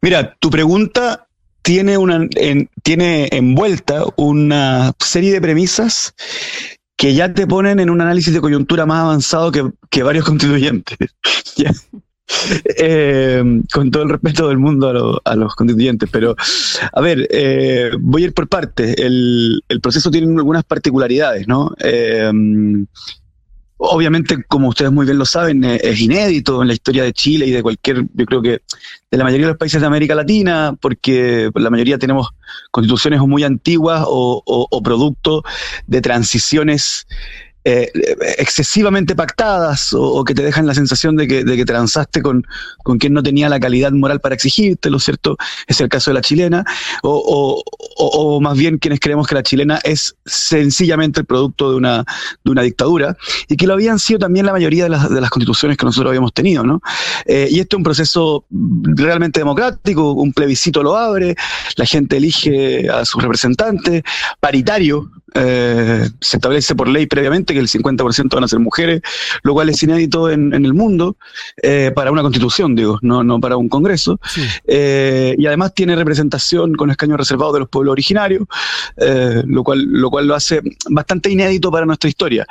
[0.00, 1.26] Mira, tu pregunta
[1.62, 6.14] tiene, una, en- tiene envuelta una serie de premisas
[6.96, 10.96] que ya te ponen en un análisis de coyuntura más avanzado que, que varios constituyentes.
[12.82, 13.42] Eh,
[13.72, 16.34] con todo el respeto del mundo a, lo- a los constituyentes, pero
[16.92, 18.96] a ver, eh, voy a ir por partes.
[18.98, 21.74] El, proceso tiene algunas particularidades, ¿no?
[21.80, 22.30] Eh,
[23.76, 27.50] obviamente, como ustedes muy bien lo saben, es inédito en la historia de Chile y
[27.50, 28.60] de cualquier, yo creo que
[29.10, 32.28] de la mayoría de los países de América Latina, porque la mayoría tenemos
[32.70, 35.42] constituciones muy antiguas o producto
[35.86, 37.06] de transiciones
[37.64, 37.90] eh,
[38.38, 41.64] excesivamente pactadas o, que te dejan la sensación de que, de que
[42.22, 42.46] con,
[42.82, 45.36] con quien no tenía la calidad moral para exigirte, ¿lo cierto?
[45.66, 46.64] Es el caso de la chilena,
[47.02, 47.62] o, o-
[47.96, 52.04] o- o más bien quienes creemos que la chilena es sencillamente el producto de una,
[52.44, 53.16] de una dictadura
[53.48, 56.10] y que lo habían sido también la mayoría de las, de las constituciones que nosotros
[56.10, 56.80] habíamos tenido, ¿no?
[57.26, 61.36] Eh, y este es un proceso realmente democrático, un plebiscito lo abre,
[61.76, 64.02] la gente elige a sus representantes,
[64.40, 69.02] paritario, eh, se establece por ley previamente que el 50% van a ser mujeres,
[69.42, 71.16] lo cual es inédito en, en el mundo
[71.62, 74.18] eh, para una constitución, digo, no, no para un congreso.
[74.66, 78.44] Eh, y además tiene representación con escaños reservados de los pueblos originarios,
[79.46, 82.46] lo, cual, lo cual lo hace bastante inédito para nuestra historia.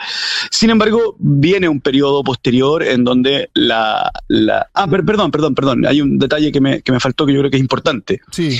[0.51, 4.11] Sin embargo, viene un periodo posterior en donde la...
[4.27, 7.33] la ah, per- perdón, perdón, perdón, hay un detalle que me, que me faltó que
[7.33, 8.21] yo creo que es importante.
[8.31, 8.57] Sí.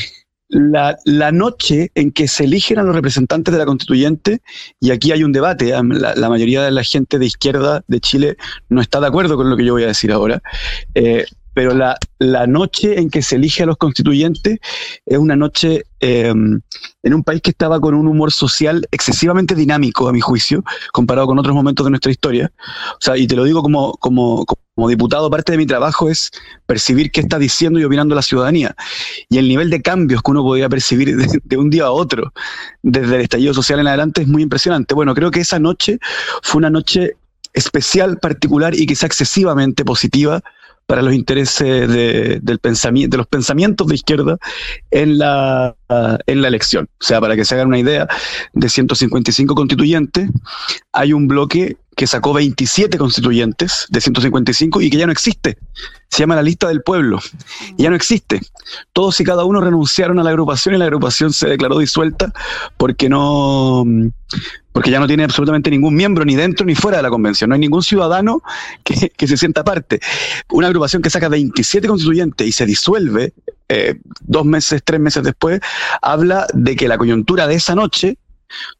[0.49, 4.41] La, la noche en que se eligen a los representantes de la constituyente,
[4.79, 5.81] y aquí hay un debate, ¿eh?
[5.83, 9.55] la, mayoría de la gente de izquierda de Chile no está de acuerdo con lo
[9.55, 10.41] que yo voy a decir ahora,
[10.95, 14.59] eh, pero la, la noche en que se elige a los constituyentes
[15.05, 20.07] es una noche eh, en un país que estaba con un humor social excesivamente dinámico,
[20.07, 20.63] a mi juicio,
[20.93, 22.51] comparado con otros momentos de nuestra historia.
[22.93, 26.31] O sea, y te lo digo como, como, como diputado, parte de mi trabajo es
[26.65, 28.75] percibir qué está diciendo y opinando la ciudadanía.
[29.29, 32.33] Y el nivel de cambios que uno podía percibir de, de un día a otro,
[32.83, 34.93] desde el estallido social en adelante, es muy impresionante.
[34.95, 35.99] Bueno, creo que esa noche
[36.41, 37.13] fue una noche
[37.53, 40.41] especial, particular y quizá excesivamente positiva
[40.89, 44.39] para los intereses de, del pensamiento, de los pensamientos de izquierda
[44.89, 45.75] en la,
[46.25, 46.89] en la elección.
[46.99, 48.07] O sea, para que se hagan una idea,
[48.53, 50.31] de 155 constituyentes,
[50.91, 55.57] hay un bloque que sacó 27 constituyentes de 155 y que ya no existe.
[56.09, 57.19] Se llama la lista del pueblo.
[57.77, 58.39] Ya no existe.
[58.93, 62.31] Todos y cada uno renunciaron a la agrupación y la agrupación se declaró disuelta
[62.77, 63.83] porque no
[64.71, 67.49] porque ya no tiene absolutamente ningún miembro ni dentro ni fuera de la convención.
[67.49, 68.43] No hay ningún ciudadano
[68.85, 69.99] que, que se sienta parte.
[70.51, 73.33] Una agrupación que saca 27 constituyentes y se disuelve
[73.67, 75.59] eh, dos meses, tres meses después,
[76.01, 78.17] habla de que la coyuntura de esa noche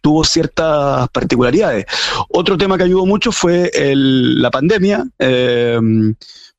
[0.01, 1.85] tuvo ciertas particularidades.
[2.29, 5.05] Otro tema que ayudó mucho fue la pandemia.
[5.19, 5.79] eh,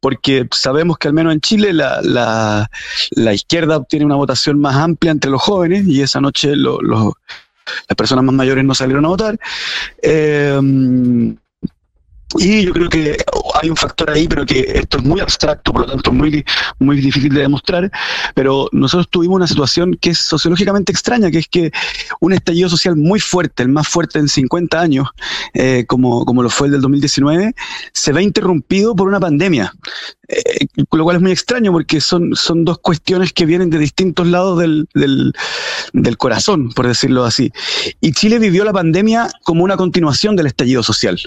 [0.00, 2.68] porque sabemos que al menos en Chile la,
[3.32, 8.34] izquierda obtiene una votación más amplia entre los jóvenes y esa noche las personas más
[8.34, 9.38] mayores no salieron a votar.
[10.02, 10.58] Eh,
[12.38, 13.16] y yo creo que
[13.60, 16.44] hay un factor ahí, pero que esto es muy abstracto, por lo tanto muy,
[16.78, 17.90] muy difícil de demostrar.
[18.34, 21.72] Pero nosotros tuvimos una situación que es sociológicamente extraña, que es que
[22.20, 25.08] un estallido social muy fuerte, el más fuerte en 50 años,
[25.54, 27.54] eh, como, como lo fue el del 2019,
[27.92, 29.72] se ve interrumpido por una pandemia.
[30.28, 34.28] Eh, lo cual es muy extraño porque son, son dos cuestiones que vienen de distintos
[34.28, 35.32] lados del, del,
[35.92, 37.52] del corazón, por decirlo así.
[38.00, 41.18] Y Chile vivió la pandemia como una continuación del estallido social.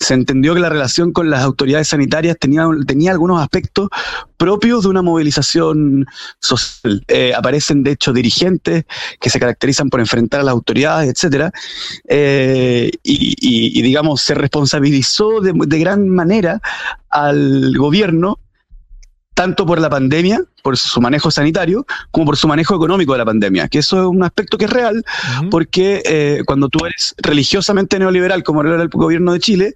[0.00, 3.88] Se entendió que la relación con las autoridades sanitarias tenía, tenía algunos aspectos
[4.36, 6.06] propios de una movilización
[6.40, 7.04] social.
[7.08, 8.84] Eh, aparecen, de hecho, dirigentes
[9.20, 11.52] que se caracterizan por enfrentar a las autoridades, etcétera.
[12.08, 16.60] Eh, y, y- y, digamos, se responsabilizó de, de gran manera
[17.10, 18.38] al gobierno
[19.34, 23.24] tanto por la pandemia, por su manejo sanitario, como por su manejo económico de la
[23.24, 25.04] pandemia, que eso es un aspecto que es real,
[25.50, 29.74] porque eh, cuando tú eres religiosamente neoliberal, como era el gobierno de Chile,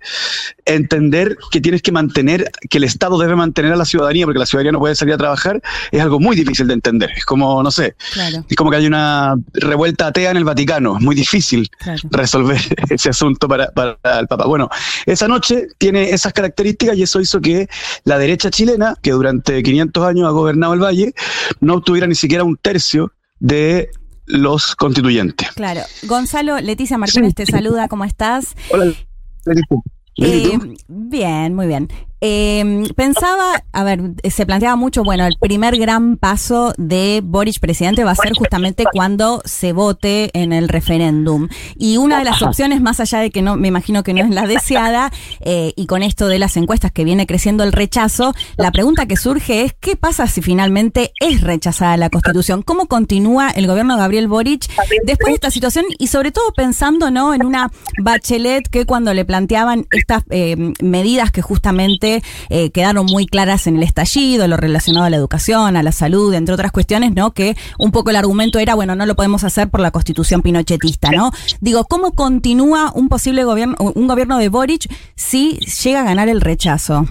[0.66, 4.46] entender que tienes que mantener, que el Estado debe mantener a la ciudadanía, porque la
[4.46, 7.10] ciudadanía no puede salir a trabajar, es algo muy difícil de entender.
[7.16, 8.44] Es como, no sé, Claro.
[8.48, 12.00] es como que hay una revuelta atea en el Vaticano, es muy difícil Claro.
[12.10, 14.46] resolver ese asunto para, para el Papa.
[14.46, 14.68] Bueno,
[15.06, 17.68] esa noche tiene esas características y eso hizo que
[18.04, 21.14] la derecha chilena, que durante 500 años ha gobernado el Valle,
[21.60, 23.90] no obtuviera ni siquiera un tercio de
[24.26, 25.50] los constituyentes.
[25.52, 25.82] Claro.
[26.04, 28.54] Gonzalo, Leticia Martínez te saluda, ¿cómo estás?
[28.70, 29.76] Hola, Leticia.
[30.16, 31.88] Bien, ¿y Eh, bien, muy bien.
[32.26, 38.02] Eh, pensaba, a ver, se planteaba mucho, bueno, el primer gran paso de Boric presidente
[38.02, 41.48] va a ser justamente cuando se vote en el referéndum.
[41.76, 44.30] Y una de las opciones, más allá de que no, me imagino que no es
[44.30, 48.72] la deseada, eh, y con esto de las encuestas que viene creciendo el rechazo, la
[48.72, 52.62] pregunta que surge es, ¿qué pasa si finalmente es rechazada la constitución?
[52.62, 54.66] ¿Cómo continúa el gobierno de Gabriel Boric
[55.04, 55.84] después de esta situación?
[55.98, 57.34] Y sobre todo pensando, ¿no?
[57.34, 62.13] En una bachelet que cuando le planteaban estas eh, medidas que justamente
[62.50, 66.34] eh, quedaron muy claras en el estallido, lo relacionado a la educación, a la salud,
[66.34, 67.32] entre otras cuestiones, ¿no?
[67.32, 71.10] Que un poco el argumento era, bueno, no lo podemos hacer por la constitución pinochetista,
[71.10, 71.30] ¿no?
[71.60, 76.40] Digo, ¿cómo continúa un posible gobierno, un gobierno de Boric si llega a ganar el
[76.40, 77.06] rechazo?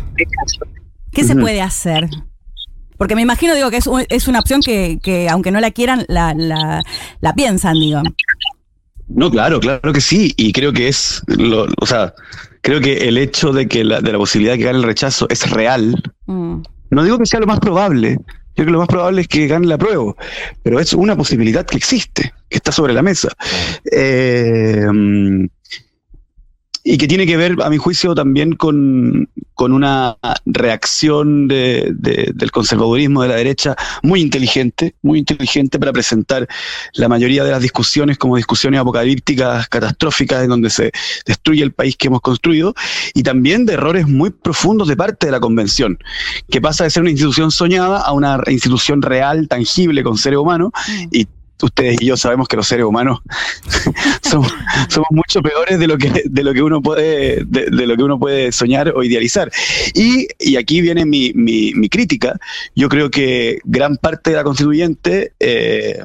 [1.12, 2.10] ¿Qué se puede hacer?
[2.98, 5.72] Porque me imagino, digo, que es, un- es una opción que, que aunque no la
[5.72, 6.82] quieran, la, la,
[7.22, 8.02] la piensan, digo.
[9.08, 10.34] No, claro, claro que sí.
[10.38, 12.14] Y creo que es, lo- o sea,
[12.64, 15.28] creo que el hecho de que la, de la posibilidad de que gane el rechazo
[15.30, 16.02] es real.
[16.26, 16.62] Mm.
[16.90, 18.18] No digo que sea lo más probable.
[18.56, 20.14] Yo creo que lo más probable es que gane la prueba,
[20.62, 23.30] pero es una posibilidad que existe, que está sobre la mesa.
[23.92, 24.88] Eh,
[26.84, 32.32] y que tiene que ver, a mi juicio, también con, con una reacción de- de-
[32.36, 36.46] del conservadurismo de la derecha muy inteligente, muy inteligente para presentar
[36.94, 40.92] la mayoría de las discusiones como discusiones apocalípticas, catastróficas, en donde se
[41.26, 42.74] destruye el país que hemos construido,
[43.14, 45.98] y también de errores muy profundos de parte de la convención,
[46.50, 50.72] que pasa de ser una institución soñada a una institución real, tangible, con seres humanos,
[51.12, 51.28] y
[51.62, 53.20] ustedes y yo sabemos que los seres humanos
[54.22, 54.52] somos,
[55.12, 58.20] mucho peores de lo que de lo que uno puede de, de lo que uno
[58.20, 59.52] puede soñar o idealizar.
[59.94, 62.38] Y, y aquí viene mi, mi, mi crítica.
[62.76, 66.04] Yo creo que gran parte de la constituyente eh,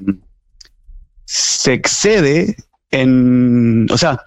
[1.25, 2.57] se excede
[2.91, 4.23] en o sea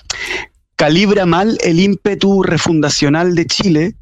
[0.75, 3.95] calibra mal el ímpetu refundacional de Chile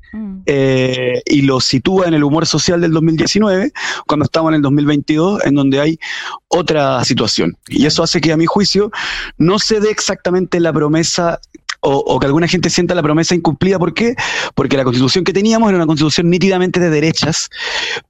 [0.45, 3.71] eh, y lo sitúa en el humor social del 2019,
[4.07, 5.99] cuando estamos en el 2022, en donde hay
[6.47, 7.57] otra situación.
[7.67, 8.91] Y eso hace que, a mi juicio,
[9.37, 11.39] no se dé exactamente la promesa
[11.81, 13.79] o, que alguna gente sienta la promesa incumplida.
[13.79, 14.15] ¿Por qué?
[14.55, 17.49] Porque la constitución que teníamos era una constitución nítidamente de derechas,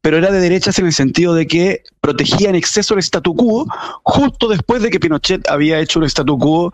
[0.02, 3.68] pero era de derechas en el sentido de que protegía en exceso el statu quo,
[4.04, 6.74] justo después de que Pinochet había hecho un statu quo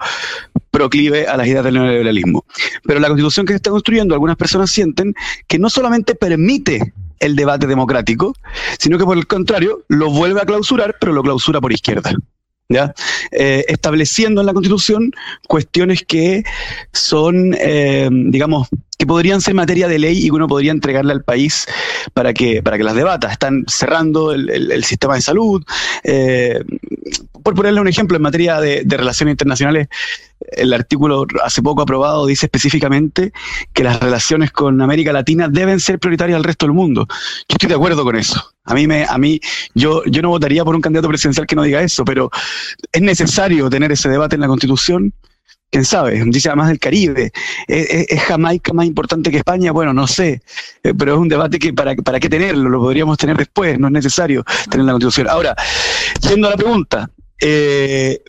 [0.72, 2.46] proclive a las ideas del neoliberalismo.
[2.84, 5.14] Pero la constitución que se está construyendo, algunas personas sienten
[5.48, 8.34] que no solamente permite el debate democrático,
[8.78, 12.12] sino que por el contrario lo vuelve a clausurar, pero lo clausura por izquierda.
[12.68, 12.94] ¿Ya?
[13.32, 15.12] Eh, estableciendo en la Constitución
[15.48, 16.44] cuestiones que
[16.94, 18.68] son, eh, digamos,
[18.98, 21.66] que podrían ser materia de ley y que uno podría entregarle al país
[22.14, 23.32] para que, para que las debata.
[23.32, 25.64] Están cerrando el, el- sistema de salud.
[26.04, 26.60] eh,
[27.44, 29.88] por ponerle un ejemplo, en materia de, de relaciones internacionales,
[30.52, 33.32] el artículo hace poco aprobado dice específicamente
[33.74, 37.08] que las relaciones con América Latina deben ser prioritarias al resto del mundo.
[37.10, 38.42] Yo estoy de acuerdo con eso.
[38.64, 39.40] A mí me, a mí,
[39.76, 42.32] yo, yo no votaría por un candidato presidencial que no diga eso, pero
[42.92, 45.14] es necesario tener ese debate en la Constitución
[45.70, 47.32] quién sabe, dice además del Caribe.
[47.68, 49.72] ¿Es, Jamaica más importante que España?
[49.72, 50.42] Bueno, no sé,
[50.84, 53.88] eh, pero es un debate que para, para qué tenerlo, lo podríamos tener después, no
[53.88, 55.28] es necesario tener la constitución.
[55.30, 55.56] Ahora,
[56.30, 57.10] yendo a la pregunta,
[57.42, 58.22] eh,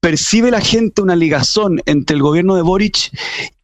[0.00, 3.10] ¿percibe la gente una ligazón entre el gobierno de Boric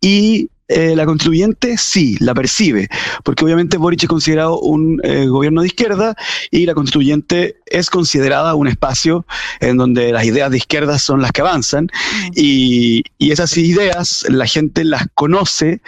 [0.01, 1.77] y eh, la constituyente?
[1.77, 2.89] Sí, la percibe,
[3.23, 6.15] porque obviamente Boric es considerado un eh, gobierno de izquierda
[6.51, 9.27] y la constituyente es considerada un espacio
[9.61, 11.91] en donde las ideas de izquierda son las que avanzan
[12.35, 15.83] y, y esas ideas la gente las conoce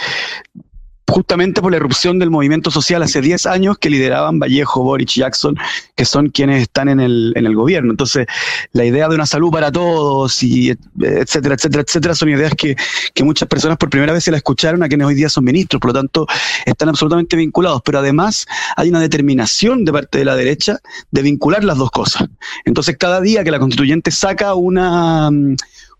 [1.08, 5.20] justamente por la erupción del movimiento social hace 10 años que lideraban Vallejo, Boric y
[5.20, 5.56] Jackson,
[5.94, 7.90] que son quienes están en el, en el gobierno.
[7.92, 8.26] Entonces,
[8.72, 12.76] la idea de una salud para todos y et- etcétera, etcétera, etcétera, son ideas que,
[13.14, 15.80] que muchas personas por primera vez se la escucharon a quienes hoy día son ministros,
[15.80, 16.26] por lo tanto,
[16.64, 17.82] están absolutamente vinculados.
[17.84, 18.46] Pero además
[18.76, 20.78] hay una determinación de parte de la derecha
[21.10, 22.24] de vincular las dos cosas.
[22.64, 25.30] Entonces, cada día que la constituyente saca una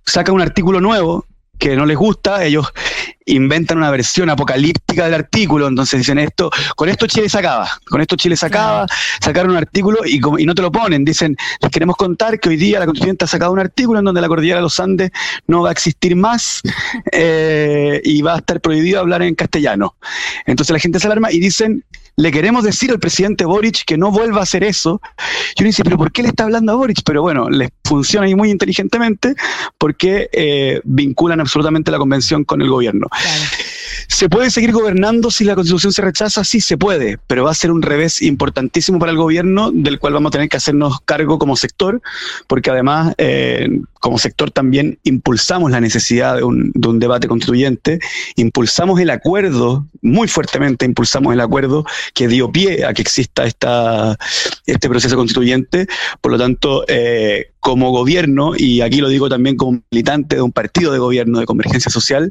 [0.04, 1.26] saca un artículo nuevo
[1.58, 2.66] que no les gusta, ellos
[3.26, 8.00] inventan una versión apocalíptica del artículo, entonces dicen esto, con esto Chile se acaba, con
[8.00, 8.86] esto Chile se acaba,
[9.20, 12.78] sacaron un artículo y, no te lo ponen, dicen, les queremos contar que hoy día
[12.78, 15.10] la constituyente ha sacado un artículo en donde la cordillera de los Andes
[15.46, 16.62] no va a existir más
[17.12, 19.96] eh, y va a estar prohibido hablar en castellano.
[20.46, 21.84] Entonces la gente se alarma y dicen,
[22.16, 25.00] le queremos decir al presidente Boric que no vuelva a hacer eso.
[25.56, 27.02] Y uno dice, pero ¿por qué le está hablando a Boric?
[27.04, 29.34] Pero bueno, les funciona ahí muy inteligentemente
[29.78, 33.06] porque eh, vinculan absolutamente la convención con el gobierno.
[34.08, 36.44] ¿Se puede seguir gobernando si la constitución se rechaza?
[36.44, 40.12] Sí, se puede, pero va a ser un revés importantísimo para el gobierno del cual
[40.12, 42.00] vamos a tener que hacernos cargo como sector,
[42.46, 43.68] porque además eh,
[44.00, 47.98] como sector también impulsamos la necesidad de un, de un debate constituyente,
[48.36, 54.16] impulsamos el acuerdo, muy fuertemente impulsamos el acuerdo que dio pie a que exista esta,
[54.66, 55.86] este proceso constituyente,
[56.20, 60.52] por lo tanto, eh, como gobierno, y aquí lo digo también como militante de un
[60.52, 62.30] partido de gobierno de convergencia social,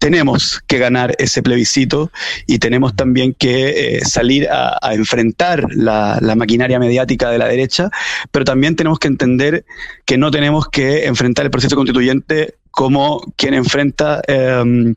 [0.00, 2.10] tenemos que ganar ese plebiscito
[2.48, 7.88] y tenemos también que eh, salir a, enfrentar la, la maquinaria mediática de la derecha,
[8.32, 9.64] pero también tenemos que entender
[10.06, 14.96] que no tenemos que enfrentar el proceso constituyente como quien enfrenta em,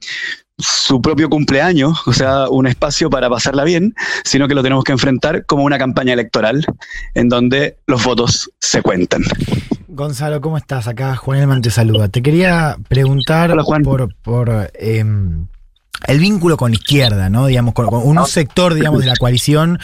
[0.57, 3.93] su propio cumpleaños, o sea, un espacio para pasarla bien,
[4.23, 6.65] sino que lo tenemos que enfrentar como una campaña electoral
[7.13, 9.23] en donde los votos se cuentan.
[9.87, 10.87] Gonzalo, ¿cómo estás?
[10.87, 12.07] Acá Juan Elman te saluda.
[12.07, 15.47] Te quería preguntar por, por em,
[16.05, 17.47] el vínculo con la izquierda, ¿no?
[17.47, 19.79] Digamos, con, con un sector, digamos, de la coalición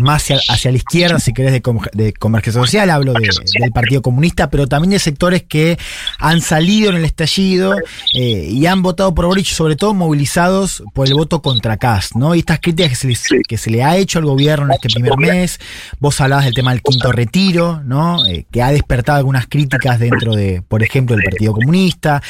[0.00, 1.62] más hacia, hacia la izquierda, si querés, de,
[1.92, 3.28] de convergencia social, hablo de-
[3.60, 5.78] del Partido Comunista, pero también de sectores que
[6.18, 7.74] han salido en el estallido
[8.14, 12.34] eh, y han votado por Boric, sobre todo movilizados por el voto contra Cast, ¿no?
[12.34, 14.88] Y estas críticas que se, les- que se le ha hecho al gobierno en este
[14.88, 15.58] primer mes,
[15.98, 18.24] vos hablabas del tema del quinto retiro, ¿no?
[18.26, 22.22] Eh, que ha despertado algunas críticas dentro de, por ejemplo, del Partido Comunista,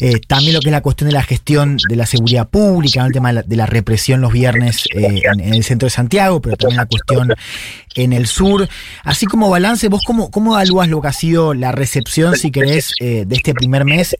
[0.00, 3.12] eh, también lo que es la cuestión de la gestión de la seguridad pública, el
[3.12, 6.86] tema de la, represión los viernes eh, en, el centro de Santiago, pero también la
[6.86, 7.34] cuestión
[7.94, 8.68] en el sur.
[9.02, 12.92] Así como balance, vos cómo, cómo evalúas lo que ha sido la recepción, si querés,
[13.00, 14.16] eh, de este primer mes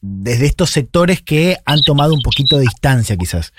[0.00, 3.52] desde estos sectores que han tomado un poquito de distancia quizás?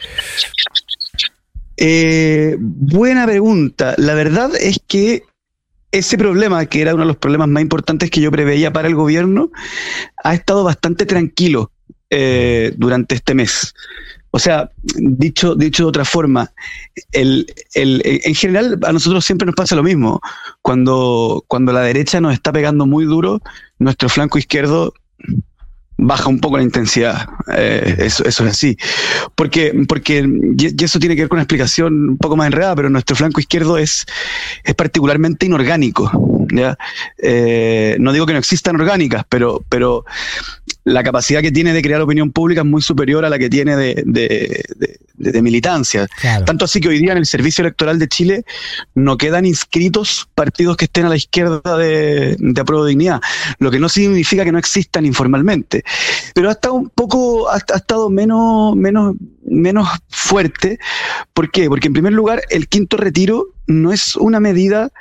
[1.78, 3.94] Eh, buena pregunta.
[3.98, 5.24] La verdad es que
[5.91, 8.95] ese problema, que era uno de los problemas más importantes que yo preveía para el
[8.95, 9.52] gobierno,
[10.24, 11.72] ha estado bastante tranquilo
[12.78, 13.74] durante este mes.
[14.38, 16.51] O sea, dicho, dicho de otra forma,
[17.11, 20.22] el, el- en general a nosotros siempre nos pasa lo mismo.
[20.61, 23.41] Cuando, cuando la derecha nos está pegando muy duro,
[23.80, 24.93] nuestro flanco izquierdo
[25.97, 27.27] baja un poco la intensidad.
[27.55, 28.77] Eh, eso, eso es así.
[29.34, 30.23] Porque, porque,
[30.80, 33.80] eso tiene que ver con una explicación un poco más enredada, pero nuestro flanco izquierdo
[33.80, 34.05] es,
[34.64, 36.11] es particularmente inorgánico.
[36.53, 36.77] ¿ya?
[37.18, 40.05] Eh, no digo que no existan orgánicas, pero, pero
[40.88, 43.76] la capacidad que tiene de crear opinión pública es muy superior a la que tiene
[43.76, 46.07] de, de- de- de- de militancia.
[46.45, 48.45] Tanto así que hoy día en el Servicio Electoral de Chile
[48.95, 53.19] no quedan inscritos partidos que estén a la izquierda de, de Apruebo Dignidad,
[53.59, 55.84] lo que no significa que no existan informalmente.
[56.34, 59.15] Pero ha estado un poco, ha, ha estado menos, menos,
[59.45, 60.80] menos fuerte.
[61.34, 61.68] ¿Por qué?
[61.68, 64.91] Porque en primer lugar, el quinto retiro no es una medida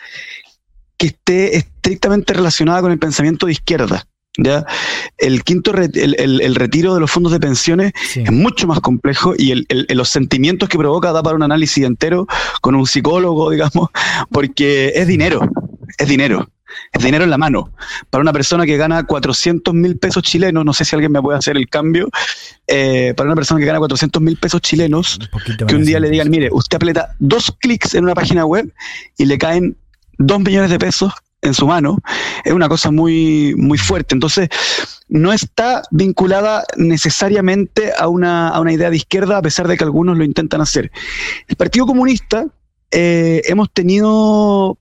[0.96, 4.04] que esté estrictamente relacionada con el pensamiento de izquierda.
[4.38, 4.64] ¿Ya?
[5.18, 7.92] El quinto el, el- el retiro de los fondos de pensiones
[8.24, 11.84] es mucho más complejo y el- el- los sentimientos que provoca da para un análisis
[11.84, 12.26] entero
[12.60, 13.88] con un psicólogo, digamos,
[14.30, 15.48] porque es dinero,
[15.98, 16.48] es dinero.
[16.92, 17.70] Es dinero en la mano.
[18.10, 21.38] Para una persona que gana 400 mil pesos chilenos, no sé si alguien me puede
[21.38, 22.10] hacer el cambio,
[22.66, 25.18] eh, para una persona que gana 400 mil pesos chilenos,
[25.66, 28.70] que un día le digan, mire, usted aprieta dos clics en una página web
[29.16, 29.76] y le caen
[30.18, 31.12] dos millones de pesos
[31.48, 31.98] en su mano,
[32.44, 34.14] es una cosa muy, muy fuerte.
[34.14, 34.48] Entonces,
[35.08, 39.84] no está vinculada necesariamente a una, a una idea de izquierda, a pesar de que
[39.84, 40.90] algunos lo intentan hacer.
[41.48, 42.46] El Partido Comunista
[42.90, 44.78] eh, hemos tenido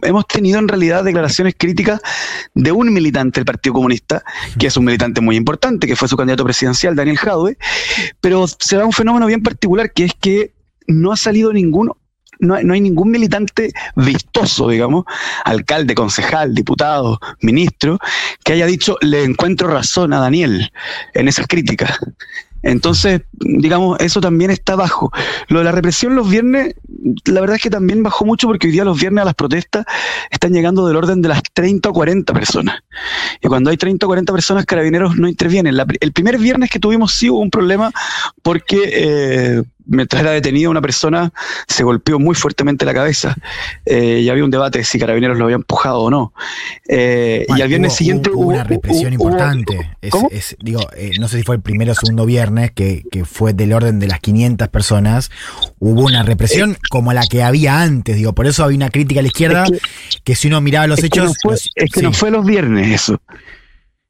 [0.00, 2.00] hemos tenido en realidad declaraciones críticas
[2.54, 4.24] de un militante del Partido Comunista,
[4.58, 7.58] que es un militante muy importante, que fue su candidato presidencial, Daniel Jadwe,
[8.20, 10.54] pero se da un fenómeno bien particular, que es que
[10.86, 11.98] no ha salido ninguno.
[12.42, 15.04] No no hay ningún militante vistoso, digamos,
[15.44, 17.98] alcalde, concejal, diputado, ministro,
[18.44, 20.70] que haya dicho, le encuentro razón a Daniel
[21.14, 21.98] en esas críticas.
[22.62, 25.10] Entonces, digamos, eso también está bajo.
[25.48, 26.74] Lo de la represión los viernes,
[27.24, 29.84] la verdad es que también bajó mucho porque hoy día los viernes a las protestas
[30.30, 32.80] están llegando del orden de las 30 o 40 personas.
[33.40, 35.76] Y cuando hay 30 o 40 personas, carabineros no intervienen.
[36.00, 37.90] El primer viernes que tuvimos sí hubo un problema
[38.42, 41.32] porque eh, mientras era detenido una persona
[41.68, 43.34] se golpeó muy fuertemente la cabeza.
[43.84, 46.32] Eh, y había un debate de si carabineros lo había empujado o no.
[46.88, 49.90] Eh, y al viernes Hubo- siguiente hubo, una represión hubo- importante.
[50.30, 53.52] Es- digo, eh, no sé si fue el primero o segundo viernes, que, que fue
[53.52, 55.30] del orden de las 500 personas.
[55.78, 58.16] Hubo una represión como la que había antes.
[58.16, 59.64] Digo, por eso había una crítica a la izquierda,
[60.24, 61.24] que, si uno miraba los que hechos.
[61.26, 62.06] no fue, los- es que sí.
[62.06, 63.20] no fue los viernes eso.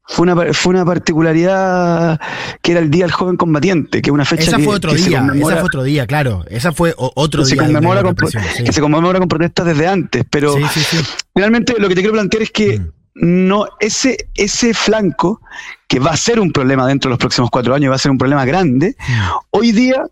[0.04, 2.20] Fue una, fue una particularidad
[2.60, 4.92] que era el Día del Joven Combatiente, que es una fecha Esa que, fue otro
[4.92, 6.44] que se día, conmemora- esa fue otro día, claro.
[6.48, 7.62] Esa fue otro que se día.
[7.62, 8.64] de conmemora con, sí.
[8.64, 10.96] que se conmemora con protestas desde antes, pero Sí, sí, sí.
[11.34, 12.78] finalmente lo que te quiero plantear es que
[13.14, 13.46] Mm.
[13.46, 15.40] no ese ese flanco
[15.86, 18.10] que va a ser un problema dentro de los próximos cuatro años, va a ser
[18.10, 19.12] un problema grande, Mm.
[19.50, 20.02] hoy día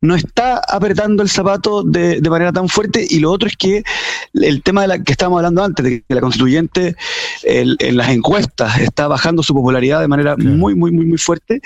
[0.00, 3.82] no está apretando el zapato de, de manera tan fuerte y lo otro es que
[4.34, 6.94] el tema de la que estábamos hablando antes, de que la constituyente
[7.42, 11.60] el- en las encuestas está bajando su popularidad de manera muy, muy, muy, muy fuerte,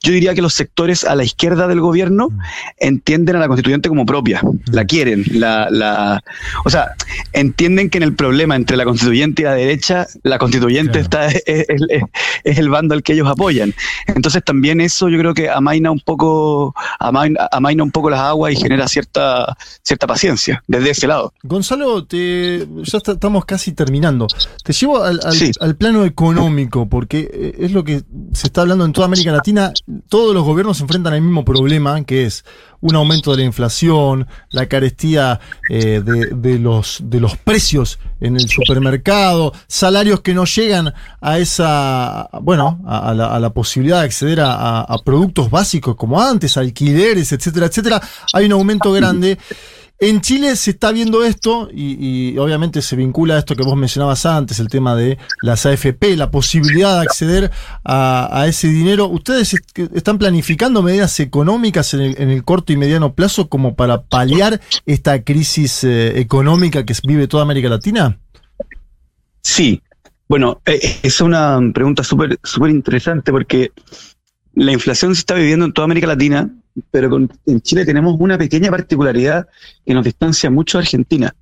[0.00, 2.38] yo diría que los sectores a la izquierda del gobierno Mm.
[2.78, 4.40] entienden a la constituyente como propia,
[4.70, 6.22] la quieren, la, la,
[6.64, 6.92] o sea,
[7.32, 11.42] entienden que en el problema entre la constituyente y la derecha, la constituyente está, es,
[11.46, 12.02] es- es-
[12.44, 13.74] es el bando al que ellos apoyan.
[14.06, 18.52] Entonces también eso yo creo que amaina un poco, amaina, amaina un poco las aguas
[18.52, 21.32] y genera cierta, cierta paciencia desde ese lado.
[21.42, 24.26] Gonzalo, te, ya está- estamos casi terminando.
[24.64, 25.50] Te llevo al, al- Sí.
[25.60, 29.72] al plano económico, porque eh, es lo que se está hablando en toda América Latina.
[30.08, 32.44] Todos los gobiernos se enfrentan al mismo problema, que es
[32.82, 35.40] un aumento de la inflación, la carestía
[35.70, 41.38] eh, de, de los, de los precios en el supermercado, salarios que no llegan a
[41.38, 47.66] esa, bueno, a, la, posibilidad de acceder a- a productos básicos como antes, alquileres, etcétera,
[47.66, 48.02] etcétera.
[48.34, 49.38] Hay un aumento grande.
[50.02, 54.26] En Chile se está viendo esto y, obviamente se vincula a esto que vos mencionabas
[54.26, 57.52] antes, el tema de las AFP, la posibilidad de acceder
[57.84, 59.06] a, ese dinero.
[59.06, 59.54] ¿Ustedes
[59.94, 64.60] están planificando medidas económicas en el, en el corto y mediano plazo como para paliar
[64.86, 68.18] esta crisis eh, económica que vive toda América Latina?
[69.40, 69.82] Sí,
[70.26, 73.70] bueno, eh, es una pregunta súper súper interesante porque
[74.54, 76.50] la inflación se está viviendo en toda América Latina,
[76.90, 79.46] pero con- en Chile tenemos una pequeña particularidad
[79.84, 81.34] que nos distancia mucho de Argentina,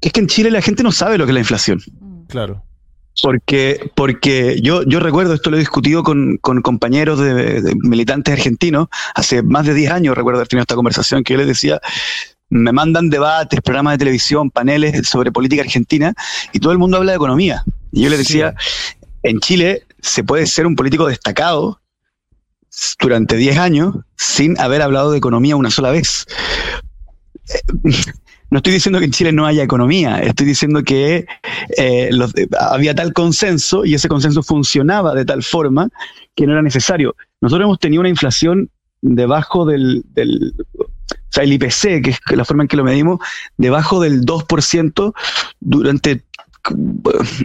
[0.00, 1.80] que es que en Chile la gente no sabe lo que es la inflación.
[2.28, 2.62] Claro.
[3.22, 8.34] Porque, porque yo, yo recuerdo, esto lo he discutido con, con compañeros de, de militantes
[8.34, 11.80] argentinos, hace más de 10 años recuerdo haber tenido esta conversación, que yo les decía,
[12.50, 16.12] me mandan debates, programas de televisión, paneles sobre política argentina,
[16.52, 17.64] y todo el mundo habla de economía.
[17.90, 18.54] Y yo les decía,
[19.22, 21.80] en Chile se puede ser un político destacado
[23.00, 26.26] durante 10 años sin haber hablado de economía una sola vez.
[27.48, 27.92] Eh,
[28.50, 31.26] No estoy diciendo que en Chile no haya economía, estoy diciendo que eh,
[31.76, 35.88] eh, había tal consenso y ese consenso funcionaba de tal forma
[36.36, 37.16] que no era necesario.
[37.40, 38.70] Nosotros hemos tenido una inflación
[39.02, 40.86] debajo del, del o
[41.28, 43.18] sea, el IPC, que es la forma en que lo medimos,
[43.56, 45.12] debajo del 2%
[45.60, 46.22] durante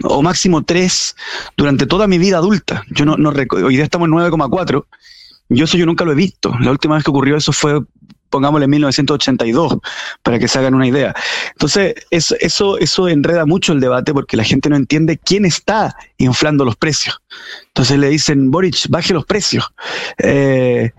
[0.04, 1.16] o máximo 3
[1.56, 2.84] durante toda mi vida adulta.
[2.90, 4.84] Yo no, no hoy día estamos en 9,4.
[5.54, 6.52] Yo eso yo nunca lo he visto.
[6.60, 7.80] La última vez que ocurrió eso fue,
[8.32, 9.78] pongámosle, en 1982,
[10.24, 11.14] para que se hagan una idea.
[11.52, 12.34] Entonces, eso,
[12.80, 17.20] eso, enreda mucho el debate porque la gente no entiende quién está inflando los precios.
[17.68, 19.64] Entonces le dicen, Boric, baje los precios.
[20.18, 20.90] Eh,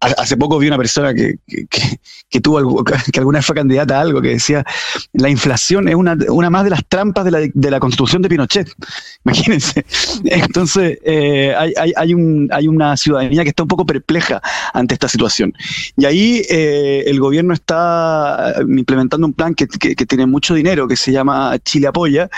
[0.00, 3.46] ha- hace poco vi una persona que, que, que- que tuvo algo- que alguna vez
[3.46, 4.64] fue candidata a algo que decía,
[5.12, 8.28] la inflación es una, una más de las trampas de la, de la constitución de
[8.28, 8.68] Pinochet.
[9.24, 9.84] Imagínense.
[10.24, 14.40] Entonces, eh, hay, hay, hay, un, hay una ciudadanía que está un poco perpleja
[14.74, 15.52] ante esta situación.
[15.96, 20.86] Y ahí eh, eh, el gobierno está eh, implementando un plan que, tiene mucho dinero,
[20.86, 22.28] que se llama Chile Apoya,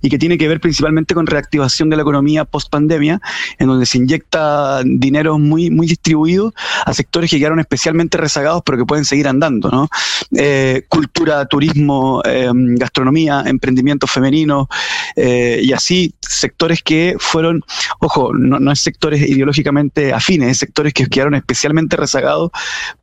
[0.00, 3.20] y que tiene que ver principalmente con reactivación de la economía post pandemia,
[3.58, 6.54] en donde se inyecta dinero muy, muy distribuido
[6.86, 9.88] a sectores que quedaron especialmente rezagados, pero que pueden seguir andando, ¿no?
[10.36, 14.68] Eh, cultura, turismo, eh, gastronomía, emprendimientos femeninos,
[15.16, 17.64] eh, y así sectores que fueron,
[18.00, 22.50] ojo, no, no es sectores ideológicamente afines, es sectores que quedaron especialmente rezagados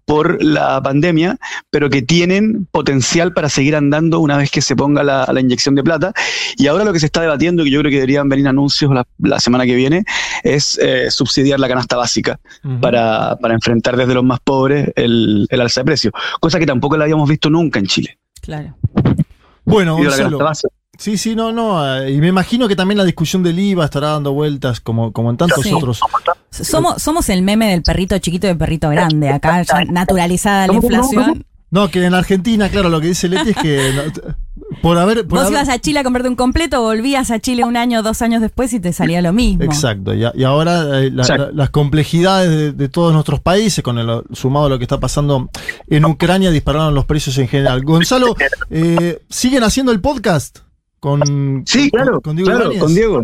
[0.06, 1.38] por la pandemia,
[1.70, 5.76] pero que tienen potencial para seguir andando una vez que se ponga la, la inyección
[5.76, 6.14] de plata.
[6.58, 8.92] Y ahora lo que se está debatiendo, y que yo creo que deberían venir anuncios
[8.94, 10.06] la, la semana que viene,
[10.44, 12.40] es eh, subsidiar la canasta básica
[12.82, 16.98] para, para enfrentar desde los más pobres el, el alza de precios, cosa que tampoco
[16.98, 18.18] la habíamos visto nunca en Chile.
[18.42, 18.76] Claro.
[19.66, 20.75] Bueno, Y de la Gonzalo.
[20.98, 21.98] Sí, sí, no, no.
[22.02, 25.30] eh, Y me imagino que también la discusión del IVA estará dando vueltas como, como
[25.30, 25.74] en tantos Sí.
[25.74, 26.00] otros.
[26.52, 29.30] Somos, somos el meme del perrito chiquito y el perrito grande.
[29.30, 31.46] Acá ya naturalizada la ¿Cómo, cómo, inflación.
[31.72, 33.92] No, que en Argentina, claro, lo que dice Leti es que
[34.82, 35.28] por haber.
[35.28, 38.02] Por Vos haber- ibas a Chile a comprarte un completo, volvías a Chile un año,
[38.02, 39.64] dos años después y te salía lo mismo.
[39.64, 41.48] Exacto, y, a- y ahora eh, la- Exacto.
[41.48, 45.00] la- las complejidades de, de todos nuestros países, con el sumado a lo que está
[45.02, 45.50] pasando
[45.88, 47.84] en Ucrania, dispararon los precios en general.
[47.84, 48.36] Gonzalo,
[48.70, 50.60] eh, ¿siguen haciendo el podcast?
[51.06, 52.82] Con, Sí, con- claro, con Diego claro, Ibáñez?
[52.82, 53.22] con Diego.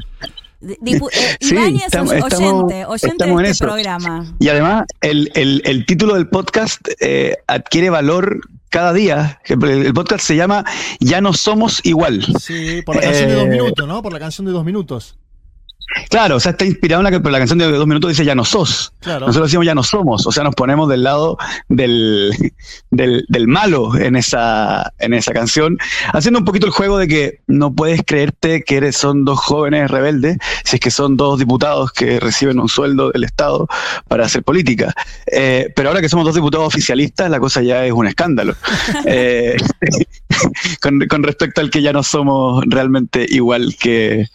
[0.61, 3.65] Dipu- eh, Sí, estamos- oy- estamos- oyente, oyente estamos de este eso.
[3.65, 4.35] programa.
[4.37, 9.39] Y además, el, el- el título del podcast eh, adquiere valor cada día.
[9.45, 10.63] El, el podcast se llama
[10.99, 12.23] Ya no somos igual.
[12.39, 14.03] Sí, por la canción de dos Eh, minutos, ¿no?
[14.03, 15.17] Por la canción de dos minutos.
[16.09, 18.35] Claro, o sea, está inspirado en la, por la canción de dos minutos, dice ya
[18.35, 18.93] no sos.
[18.99, 19.27] Claro.
[19.27, 21.37] Nosotros decimos ya no somos, o sea, nos ponemos del lado
[21.69, 22.31] del,
[22.91, 25.77] del, del malo en esa, en esa canción,
[26.13, 29.91] haciendo un poquito el juego de que no puedes creerte que eres, son dos jóvenes
[29.91, 33.67] rebeldes, si es que son dos diputados que reciben un sueldo del Estado
[34.07, 34.93] para hacer política.
[35.31, 38.55] Eh, pero ahora que somos dos diputados oficialistas, la cosa ya es un escándalo.
[39.05, 39.57] Eh,
[40.81, 44.27] con, con respecto al que ya no somos realmente igual que,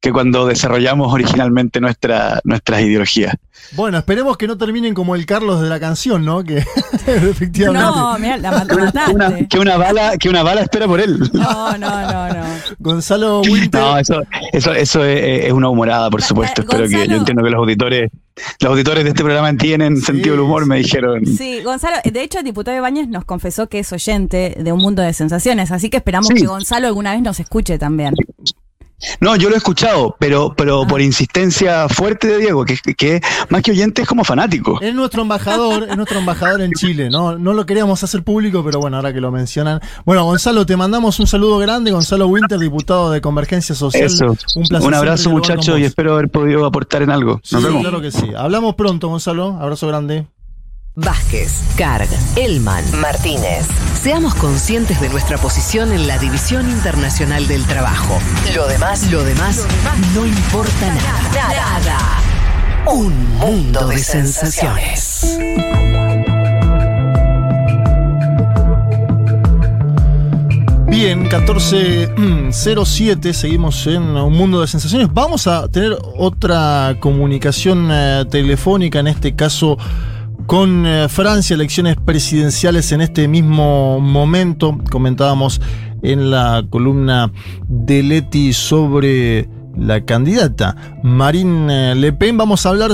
[0.00, 3.34] que cuando desarrollamos originalmente nuestra, nuestras ideologías.
[3.72, 6.44] Bueno, esperemos que no terminen como el Carlos de la canción, ¿no?
[6.44, 6.58] Que
[7.06, 7.84] efectivamente.
[7.84, 9.12] No, mira, la mat- mataste.
[9.14, 11.18] Una- que, una bala, que una bala espera por él.
[11.32, 12.44] No, no, no, no.
[12.78, 13.80] Gonzalo Winter.
[13.80, 14.22] No, eso,
[14.52, 16.62] eso, eso es, es una humorada, por supuesto.
[16.62, 18.10] Espero que yo entiendo que los auditores,
[18.60, 21.26] los auditores de este programa tienen sentido del humor, me dijeron.
[21.26, 25.02] Sí, Gonzalo, de hecho el diputado Ibáñez nos confesó que es oyente de un mundo
[25.02, 26.34] de sensaciones, así que esperamos Sí.
[26.34, 28.14] que Gonzalo alguna vez nos escuche también.
[29.20, 33.62] No, yo lo he escuchado, pero, pero por insistencia fuerte de Diego, que, que más
[33.62, 34.80] que oyente es como fanático.
[34.80, 37.38] Es nuestro embajador, es nuestro embajador en Chile, ¿no?
[37.38, 39.80] No lo queríamos hacer público, pero bueno, ahora que lo mencionan.
[40.04, 41.90] Bueno, Gonzalo, te mandamos un saludo grande.
[41.92, 44.04] Gonzalo Winter, diputado de Convergencia Social.
[44.04, 44.36] Eso.
[44.56, 44.88] Un placer.
[44.88, 47.40] Un abrazo, muchachos, y espero haber podido aportar en algo.
[47.52, 47.82] Nos Sí, vemos.
[47.82, 48.32] claro que sí.
[48.36, 49.58] Hablamos pronto, Gonzalo.
[49.60, 50.26] Abrazo grande.
[51.00, 53.68] Vázquez, Carg, Elman, Martínez.
[54.02, 58.18] Seamos conscientes de nuestra posición en la División Internacional del Trabajo.
[58.56, 59.64] Lo demás, lo demás,
[60.12, 61.22] no importa nada.
[61.32, 62.20] Nada.
[62.92, 65.38] Un mundo de sensaciones.
[70.88, 75.06] Bien, 14.07, seguimos en un mundo de sensaciones.
[75.12, 79.78] Vamos a tener otra comunicación eh, telefónica, en este caso
[80.48, 84.78] con eh, Francia, elecciones presidenciales en este mismo momento.
[84.90, 85.60] Comentábamos
[86.02, 87.30] en la columna
[87.68, 89.46] de Leti sobre
[89.76, 92.38] la candidata Marine eh, Le Pen.
[92.38, 92.92] Vamos a hablar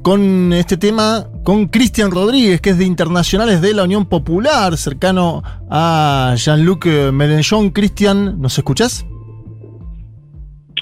[0.00, 5.42] con este tema con Cristian Rodríguez, que es de Internacionales de la Unión Popular, cercano
[5.70, 7.70] a Jean-Luc Mélenchon.
[7.72, 9.06] Cristian, ¿nos escuchás?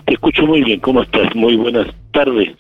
[0.07, 1.35] Te escucho muy bien, ¿cómo estás?
[1.35, 2.57] Muy buenas tardes.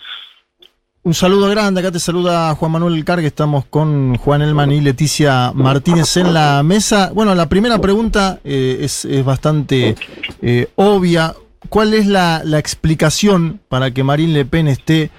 [1.07, 5.53] Un saludo grande, acá te saluda Juan Manuel Cargue, estamos con Juan Elman y Leticia
[5.55, 7.11] Martínez en la mesa.
[7.15, 9.97] Bueno, la primera pregunta eh, es, bastante
[10.41, 11.35] eh, obvia.
[11.69, 15.11] ¿Cuál es la, la explicación para que Marine Le Pen esté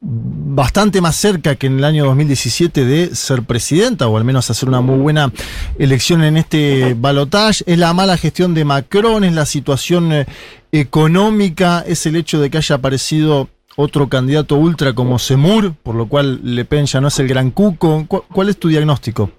[0.00, 4.68] bastante más cerca que en el año 2017 de ser presidenta o al menos hacer
[4.68, 5.30] una muy buena
[5.78, 7.64] elección en este balotaje.
[7.66, 10.26] Es la mala gestión de Macron, es la situación eh,
[10.72, 16.06] económica, es el hecho de que haya aparecido otro candidato ultra como Semur, por lo
[16.08, 18.04] cual Le Pen ya no es el gran cuco.
[18.06, 19.30] ¿Cu- ¿Cuál es tu diagnóstico?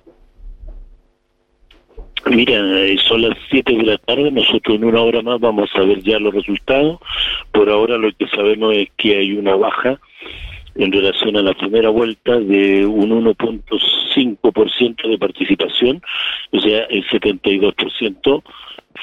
[2.28, 5.82] Mira, eh, son las 7 de la tarde, nosotros en una hora más vamos a
[5.82, 6.98] ver ya los resultados.
[7.52, 10.00] Por ahora lo que sabemos es que hay una baja
[10.74, 16.02] en relación a la primera vuelta de un 1.5% de participación,
[16.52, 18.44] o sea, el 72%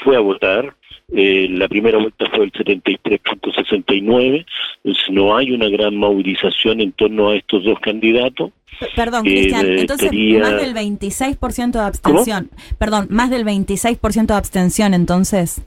[0.04, 0.74] fue a votar,
[1.14, 4.46] eh, la primera vuelta fue el 73.69,
[4.84, 8.52] entonces no hay una gran movilización en torno a estos dos candidatos.
[8.96, 10.10] Perdón, Eh, Cristian, eh, entonces
[10.40, 12.50] más del 26% de abstención.
[12.78, 15.62] Perdón, más del 26% de abstención entonces.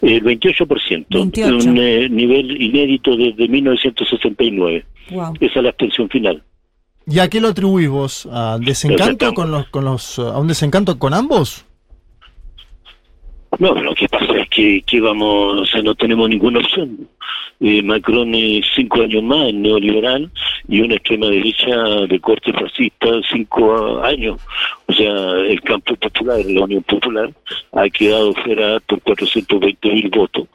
[0.00, 1.68] El 28%, 28.
[1.68, 4.86] un eh, nivel inédito desde 1969.
[5.10, 5.34] Wow.
[5.40, 6.42] Esa es la abstención final.
[7.06, 8.28] ¿Y a qué lo atribuís vos?
[8.32, 9.34] ¿A Desencanto.
[9.34, 11.66] con los, con los, a un desencanto con ambos?
[13.58, 17.08] No, lo que pasa es que, que vamos, o sea, no tenemos ninguna opción.
[17.66, 20.30] Eh, Macron es cinco años más neoliberal
[20.68, 21.74] y una extrema derecha
[22.06, 24.38] de corte fascista cinco años.
[24.86, 25.10] O sea,
[25.48, 27.32] el campo popular, la Unión Popular,
[27.72, 30.46] ha quedado fuera por 420 mil votos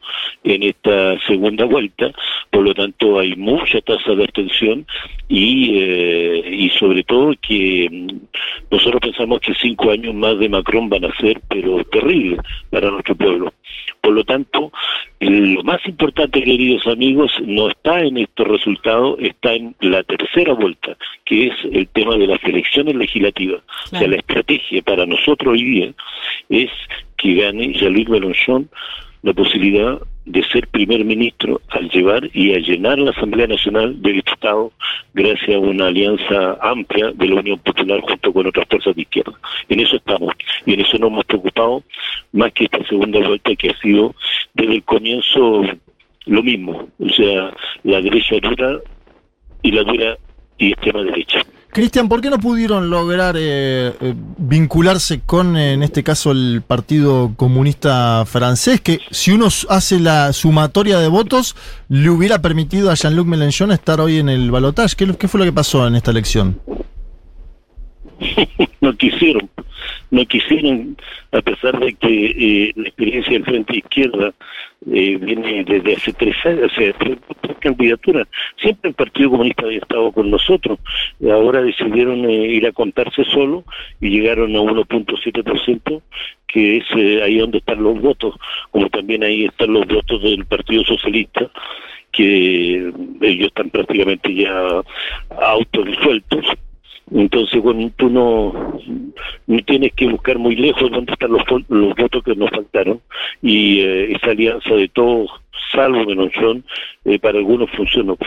[0.43, 2.11] en esta segunda vuelta.
[2.51, 4.85] Por lo tanto, hay mucha tasa de abstención
[5.27, 8.17] y, eh, y sobre todo que mm,
[8.69, 13.15] nosotros pensamos que cinco años más de Macron van a ser, pero terribles para nuestro
[13.15, 13.51] pueblo.
[14.01, 14.71] Por lo tanto,
[15.19, 20.97] lo más importante, queridos amigos, no está en estos resultados, está en la tercera vuelta,
[21.25, 23.61] que es el tema de las elecciones legislativas.
[23.91, 25.93] O sea, la estrategia para nosotros hoy día
[26.49, 26.69] es
[27.17, 28.69] que gane Jean-Luc Mélenchon
[29.21, 29.99] la posibilidad
[30.29, 34.71] de ser primer ministro al llevar y a llenar la Asamblea Nacional de Diputados
[35.15, 39.33] gracias a una alianza amplia de la Unión Popular junto con otras fuerzas de izquierda.
[39.69, 40.33] En eso estamos
[40.67, 41.83] y en eso nos hemos preocupado
[42.31, 44.13] más que esta segunda vuelta que ha sido
[44.53, 45.63] desde el comienzo
[46.25, 47.51] lo mismo, o sea,
[47.83, 48.79] la derecha dura
[49.63, 50.15] y la dura
[50.59, 51.41] y extrema derecha.
[51.71, 57.33] Cristian, ¿por qué no pudieron lograr eh, eh, vincularse con, en este caso, el Partido
[57.35, 58.81] Comunista Francés?
[58.81, 61.55] Que si uno hace la sumatoria de votos,
[61.87, 64.95] le hubiera permitido a Jean-Luc Mélenchon estar hoy en el balotaje.
[64.97, 66.59] ¿Qué, qué fue lo que pasó en esta elección?
[68.81, 69.49] no quisieron,
[70.09, 70.97] no quisieron,
[71.31, 72.25] a pesar de que
[72.67, 74.33] eh, la experiencia del Frente Izquierda
[74.85, 77.17] eh, viene desde hace tres años, o sea, tres,
[77.59, 78.27] candidaturas.
[78.61, 80.79] Siempre el Partido Comunista había estado con nosotros,
[81.29, 83.65] ahora decidieron eh, ir a contarse solo
[83.99, 86.01] y llegaron a 1.7%,
[86.47, 88.35] que es eh, ahí donde están los votos,
[88.71, 91.49] como también ahí están los votos del Partido Socialista
[92.11, 92.91] que
[93.21, 94.81] ellos están prácticamente ya
[95.29, 96.43] autodisueltos
[97.11, 98.79] entonces, bueno, tú no,
[99.47, 103.01] no tienes que buscar muy lejos dónde están los, los votos que nos faltaron
[103.41, 105.29] y eh, esa alianza de todos,
[105.71, 106.63] salvo Menonchón,
[107.05, 108.17] eh, para algunos funcionó.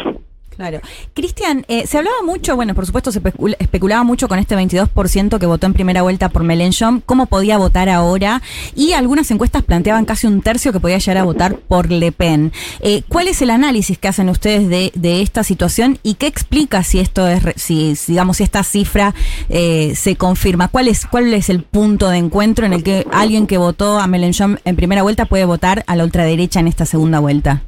[0.62, 0.80] Claro.
[1.12, 5.40] Cristian, eh, se hablaba mucho, bueno, por supuesto se especul- especulaba mucho con este 22%
[5.40, 8.43] que votó en primera vuelta por Mélenchon, cómo podía votar ahora,
[8.76, 12.52] y algunas encuestas planteaban casi un tercio que podía llegar a votar por Le Pen.
[12.80, 16.84] Eh, ¿Cuál es el análisis que hacen ustedes de, de esta situación y qué explica
[16.84, 19.14] si esto es, si, digamos, si esta cifra
[19.48, 20.68] eh, se confirma?
[20.68, 24.06] ¿Cuál es, ¿Cuál es el punto de encuentro en el que alguien que votó a
[24.06, 27.62] Mélenchon en primera vuelta puede votar a la ultraderecha en esta segunda vuelta?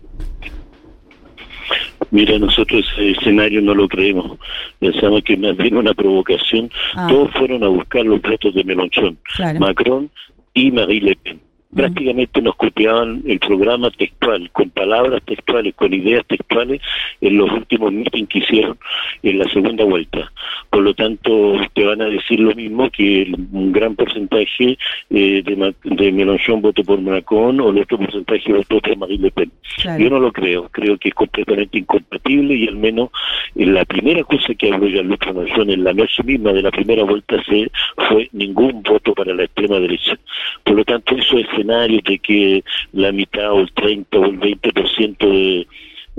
[2.15, 4.39] Mira, nosotros ese escenario no lo creemos.
[4.79, 6.71] Pensamos que más bien una provocación.
[6.95, 7.09] Ah.
[7.11, 9.59] Todos fueron a buscar los votos de Menonchón, Claro.
[9.59, 10.09] Macron
[10.55, 11.41] y Marie Le Pen.
[11.75, 16.81] Prácticamente nos copiaban el programa textual, con palabras textuales, con ideas textuales,
[17.21, 18.79] en los últimos meetings que hicieron
[19.23, 20.33] en la segunda vuelta.
[20.71, 24.79] Por lo tanto, te van a decir lo mismo que un gran porcentaje
[25.11, 29.31] eh, de, de Mélenchon votó por Macron o el otro porcentaje votó por Marie Le
[29.31, 29.51] Pen.
[29.83, 30.03] Claro.
[30.03, 33.11] Yo no lo creo, creo que es completamente incompatible y al menos
[33.55, 37.05] en la primera cosa que habló Jean-Luc Mélenchon en la noche misma de la primera
[37.05, 37.71] vuelta se
[38.09, 40.19] fue ningún voto para la extrema derecha.
[40.63, 45.19] Por lo tanto, esos escenarios de que la mitad o el 30 o el 20%
[45.19, 45.67] de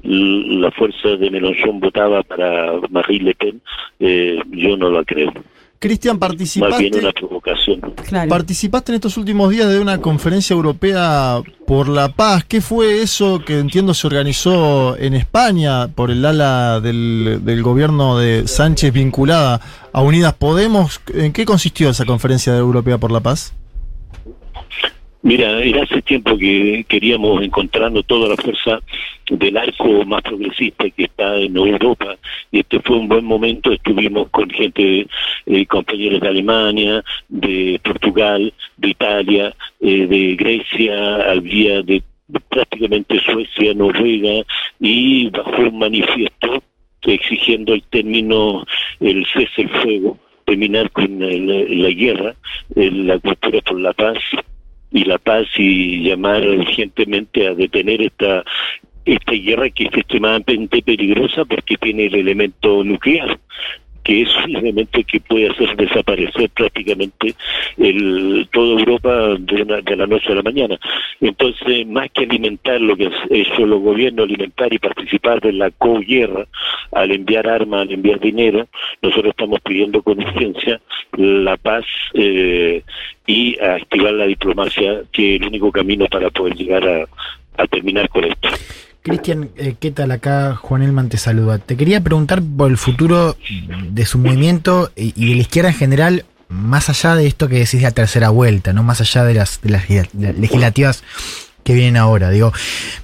[0.04, 3.62] la fuerza de Mélenchon votaba para Marie Le Pen,
[4.00, 5.32] eh, yo no lo creo.
[5.78, 7.82] Cristian, Más bien participaste, una provocación.
[8.30, 12.44] participaste en estos últimos días de una conferencia europea por la paz.
[12.44, 18.18] ¿Qué fue eso que entiendo se organizó en España por el ala del, del gobierno
[18.18, 19.62] de Sánchez vinculada
[19.94, 21.02] a Unidas Podemos?
[21.14, 23.54] ¿En qué consistió esa conferencia europea por la paz?
[25.26, 28.80] Mira, era hace tiempo que queríamos encontrarnos toda la fuerza
[29.28, 32.16] del arco más progresista que está en Europa
[32.52, 33.72] y este fue un buen momento.
[33.72, 35.08] Estuvimos con gente,
[35.48, 42.04] eh, compañeros de Alemania, de Portugal, de Italia, eh, de Grecia, había de
[42.48, 44.46] prácticamente Suecia, Noruega
[44.80, 46.62] y bajo un manifiesto
[47.02, 48.64] exigiendo el término,
[49.00, 52.36] el cese el fuego, terminar con el- la guerra,
[52.76, 54.20] eh, la cultura por la paz
[54.92, 58.44] y la paz y llamar urgentemente a detener esta
[59.06, 63.40] esta guerra que es extremadamente peligrosa porque tiene el elemento nuclear
[64.06, 67.34] que es un que puede hacer desaparecer prácticamente
[67.78, 70.80] el, toda Europa de, una- de la noche a la mañana.
[71.20, 75.72] Entonces, más que alimentar lo que han hecho los gobiernos, alimentar y participar de la
[75.72, 76.46] co-guerra,
[76.92, 78.68] al enviar armas, al enviar dinero,
[79.02, 80.80] nosotros estamos pidiendo con urgencia
[81.18, 81.84] la paz
[82.14, 82.84] eh,
[83.26, 87.06] y activar la diplomacia, que es el único camino para poder llegar a,
[87.58, 88.50] a terminar con esto.
[89.06, 90.56] Cristian, eh, ¿qué tal acá?
[90.56, 91.60] Juan Elman te saluda.
[91.60, 93.38] Te quería preguntar por el futuro
[93.92, 97.82] de su movimiento y de la izquierda en general, más allá de esto que decís
[97.82, 101.04] de la tercera vuelta, no más allá de las, legislativas
[101.64, 102.32] que vienen ahora.
[102.32, 102.52] Digo,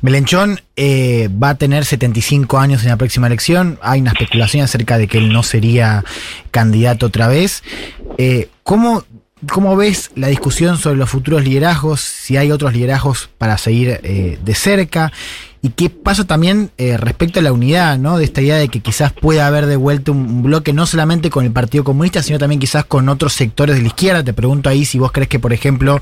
[0.02, 3.78] Melenchón eh, va a tener 75 años en la próxima elección.
[3.84, 6.03] Hay una especulación acerca de que él no sería
[6.49, 7.61] candidato otra vez.
[8.18, 9.03] Eh, ¿cómo,
[9.48, 12.02] ¿Cómo ves la discusión sobre los futuros liderazgos?
[12.02, 15.11] Si hay otros liderazgos para seguir de cerca.
[15.63, 18.17] ¿Y qué pasa también eh, respecto a la unidad, ¿no?
[18.17, 21.45] De esta idea de que quizás pueda haber de vuelta un, bloque no solamente con
[21.45, 24.23] el Partido Comunista, sino también quizás con otros sectores de la izquierda.
[24.23, 26.01] Te pregunto ahí si vos crees que, por ejemplo,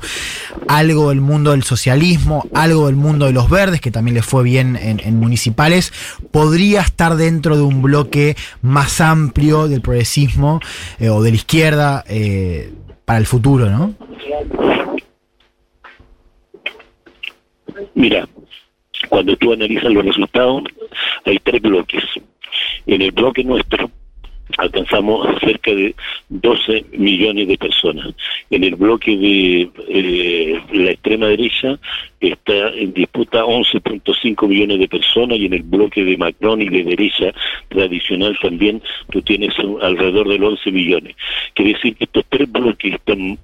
[0.66, 4.42] algo del mundo del socialismo, algo del mundo de los verdes, que también les fue
[4.42, 5.92] bien en, en municipales,
[6.30, 10.60] podría estar dentro de un bloque más amplio del progresismo
[10.98, 12.72] eh, o de la izquierda eh,
[13.04, 13.94] para el futuro, ¿no?
[17.94, 18.28] Mira,
[19.08, 20.64] cuando tú analizas los resultados,
[21.24, 22.04] hay tres bloques.
[22.86, 23.90] En el bloque nuestro
[24.58, 25.94] alcanzamos cerca de
[26.28, 28.14] 12 millones de personas.
[28.50, 31.78] En el bloque de eh, la extrema derecha
[32.20, 36.84] está en disputa 11.5 millones de personas y en el bloque de Macron y de
[36.84, 37.32] derecha
[37.68, 41.16] tradicional también tú tienes alrededor de los 11 millones.
[41.54, 43.38] Quiere decir que estos tres bloques están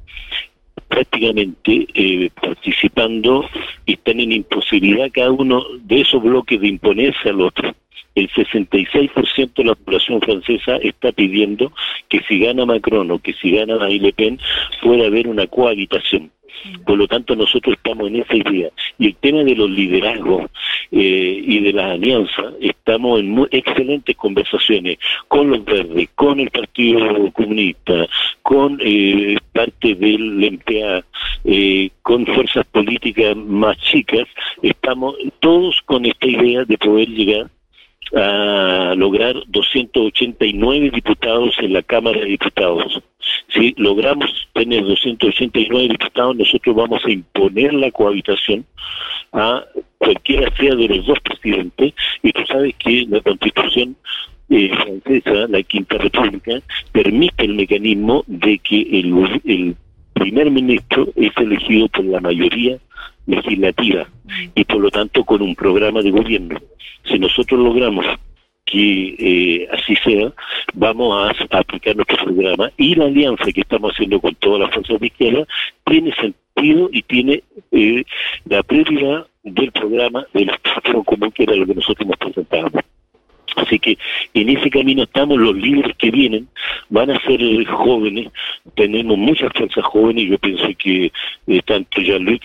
[0.89, 3.45] prácticamente eh, participando
[3.85, 7.75] y están en imposibilidad cada uno de esos bloques de imponerse al otro.
[8.15, 11.71] El 66% de la población francesa está pidiendo
[12.09, 14.41] que si gana Macron o que si gana Marine Le Pen
[14.83, 16.31] pueda haber una cohabitación.
[16.85, 18.70] Por lo tanto, nosotros estamos en esa idea.
[18.99, 20.51] Y el tema de los liderazgos
[20.91, 26.51] eh, y de las alianzas, estamos en muy excelentes conversaciones con los verdes, con el
[26.51, 28.07] Partido Comunista,
[28.43, 31.05] con eh, parte del MPA,
[31.45, 34.27] eh, con fuerzas políticas más chicas.
[34.62, 37.51] Estamos todos con esta idea de poder llegar
[38.15, 43.03] a lograr 289 diputados en la Cámara de Diputados.
[43.49, 48.65] Si logramos tener 289 diputados, nosotros vamos a imponer la cohabitación
[49.33, 49.65] a
[49.99, 53.97] cualquiera sea de los dos presidentes, y tú sabes que la Constitución
[54.49, 56.61] eh, francesa, la Quinta República,
[56.93, 59.77] permite el mecanismo de que el, el
[60.16, 62.78] primer ministro es elegido por la mayoría
[63.26, 64.09] legislativa
[64.55, 66.59] y por lo tanto con un programa de gobierno.
[67.05, 68.06] Si nosotros logramos
[68.64, 70.32] que eh, así sea,
[70.74, 71.14] vamos
[71.51, 75.06] a, aplicar nuestro programa y la alianza que estamos haciendo con todas las fuerzas de
[75.06, 75.47] izquierda
[75.84, 78.02] tiene sentido y tiene eh,
[78.47, 82.82] la prioridad del programa del futuro común que era lo que nosotros nos presentábamos.
[83.57, 83.99] Así que
[84.35, 86.49] en ese camino estamos, los líderes que vienen
[86.91, 88.28] van a ser jóvenes,
[88.74, 91.12] tenemos muchas fuerzas jóvenes, yo pienso que
[91.47, 92.43] eh, tanto Jean-Luc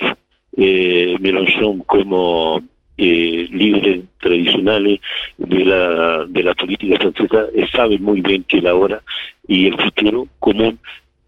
[0.57, 2.61] eh, Mélenchon como
[2.97, 4.99] eh, líderes tradicionales
[5.37, 9.01] de la, de la política francesa eh, saben muy bien que la hora
[9.47, 10.79] y el futuro común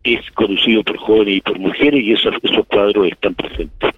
[0.04, 3.92] es conducido por jóvenes y por mujeres y esos, esos cuadros están presentes.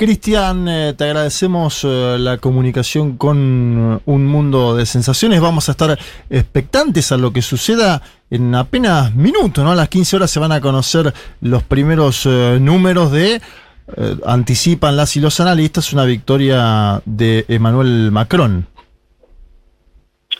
[0.00, 5.42] Cristian, eh, te agradecemos eh, la comunicación con eh, un mundo de sensaciones.
[5.42, 5.98] Vamos a estar
[6.30, 8.00] expectantes a lo que suceda
[8.30, 9.72] en apenas minutos, ¿no?
[9.72, 11.12] A las 15 horas se van a conocer
[11.42, 13.42] los primeros números de,
[14.24, 18.66] anticipan las y los analistas, una victoria de Emmanuel Macron.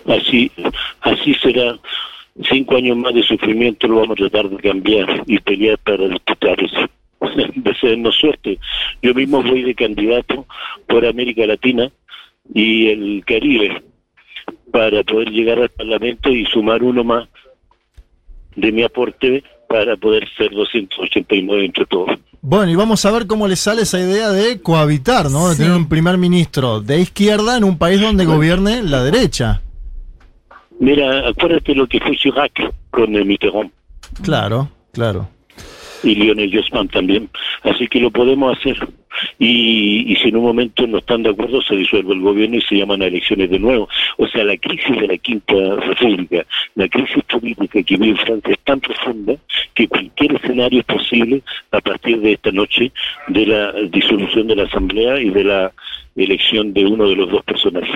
[0.07, 0.51] Así,
[1.03, 1.79] así será.
[2.49, 6.57] Cinco años más de sufrimiento lo vamos a tratar de cambiar y pelear para disputar
[7.37, 7.53] eso.
[7.55, 8.59] Desearnos suerte.
[9.03, 10.47] Yo mismo voy de candidato
[10.87, 11.91] por América Latina
[12.53, 13.83] y el Caribe
[14.73, 17.29] para poder llegar al Parlamento y sumar uno más
[18.57, 22.11] de mi aporte para poder ser 289 entre todos.
[22.43, 25.51] Bueno, y vamos a ver cómo le sale esa idea de cohabitar, ¿no?
[25.51, 29.61] De tener un primer ministro de izquierda en un país donde gobierne la derecha.
[30.79, 33.71] Mira, acuérdate lo que fue Chirac con el Mitterrand
[34.23, 35.29] Claro, claro.
[36.03, 37.29] Y Lionel Jospin también.
[37.63, 38.77] Así que lo podemos hacer.
[39.39, 42.63] Y, y si en un momento no están de acuerdo, se disuelve el gobierno y
[42.63, 43.89] se llaman a elecciones de nuevo.
[44.17, 48.61] O sea, la crisis de la Quinta República, la crisis política que vive Francia es
[48.61, 49.35] tan profunda
[49.75, 52.93] que cualquier escenario es posible a partir de esta noche
[53.29, 55.73] de la disolución de la Asamblea y de la
[56.17, 57.91] elección de uno de los dos personajes.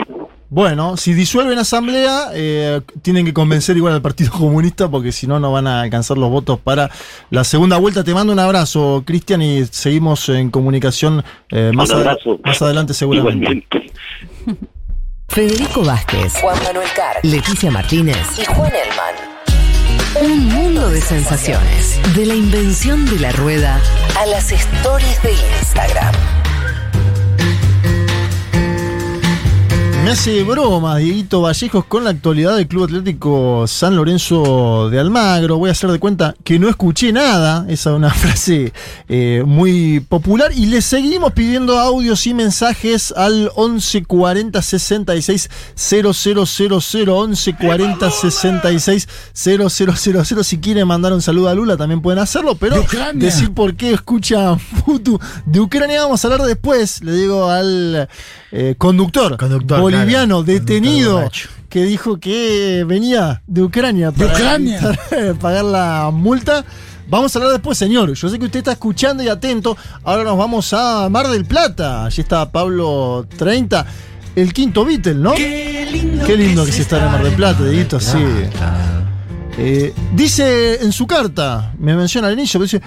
[0.51, 5.41] Bueno, si disuelven asamblea, eh, tienen que convencer igual al Partido Comunista porque si no,
[5.41, 6.91] no van a alcanzar los votos para
[7.31, 8.05] la segunda vuelta.
[8.05, 12.39] Te mando un abrazo, Cristian, y seguimos en comunicación eh, más, Un ad- abrazo.
[12.45, 13.37] más adelante seguramente.
[13.45, 13.93] Igualmente.
[15.29, 20.31] Federico Vázquez, Juan Manuel Carr, Leticia Martínez y Juan Elman.
[20.31, 21.99] Un mundo de sensaciones.
[22.15, 23.81] De la invención de la rueda
[24.21, 26.15] a las stories de Instagram.
[30.05, 35.57] Me hace broma Dieguito Vallejos con la actualidad del Club Atlético San Lorenzo de Almagro.
[35.57, 37.65] Voy a hacer de cuenta que no escuché nada.
[37.71, 38.75] Esa es una frase
[39.09, 40.53] eh, muy popular.
[40.55, 50.45] Y le seguimos pidiendo audios y mensajes al 1140 66 000 1140 66 000.
[50.45, 52.57] Si quieren mandar un saludo a Lula también pueden hacerlo.
[52.57, 57.03] Pero decir por qué escucha Futu de Ucrania vamos a hablar después.
[57.03, 58.07] Le digo al
[58.57, 60.61] eh, conductor, Conductor, boliviano claro.
[60.61, 64.81] detenido Conductor que dijo que venía de Ucrania para Ucrania?
[65.41, 66.65] pagar la multa.
[67.09, 68.15] Vamos a hablar después, señor.
[68.15, 69.77] Yo sé que usted está escuchando y atento.
[70.05, 72.05] Ahora nos vamos a Mar del Plata.
[72.05, 73.87] Allí está Pablo 30.
[74.37, 75.35] El quinto Beatle, ¿no?
[75.35, 78.19] Qué lindo, que, se está en Mar del Plata, Dieguito, sí.
[79.59, 82.83] Eh, dice en su carta, me menciona al inicio, pero dice,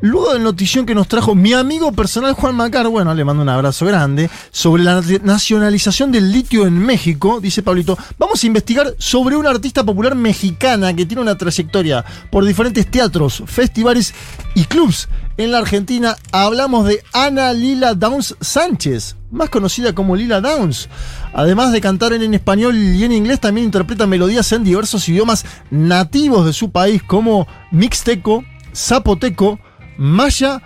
[0.00, 3.48] luego del notición que nos trajo mi amigo personal Juan Macar, bueno, le mando un
[3.48, 9.36] abrazo grande, sobre la nacionalización del litio en México, dice Pablito, vamos a investigar sobre
[9.36, 14.14] una artista popular mexicana que tiene una trayectoria por diferentes teatros, festivales
[14.54, 15.08] y clubs.
[15.36, 20.88] En la Argentina hablamos de Ana Lila Downs Sánchez, más conocida como Lila Downs.
[21.32, 26.44] Además de cantar en español y en inglés, también interpreta melodías en diversos idiomas nativos
[26.44, 28.44] de su país, como mixteco,
[28.74, 29.58] zapoteco,
[30.00, 30.62] maya,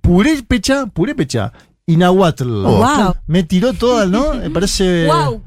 [0.00, 1.52] purépecha, purépecha
[1.86, 2.64] y nahuatl.
[2.66, 3.14] Oh, wow.
[3.26, 4.34] Me tiró toda, ¿no?
[4.42, 5.40] Me parece Wow.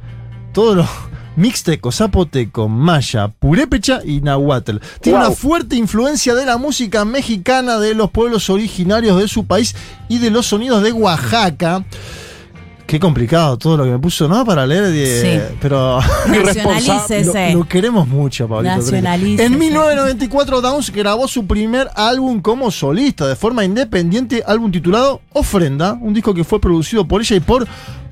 [0.53, 0.87] todo lo
[1.35, 4.77] mixteco, zapoteco, maya, purépecha y nahuatl.
[5.01, 5.27] Tiene Wow.
[5.27, 9.75] una fuerte influencia de la música mexicana, de los pueblos originarios de su país
[10.09, 11.83] y de los sonidos de Oaxaca.
[12.91, 14.43] Qué complicado todo lo que me puso, ¿no?
[14.43, 15.55] Para leer, de- Sí.
[15.61, 15.97] pero
[16.27, 17.53] Nacionalícese.
[17.53, 18.75] lo, lo queremos mucho, Pablito.
[18.75, 19.45] Nacionalícese.
[19.45, 25.97] En 1994, Downs grabó su primer álbum como solista, de forma independiente, álbum titulado Ofrenda,
[26.01, 27.65] un disco que fue producido por ella y por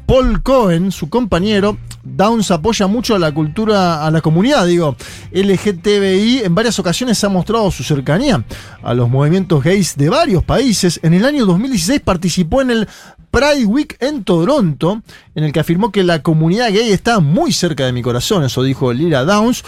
[0.10, 1.78] Paul Cohen, su compañero.
[2.04, 4.96] Downs apoya mucho a la cultura, a la comunidad, digo,
[5.32, 6.42] LGTBI.
[6.46, 8.44] En varias ocasiones ha mostrado su cercanía
[8.82, 11.00] a los movimientos gays de varios países.
[11.04, 12.88] En el año 2016 participó en el
[13.30, 15.04] Pride Week en Toronto,
[15.36, 18.64] en el que afirmó que la comunidad gay está muy cerca de mi corazón, eso
[18.64, 19.64] dijo Lila Downs.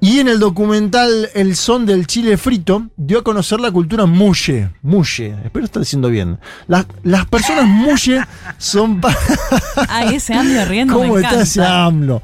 [0.00, 4.70] Y en el documental El son del chile frito dio a conocer la cultura muye.
[4.82, 6.38] Muye, espero estar diciendo bien.
[6.68, 8.22] Las, las personas muye
[8.58, 9.00] son...
[9.88, 11.42] Ay, ese AMLO riendo ¿Cómo me está encanta.
[11.42, 12.22] ese AMLO?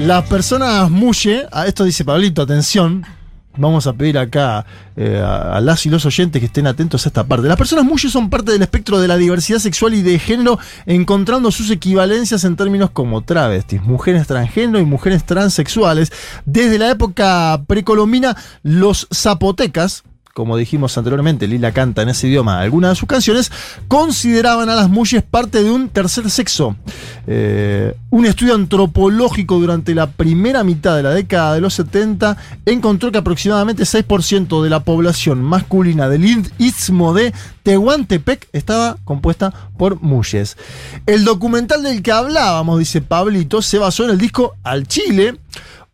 [0.00, 3.04] Las personas muye, a esto dice Pablito, atención.
[3.56, 4.66] Vamos a pedir acá
[4.96, 7.46] eh, a, a las y los oyentes que estén atentos a esta parte.
[7.46, 11.50] Las personas muye son parte del espectro de la diversidad sexual y de género, encontrando
[11.50, 16.12] sus equivalencias en términos como travestis, mujeres transgénero y mujeres transexuales.
[16.44, 20.04] Desde la época precolombina, los zapotecas,
[20.34, 23.52] como dijimos anteriormente, Lila canta en ese idioma algunas de sus canciones,
[23.86, 26.74] consideraban a las muyes parte de un tercer sexo.
[27.28, 32.36] Eh, un estudio antropológico durante la primera mitad de la década de los 70
[32.66, 36.24] encontró que aproximadamente 6% de la población masculina del
[36.58, 37.32] istmo de
[37.62, 40.56] Tehuantepec estaba compuesta por muyes.
[41.06, 45.38] El documental del que hablábamos, dice Pablito, se basó en el disco Al Chile,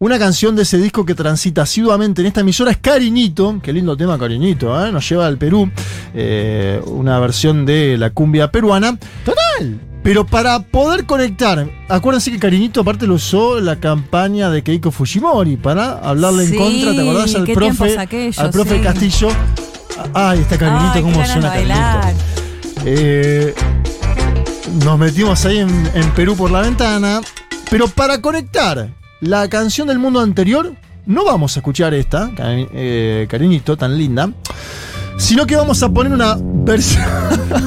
[0.03, 3.95] una canción de ese disco que transita asiduamente en esta emisora es Cariñito, qué lindo
[3.99, 4.91] tema Cariñito, ¿eh?
[4.91, 5.71] nos lleva al Perú,
[6.15, 8.99] eh, una versión de la cumbia peruana.
[9.27, 9.79] Total.
[10.03, 15.59] Pero para poder conectar, acuérdense que Cariñito aparte lo usó la campaña de Keiko Fujimori
[15.59, 17.35] para hablarle Sí, en contra, ¿te acordás?
[17.35, 18.83] Al profe, aquellos, al profe sí.
[18.83, 19.29] Castillo.
[20.15, 21.53] Ay, está Cariñito, Ay, cómo suena.
[21.53, 22.25] Cariñito.
[22.87, 23.55] Eh,
[24.83, 27.21] nos metimos ahí en, en Perú por la ventana.
[27.69, 30.75] Pero para conectar la canción del mundo anterior,
[31.07, 34.31] no vamos a escuchar esta, eh, cariñito, tan linda.
[35.17, 37.05] Sino que vamos a poner una versión.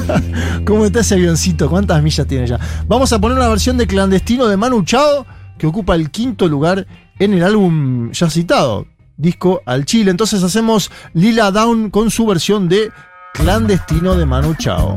[0.66, 1.70] ¿Cómo está ese avioncito?
[1.70, 2.58] ¿Cuántas millas tiene ya?
[2.88, 5.24] Vamos a poner una versión de Clandestino de Manu Chao
[5.56, 6.84] que ocupa el quinto lugar
[7.18, 8.86] en el álbum ya citado,
[9.16, 10.10] disco al Chile.
[10.10, 12.90] Entonces hacemos Lila Down con su versión de
[13.34, 14.96] Clandestino de Manu Chao.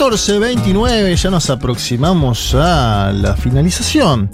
[0.00, 4.30] ...14.29, ya nos aproximamos a la finalización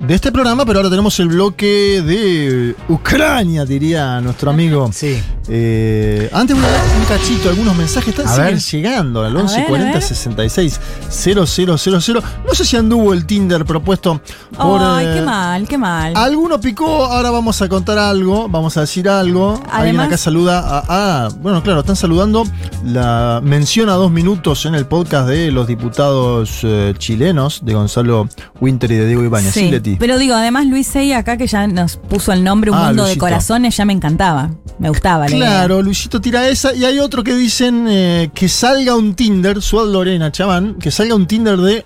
[0.00, 4.90] de este programa, pero ahora tenemos el bloque de Ucrania, diría nuestro amigo.
[4.92, 5.18] Sí.
[5.48, 9.66] Eh, antes un, un cachito, algunos mensajes están siguen llegando al A ver, 11 a
[9.66, 10.02] 40 ver.
[10.02, 10.80] 66
[11.10, 12.22] 000.
[12.46, 14.20] No sé si anduvo el Tinder propuesto
[14.56, 14.80] por.
[14.82, 16.12] Ay, eh, qué mal, qué mal.
[16.16, 19.52] Alguno picó, ahora vamos a contar algo, vamos a decir algo.
[19.70, 20.84] Alguien Además- acá saluda a.
[20.88, 22.44] ah, bueno, claro, están saludando
[22.84, 28.28] la mención a dos minutos en el podcast de los diputados eh, chilenos de Gonzalo
[28.60, 29.54] Winter y de Diego Ibáñez.
[29.54, 32.76] Sí, Sí, Pero digo, además Luis Sey acá que ya nos puso el nombre Un
[32.78, 33.16] Ah, Mundo de.
[33.18, 34.50] Corazones, ya me encantaba.
[34.78, 35.26] Me gustaba.
[35.26, 36.74] Claro, Luisito tira esa.
[36.74, 41.14] Y hay otro que dicen eh, que salga un Tinder, Suad Lorena Chaván, que salga
[41.14, 41.84] un Tinder de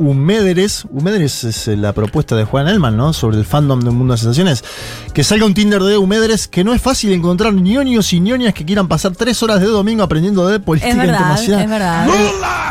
[0.00, 0.84] Humederes.
[0.90, 3.12] Humederes es eh, la propuesta de Juan Elman, ¿no?
[3.12, 4.64] Sobre el fandom de Un Mundo de Sensaciones.
[5.12, 8.64] Que salga un Tinder de Humederes, que no es fácil encontrar ñoños y ñoñas que
[8.64, 11.62] quieran pasar tres horas de domingo aprendiendo de política Es verdad, internacional.
[11.64, 12.08] es verdad.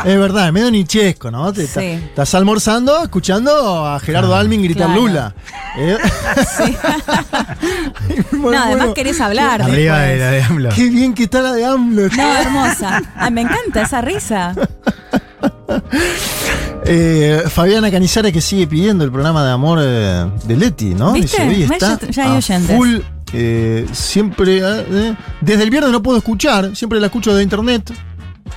[0.06, 1.52] Es verdad, es medio nichesco, ¿no?
[1.52, 1.78] Te- Sí.
[1.80, 5.00] Estás almorzando, escuchando a Gerardo Almin gritar claro.
[5.02, 5.34] Lula.
[5.78, 5.98] Eh,
[8.32, 8.94] Muy No, además bueno.
[8.94, 9.62] querés hablar.
[9.62, 10.18] Arriba después.
[10.18, 10.68] de la de AMLO.
[10.70, 12.08] Qué bien que está la de AMLO.
[12.08, 13.02] No, hermosa.
[13.14, 14.52] Ay, me encanta esa risa.
[16.84, 21.12] Eh, Fabiana Canizares que sigue pidiendo el programa de amor eh, de Leti, ¿no?
[21.12, 21.42] ¿Viste?
[21.42, 21.82] Dice, "Oye, ¿Ves?
[21.82, 22.76] está Ya- ya hay a oyentes".
[22.76, 22.96] full,
[23.34, 27.92] eh, siempre, eh, desde el viernes no puedo escuchar, siempre la escucho de internet,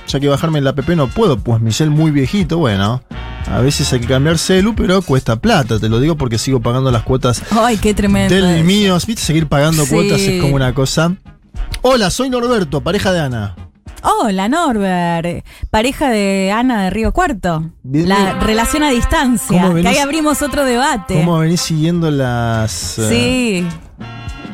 [0.08, 3.02] ya que bajarme el app no puedo, pues mi cel muy viejito, bueno,
[3.46, 6.90] a veces hay que cambiar celu, pero cuesta plata, te lo digo porque sigo pagando
[6.90, 8.34] las cuotas Ay, qué tremendo.
[8.34, 8.64] del eso.
[8.64, 9.90] mío, viste, seguir pagando Sí.
[9.94, 11.14] cuotas es como una cosa.
[11.82, 13.54] Hola, soy Norberto, pareja de Ana.
[14.02, 15.44] Hola, Norbert.
[15.70, 17.70] Pareja de Ana de Río Cuarto.
[17.82, 18.40] Bien, La bien.
[18.40, 19.60] relación a distancia.
[19.62, 19.90] ¿Cómo Que venís?
[19.90, 21.14] ahí abrimos otro debate.
[21.14, 22.98] ¿Cómo venís siguiendo las...
[22.98, 23.78] eh, Sí.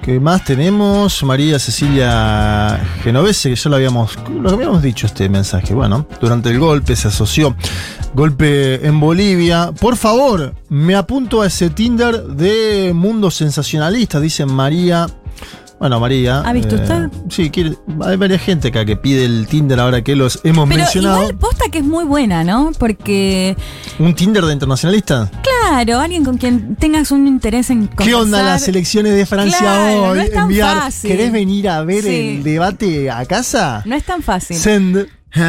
[0.03, 1.23] ¿Qué más tenemos?
[1.25, 5.75] María Cecilia Genovese, que ya lo habíamos, lo habíamos dicho este mensaje.
[5.75, 7.55] Bueno, durante el golpe se asoció.
[8.15, 9.73] Golpe en Bolivia.
[9.79, 15.07] Por favor, me apunto a ese Tinder de Mundo Sensacionalista, dice María.
[15.81, 16.41] Bueno, María.
[16.43, 17.09] ¿Ha visto usted?
[17.31, 17.75] Sí, quiere-
[18.05, 21.21] hay varias gente acá que pide el Tinder ahora que los hemos Pero mencionado.
[21.23, 22.71] igual posta que es muy buena, ¿no?
[22.79, 23.57] Porque,
[23.99, 25.31] ¿Un Tinder de internacionalista?
[25.43, 28.45] claro, alguien con quien tengas un interés en ¿Qué onda conversar.
[28.45, 30.19] las elecciones de Francia Claro, hoy?
[30.19, 31.11] no es tan Enviar, fácil.
[31.13, 32.29] ¿Querés venir a ver Sí.
[32.37, 33.83] el debate a casa?
[33.87, 34.59] No es tan fácil.
[34.59, 35.07] Send.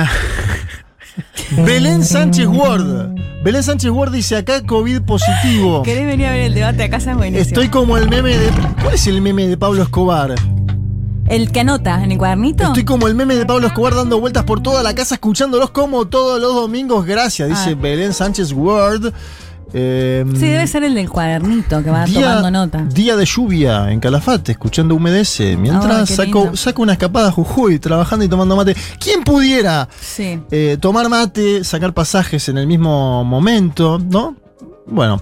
[1.65, 3.15] Belén Sánchez Ward.
[3.43, 5.81] Belén Sánchez Ward dice acá COVID positivo.
[5.83, 7.11] ¿Querés venir a ver el debate a casa?
[7.11, 7.41] Es buenísimo.
[7.47, 8.49] Estoy como el meme de.
[8.81, 10.35] ¿Cuál es el meme de Pablo Escobar?
[11.27, 12.63] ¿El que anota en el cuadernito?
[12.65, 16.05] Estoy como el meme de Pablo Escobar dando vueltas por toda la casa, escuchándolos como
[16.07, 17.05] todos los domingos.
[17.05, 17.79] Gracias, dice Ah.
[17.81, 19.13] Belén Sánchez Ward.
[19.73, 22.83] Eh, Sí, debe ser el del cuadernito que va día, tomando nota.
[22.93, 25.55] día de lluvia en Calafate, escuchando humedece.
[25.57, 28.75] Mientras qué saco, saco una escapada a Jujuy, trabajando y tomando mate.
[28.99, 30.39] ¿Quién pudiera Sí.
[30.51, 34.35] eh, tomar mate, sacar pasajes en el mismo momento, ¿no?
[34.87, 35.21] Bueno,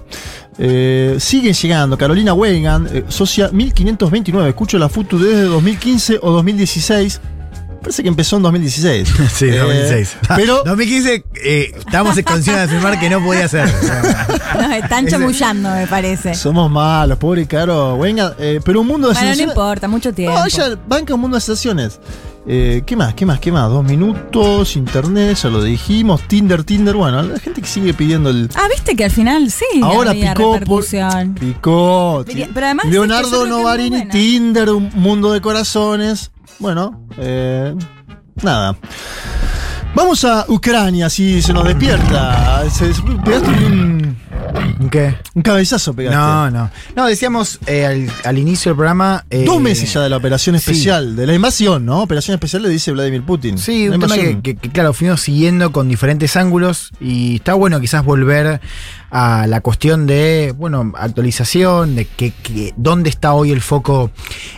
[0.58, 1.96] eh, siguen llegando.
[1.96, 4.48] Carolina Wegan, eh, socia 1529.
[4.48, 7.20] Escucho la FUTU desde 2015 o 2016.
[7.80, 9.08] Parece que empezó en 2016.
[9.34, 10.16] Sí, Eh, 2006.
[10.36, 13.66] pero 2015 eh, estábamos en condiciones de afirmar que no podía ser.
[14.60, 16.34] Nos están chamullando, me parece.
[16.34, 18.32] somos malos, pobre Caro Wegan.
[18.38, 20.38] eh, pero un mundo de Bueno, no sensaciones- importa, mucho tiempo.
[20.38, 21.98] No, ella banca un mundo de sensaciones.
[22.46, 23.12] Eh, ¿Qué más?
[23.14, 23.38] ¿Qué más?
[23.38, 23.68] ¿Qué más?
[23.68, 26.22] Dos minutos, internet, ya lo dijimos.
[26.26, 26.96] Tinder, Tinder.
[26.96, 28.48] Bueno, la gente que sigue pidiendo el.
[28.54, 29.66] Ah, viste que al final sí.
[29.82, 30.84] Ahora picó por-.
[31.38, 32.24] Picó.
[32.26, 34.08] Pero- pero además Leonardo Novarini.
[34.08, 36.30] Tinder, un mundo de corazones.
[36.60, 37.74] Bueno, eh,
[38.42, 38.76] nada.
[39.94, 42.68] Vamos a Ucrania, si se nos despierta.
[42.70, 44.16] Se, un,
[44.90, 45.14] ¿Qué?
[45.34, 46.16] un cabezazo, pegaste.
[46.18, 46.70] No, no.
[46.96, 49.24] No, decíamos eh, al, al inicio del programa.
[49.30, 50.70] eh, Dos meses ya de la operación sí.
[50.70, 52.02] especial, de la invasión, ¿no?
[52.02, 53.58] Operación especial le dice Vladimir Putin.
[53.58, 57.80] Sí, un tema que, que- que, claro, fuimos siguiendo con diferentes ángulos y está bueno
[57.80, 58.60] quizás volver
[59.12, 64.10] a la cuestión de, bueno, actualización, de que, que- dónde está hoy el foco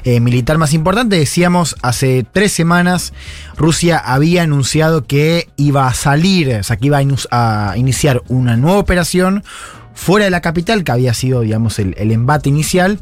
[0.05, 1.16] eh, militar más importante.
[1.19, 3.12] Decíamos, hace tres semanas
[3.56, 7.01] Rusia había anunciado que iba a salir, o sea, que iba
[7.31, 9.43] a iniciar una nueva operación
[9.94, 12.98] fuera de la capital, que había sido, digamos, el, el embate inicial,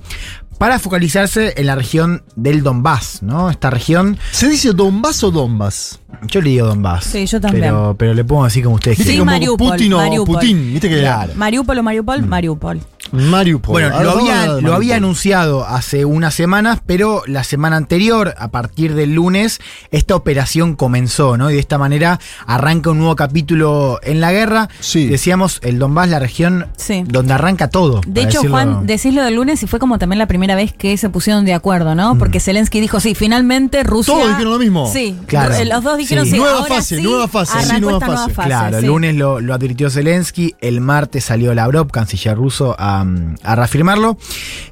[0.59, 3.49] para focalizarse en la región del Donbass, ¿no?
[3.49, 4.19] Esta región.
[4.31, 6.01] ¿Se dice Donbass o Donbass?
[6.29, 7.05] Yo le digo Donbass.
[7.05, 7.65] Sí, yo también.
[7.65, 9.21] Pero, pero le pongo así como ustedes quieren.
[9.21, 10.35] como Mariupol, Putin o Mariupol.
[10.35, 11.33] Putin, viste que Claro.
[11.35, 12.81] Mariupol o Mariupol, Mariupol.
[13.13, 13.73] Mariupol.
[13.73, 14.93] Bueno, lo vamos a había, lo Mariupol.
[14.93, 19.61] anunciado hace unas semanas, pero la semana anterior, a partir del lunes,
[19.91, 21.51] esta operación comenzó, ¿no?
[21.51, 24.69] Y de esta manera arranca un nuevo capítulo en la guerra.
[24.95, 26.67] Decíamos, el Donbass, la región
[27.07, 28.01] donde arranca todo.
[28.07, 30.73] De hecho, decirlo- Juan, decís lo del lunes y fue como también la primera vez
[30.73, 32.17] que se pusieron de acuerdo, ¿no?
[32.19, 34.15] Porque Zelensky dijo, sí, finalmente Rusia...
[34.15, 34.91] Todos dijeron lo mismo.
[34.93, 35.55] Sí, Claro.
[35.65, 38.49] Los dos dijeron, sí, Nueva ahora fase, sí, nueva fase, sí, nueva nueva fase.
[38.49, 38.87] Claro, el sí.
[38.87, 43.00] lunes lo, lo advirtió Zelensky, el martes salió Lavrov, canciller ruso, a,
[43.43, 44.17] a reafirmarlo.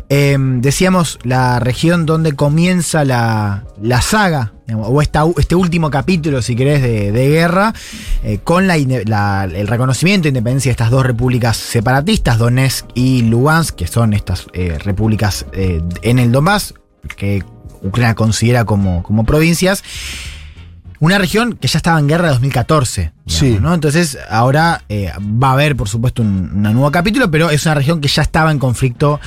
[0.08, 6.54] Eh, decíamos la región donde comienza la, la saga, o esta, este último capítulo, si
[6.54, 7.74] querés, de, de guerra,
[8.22, 13.76] eh, con la, el reconocimiento de independencia de estas dos repúblicas separatistas, Donetsk y Lugansk,
[13.76, 16.74] que son estas eh, repúblicas eh, en el Donbass,
[17.16, 17.42] que
[17.82, 19.82] Ucrania considera como, como provincias.
[21.00, 23.12] Una región que ya estaba en guerra de 2014.
[23.24, 23.74] digamos, ¿no?
[23.74, 27.74] Entonces, ahora eh, va a haber, por supuesto, un, un nuevo capítulo, pero es una
[27.74, 29.20] región que ya estaba en conflicto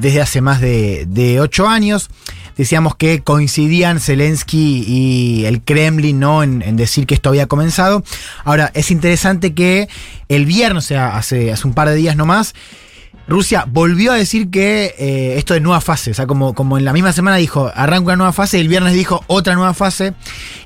[0.00, 2.10] desde hace más de, de ocho años.
[2.56, 6.42] Decíamos que coincidían Zelensky y el Kremlin ¿no?
[6.42, 8.04] en, en decir que esto había comenzado.
[8.44, 9.88] Ahora, es interesante que
[10.28, 12.54] el viernes, o sea, hace, hace un par de días nomás,
[13.26, 16.84] Rusia volvió a decir que eh, esto de nueva fase, o sea, como, como en
[16.84, 20.14] la misma semana dijo, arranca una nueva fase, y el viernes dijo otra nueva fase,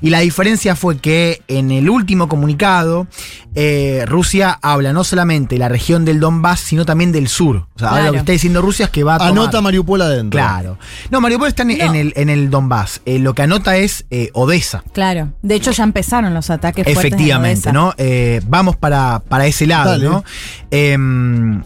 [0.01, 3.07] y la diferencia fue que en el último comunicado,
[3.55, 7.67] eh, Rusia habla no solamente de la región del Donbass, sino también del sur.
[7.75, 9.31] O sea, ahora lo que está diciendo Rusia es que va a tomar...
[9.31, 10.37] Anota Mariupol adentro.
[10.37, 10.77] Claro.
[11.09, 13.01] No, Mariupol está en, en el, en el Donbass.
[13.05, 14.83] Eh, lo que anota es eh, Odessa.
[14.93, 15.33] Claro.
[15.41, 17.73] De hecho, ya empezaron los ataques fuertes en Efectivamente, Odessa.
[17.73, 17.93] ¿no?
[17.97, 20.05] Eh, vamos para, para ese lado, Dale.
[20.05, 20.23] ¿no?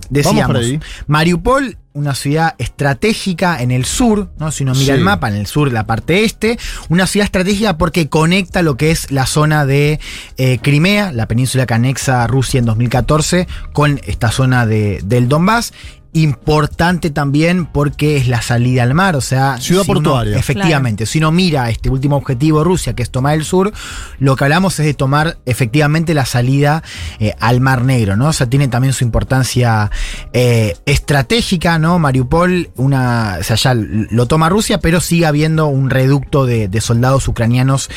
[0.09, 0.79] Decíamos, por ahí.
[1.07, 4.51] Mariupol, una ciudad estratégica en el sur, ¿no?
[4.51, 4.99] Si uno mira Sí.
[4.99, 6.57] el mapa, en el sur, la parte este,
[6.89, 9.99] una ciudad estratégica porque conecta lo que es la zona de
[10.38, 15.27] eh, Crimea, la península que anexa a Rusia en 2014, con esta zona de, del
[15.30, 15.73] Donbass.
[16.15, 20.38] Importante también porque es la salida al mar, o sea, Ciudad si uno- portuaria.
[20.38, 23.73] efectivamente, si uno mira este último objetivo Rusia, que es tomar el sur,
[24.19, 26.84] lo que hablamos es de tomar efectivamente la salida
[27.19, 28.27] eh, al Mar Negro, ¿no?
[28.27, 29.90] O sea, tiene también su importancia
[30.34, 31.98] eh, estratégica, ¿no?
[31.98, 36.80] Mariupol, una, o sea, ya lo toma Rusia, pero sigue habiendo un reducto de, de
[36.81, 37.90] soldados ucranianos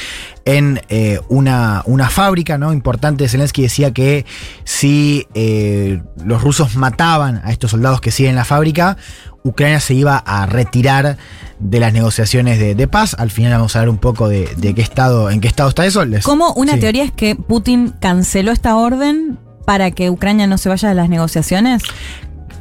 [0.47, 2.73] en eh, una, una fábrica, ¿no?
[2.73, 4.24] Importante, Zelensky decía que
[4.64, 8.97] si eh, los rusos mataban a estos soldados que siguen en la fábrica,
[9.43, 11.18] Ucrania se iba a retirar
[11.59, 13.14] de las negociaciones de, de paz.
[13.18, 15.85] Al final vamos a ver un poco de, de qué estado, en qué estado está
[15.85, 16.05] eso.
[16.05, 16.81] Les- Como una sí.
[16.81, 21.09] teoría es que Putin canceló esta orden para que Ucrania no se vaya de las
[21.09, 21.82] negociaciones.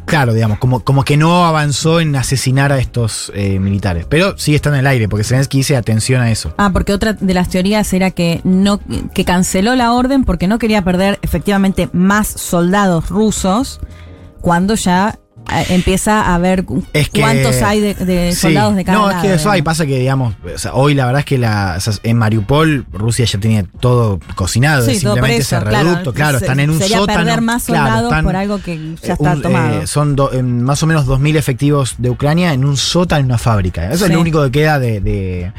[0.05, 4.05] Claro, digamos, como, como que no avanzó en asesinar a estos eh, militares.
[4.07, 6.53] Pero sigue estando en el aire, porque Zelensky dice atención a eso.
[6.57, 8.79] Ah, porque otra de las teorías era que no
[9.13, 13.79] que canceló la orden porque no quería perder efectivamente más soldados rusos
[14.41, 15.19] cuando ya
[15.69, 18.39] empieza a ver cu- Es que- cuántos hay de, de Sí.
[18.41, 19.19] soldados de cada No, lado.
[19.21, 19.61] es que eso hay.
[19.61, 22.85] Pasa que, digamos, o sea, hoy la verdad es que la, o sea, en Mariupol
[22.91, 24.85] Rusia ya tenía todo cocinado.
[24.85, 25.89] Sí, es todo por simplemente eso, ese claro.
[25.89, 26.13] reducto.
[26.13, 27.19] Claro, Se- están en un sería sótano.
[27.19, 28.81] perder más claro, soldados están, por algo que ya
[29.13, 29.81] eh, está un- tomado.
[29.81, 33.25] eh, son do- en más o menos 2.000 efectivos de Ucrania en un sótano en
[33.27, 33.87] una fábrica.
[33.89, 34.03] Eso Sí.
[34.05, 35.51] es lo único que queda de, de-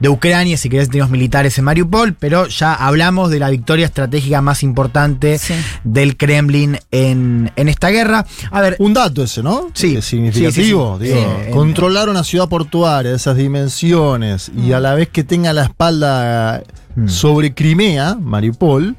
[0.00, 4.40] de Ucrania, si querés, tenemos militares en Mariupol, pero ya hablamos de la victoria estratégica
[4.42, 5.38] más importante
[5.84, 8.26] del Kremlin en, en esta guerra.
[8.50, 8.76] A ver.
[8.78, 9.70] Un dato ese, ¿no?
[9.74, 9.96] Sí.
[9.96, 10.98] Es significativo.
[11.00, 11.18] Sí, sí, sí.
[11.18, 15.24] digo, Sí, en- controlar una ciudad portuaria de esas dimensiones y a la vez que
[15.24, 16.62] tenga la espalda
[16.96, 17.08] Mm.
[17.08, 18.96] sobre Crimea, Mariupol,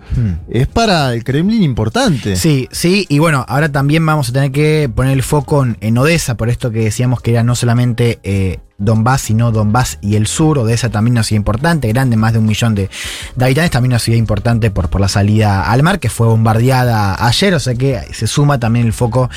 [0.50, 2.36] es para el Kremlin importante.
[2.36, 5.98] Sí, sí, y bueno, ahora también vamos a tener que poner el foco en, en
[5.98, 10.28] Odessa, por esto que decíamos que era no solamente eh, Donbass, sino Donbass y el
[10.28, 10.60] sur.
[10.60, 12.90] Odessa también una ciudad importante, grande, más de un millón de,
[13.36, 17.26] de habitantes, también una ciudad importante por, por la salida al mar, que fue bombardeada
[17.26, 19.30] ayer, o sea que se suma también el foco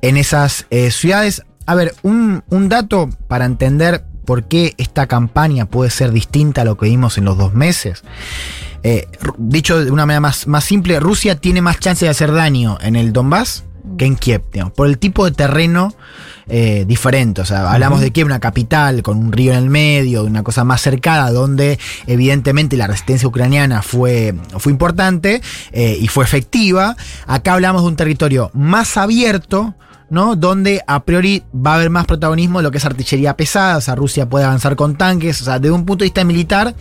[0.00, 1.44] en esas eh, ciudades.
[1.66, 6.64] A ver, un, un dato para entender por qué esta campaña puede ser distinta a
[6.64, 8.02] lo que vimos en los dos meses.
[8.82, 9.06] Eh,
[9.38, 12.96] dicho de una manera más, más simple, Rusia tiene más chance de hacer daño en
[12.96, 13.64] el Donbass
[13.98, 15.94] que en Kiev, digamos, por el tipo de terreno
[16.48, 17.40] eh, diferente.
[17.40, 20.42] O sea, hablamos de Kiev, una capital con un río en el medio, de una
[20.42, 25.40] cosa más cercana, donde evidentemente la resistencia ucraniana fue, fue importante
[25.72, 26.96] eh, y fue efectiva.
[27.26, 29.74] Acá hablamos de un territorio más abierto.
[30.12, 30.36] ¿No?
[30.36, 33.80] Donde a priori va a haber más protagonismo de lo que es artillería pesada, o
[33.80, 36.74] sea, Rusia puede avanzar con tanques, o sea, desde un punto de vista militar,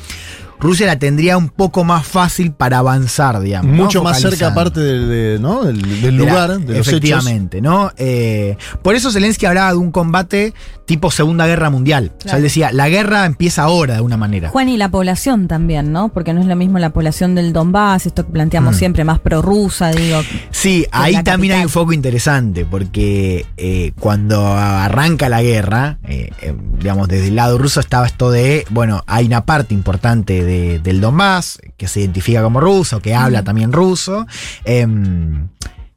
[0.61, 3.71] Rusia la tendría un poco más fácil para avanzar, digamos.
[3.75, 3.83] ¿no?
[3.83, 5.63] Mucho más cerca, aparte del, de- ¿no?
[5.63, 6.87] del, del De la- lugar, de los hechos.
[6.87, 7.91] efectivamente, ¿no?
[7.97, 10.53] Eh, por eso Zelensky hablaba de un combate
[10.85, 12.07] tipo Segunda Guerra Mundial.
[12.09, 12.37] O sea, Claro.
[12.37, 14.49] él decía, la guerra empieza ahora de alguna manera.
[14.49, 16.09] Juan y la población también, ¿no?
[16.09, 18.77] Porque no es lo mismo la población del Donbass, esto que planteamos Mm.
[18.79, 20.19] siempre, más prorrusa, digo.
[20.51, 26.53] Sí, ahí también hay un foco interesante, porque eh, cuando arranca la guerra, eh, eh,
[26.77, 31.01] digamos, desde el lado ruso estaba esto de, bueno, hay una parte importante de- del
[31.01, 34.27] Donbass que se identifica como ruso, que habla también ruso,
[34.65, 35.47] em,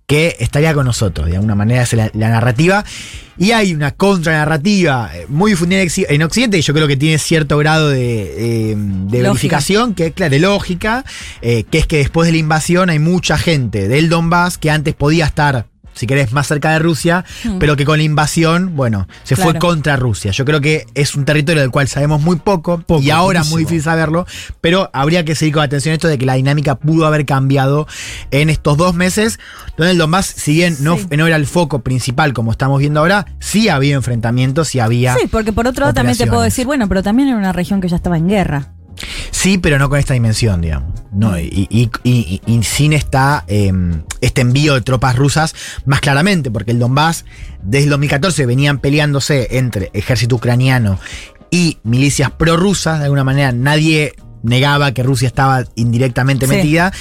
[0.07, 2.85] que estaría con nosotros, de alguna manera es la, la narrativa.
[3.37, 6.97] Y hay una contranarrativa eh, muy difundida en Occ- en Occidente, y yo creo que
[6.97, 11.05] tiene cierto grado de, de verificación, que es claro, de lógica,
[11.43, 14.95] eh, que es que después de la invasión hay mucha gente del Donbass que antes
[14.95, 17.59] podía estar, si querés, más cerca de Rusia, Mm.
[17.59, 20.31] pero que con la invasión, bueno, se fue contra Rusia.
[20.33, 23.63] Yo creo que es un territorio del cual sabemos muy poco, y ahora es muy
[23.63, 24.27] difícil saberlo,
[24.61, 27.87] pero habría que seguir con atención esto de que la dinámica pudo haber cambiado
[28.31, 29.39] en estos dos meses,
[29.77, 33.27] donde el Donbass, si bien no, no era el foco principal como estamos viendo ahora,
[33.39, 35.15] sí había enfrentamientos y había...
[35.15, 37.81] Sí, porque por otro lado también te puedo decir, bueno, pero también era una región
[37.81, 38.73] que ya estaba en guerra.
[39.31, 40.93] Sí, pero no con esta dimensión, digamos.
[41.13, 43.73] No, y, y- y- y sin esta, eh,
[44.21, 45.55] este envío de tropas rusas
[45.85, 47.25] más claramente, porque el Donbass
[47.63, 50.99] desde el 2014 venían peleándose entre ejército ucraniano
[51.51, 56.57] y milicias prorrusas, de alguna manera nadie negaba que Rusia estaba indirectamente Sí.
[56.57, 56.93] metida.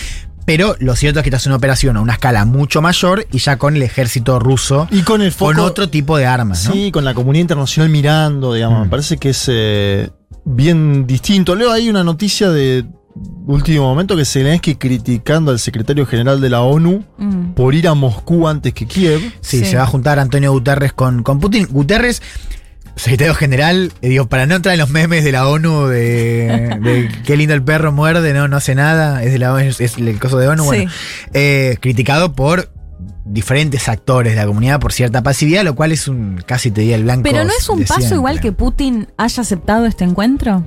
[0.46, 3.38] Pero lo cierto es que esta es una operación a una escala mucho mayor y
[3.40, 5.52] ya con el ejército ruso Y con el foco.
[5.54, 6.68] con otro tipo de armas.
[6.68, 6.74] ¿no?
[6.74, 8.80] Sí, con la comunidad internacional mirando, digamos.
[8.80, 8.84] Mm.
[8.84, 10.10] Me parece que es eh,
[10.46, 11.56] bien distinto.
[11.56, 12.86] Leo ahí una noticia de
[13.46, 17.54] último momento que Zelensky criticando al secretario general de la ONU Mm.
[17.54, 19.22] por ir a Moscú antes que Kiev.
[19.42, 19.66] Sí, Sí.
[19.66, 21.68] se va a juntar Antonio Guterres con, con Putin.
[21.70, 22.22] Guterres,
[22.96, 27.12] secretario general, eh, digo, para no entrar en los memes de la ONU de, de
[27.26, 30.20] qué lindo el perro muerde, no, no hace nada, es, de la, es, es el
[30.20, 30.92] coso de ONU, bueno,
[31.34, 32.72] eh, criticado por
[33.26, 36.96] diferentes actores de la comunidad por cierta pasividad, lo cual es un, casi te diría
[36.96, 37.24] el blanco.
[37.24, 40.64] Pero no es un paso igual que Putin haya aceptado este encuentro.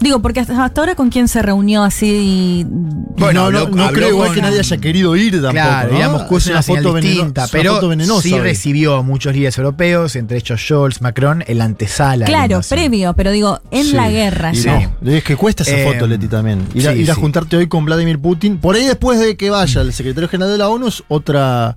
[0.00, 2.66] Digo, porque hasta, hasta ahora con quién se reunió así.
[2.68, 5.52] Bueno, no, creo igual con- que nadie haya querido ir tampoco.
[5.52, 5.98] Claro, ¿no?
[5.98, 9.56] ir a Moscú es una, foto veneno- distinta, pero foto venenosa sí recibió muchos líderes
[9.58, 12.26] europeos, entre ellos Scholz, Macron, en la antesala.
[12.26, 13.92] Claro, previo, pero digo, en Sí.
[13.92, 14.90] la guerra Y ya.
[15.00, 16.66] no, es que cuesta esa Eh, foto, Leti, también.
[16.74, 18.58] Ir, a, sí, ir a juntarte hoy con Vladimir Putin.
[18.58, 21.76] Por ahí después de que vaya el secretario general de la ONU es otra...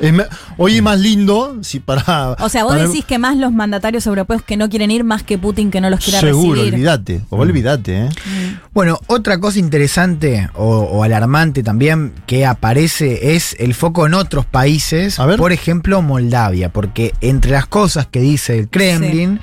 [0.00, 2.32] es me- hoy es más lindo, si para...
[2.40, 5.22] O sea, vos para- decís que más los mandatarios europeos que no quieren ir más
[5.22, 6.74] que Putin que no los quiera Seguro, recibir.
[6.74, 7.20] olvídate.
[7.30, 8.08] Olvídate, ¿eh?
[8.72, 14.46] Bueno, otra cosa interesante o, o alarmante también que aparece es el foco en otros
[14.46, 19.40] países, por ejemplo Moldavia, porque entre las cosas que dice el Kremlin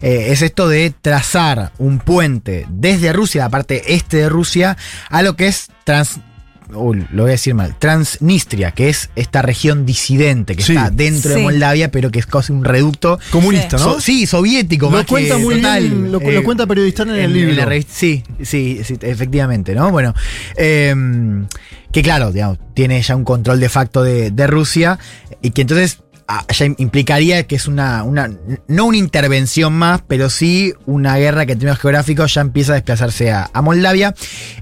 [0.00, 4.76] eh, es esto de trazar un puente desde Rusia, la parte este de Rusia,
[5.10, 6.20] a lo que es trans...
[6.74, 10.72] uy, lo voy a decir mal, Transnistria, que es esta región disidente que Sí.
[10.74, 11.42] está dentro de.
[11.42, 13.84] Moldavia, pero que es casi un reducto Comunista, ¿no?
[13.94, 14.86] So- sí, soviético.
[14.86, 15.80] Lo más que cuenta muy total.
[15.82, 17.50] bien, lo, lo Eh, cuenta periodista en, el libro.
[17.50, 19.90] en la revista- sí, sí, sí, efectivamente, ¿no?
[19.90, 20.14] Bueno,
[20.56, 20.94] eh,
[21.92, 24.98] que claro, digamos, tiene ya un control de facto de, de Rusia
[25.42, 25.98] y que entonces
[26.48, 28.30] ya implicaría que es una, una,
[28.68, 32.74] no una intervención más, pero sí una guerra que en términos geográficos ya empieza a
[32.76, 34.14] desplazarse a, a Moldavia.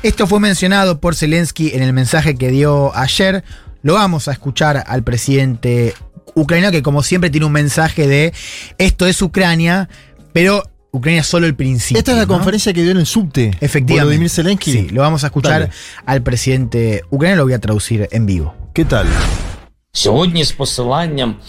[0.02, 3.44] Esto fue mencionado por Zelensky en el mensaje que dio ayer.
[3.82, 5.94] Lo vamos a escuchar al presidente
[6.34, 8.32] ucraniano que como siempre tiene un mensaje de
[8.78, 9.88] esto es Ucrania,
[10.32, 11.98] pero Ucrania es solo el principio.
[11.98, 12.34] Esta es la ¿no?
[12.34, 13.50] conferencia que dio en el subte.
[13.60, 14.04] Efectivamente.
[14.04, 14.72] Volodymyr Zelensky.
[14.72, 15.72] Sí, lo vamos a escuchar Dale.
[16.06, 18.54] al presidente ucraniano, lo voy a traducir en vivo.
[18.72, 19.06] ¿Qué tal?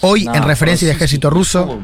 [0.00, 1.78] Hoy, en referencia al ejército ruso,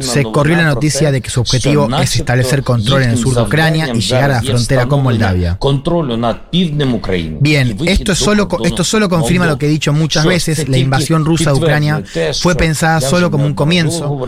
[0.00, 3.42] se corrió la noticia de que su objetivo es establecer control en el sur de
[3.42, 5.58] Ucrania y llegar a la frontera con Moldavia.
[7.40, 11.52] Bien, esto solo, esto solo confirma lo que he dicho muchas veces, la invasión rusa
[11.52, 12.02] de Ucrania
[12.40, 14.26] fue pensada solo como un comienzo.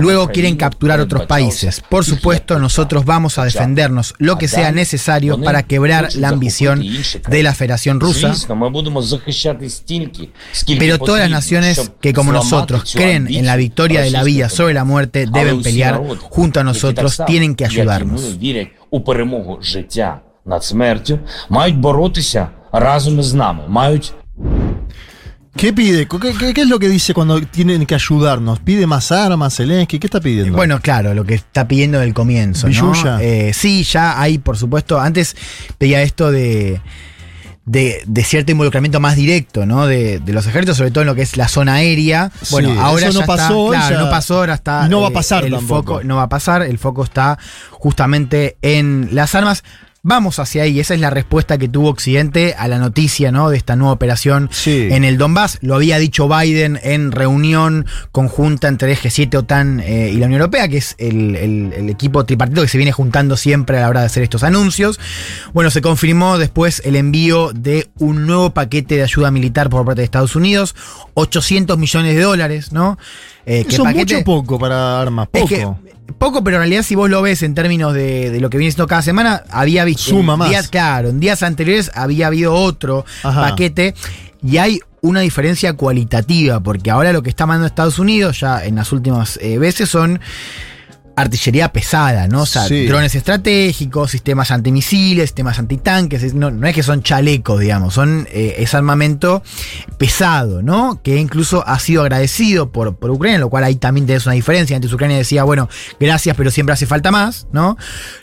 [0.00, 1.82] Luego quieren capturar otros países.
[1.88, 6.84] Por supuesto, nosotros vamos a defendernos lo que sea necesario para quebrar la ambición
[7.28, 8.34] de la Federación Rusa.
[10.78, 14.74] Pero todas las naciones que como nosotros creen en la victoria de la vida sobre
[14.74, 18.36] la muerte deben pelear junto a nosotros, tienen que ayudarnos.
[18.36, 21.18] вірять у перемогу життя над смертю,
[21.48, 24.12] мають боротися разом із нами, мають
[25.57, 26.07] ¿Qué pide?
[26.07, 28.59] ¿Qué, qué- qué es lo que dice cuando tienen que ayudarnos?
[28.59, 29.97] ¿Pide más armas, Zelensky?
[29.97, 30.55] ¿Qué está pidiendo?
[30.55, 32.67] Bueno, claro, lo que está pidiendo del comienzo.
[32.69, 33.19] ¿no?
[33.19, 34.99] Eh, sí, ya hay, por supuesto.
[34.99, 35.35] Antes
[35.79, 36.79] pedía esto de.
[37.65, 39.87] de, de cierto involucramiento más directo, ¿no?
[39.87, 42.31] De, de los ejércitos, sobre todo en lo que es la zona aérea.
[42.51, 44.83] Bueno, Sí, ahora eso no ya está- pasó, claro, ya- no pasó, ahora está.
[44.85, 45.93] y no va a pasar el tampoco.
[45.95, 47.37] foco, no va a pasar, el foco está
[47.71, 49.63] justamente en las armas.
[50.09, 53.49] Vamos hacia ahí, esa es la respuesta que tuvo Occidente a la noticia ¿no?
[53.49, 54.49] de esta nueva operación
[54.93, 55.57] en el Donbass.
[55.59, 60.69] Lo había dicho Biden en reunión conjunta entre G7, OTAN eh, y la Unión Europea,
[60.69, 63.99] que es el, el- el equipo tripartito que se viene juntando siempre a la hora
[63.99, 64.97] de hacer estos anuncios.
[65.53, 69.99] Bueno, se confirmó después el envío de un nuevo paquete de ayuda militar por parte
[69.99, 70.73] de Estados Unidos,
[71.15, 72.97] 800 millones de dólares, ¿no?
[73.49, 75.47] Eh, que Eso es paquete- mucho poco para armas, es poco.
[75.47, 78.57] que poco, pero en realidad si vos lo ves en términos de, de lo que
[78.57, 80.03] viene siendo cada semana, había visto...
[80.03, 80.49] Suma en más.
[80.49, 83.41] Días, claro, en días anteriores había habido otro Ajá.
[83.49, 83.93] paquete
[84.43, 88.75] y hay una diferencia cualitativa, porque ahora lo que está mandando Estados Unidos ya en
[88.75, 90.19] las últimas eh, veces son
[91.17, 92.43] artillería pesada, ¿no?
[92.43, 92.85] O sea, Sí.
[92.85, 98.27] drones estratégicos, sistemas antimisiles, sistemas antitanques, es- no, no es que son chalecos, digamos, son
[98.31, 99.41] eh, es armamento
[99.97, 101.01] pesado, ¿no?
[101.03, 104.75] Que incluso ha sido agradecido por, por Ucrania, lo cual ahí también tenés una diferencia.
[104.75, 105.67] Antes Ucrania decía, bueno,
[105.99, 107.77] gracias, pero siempre hace falta más, ¿no?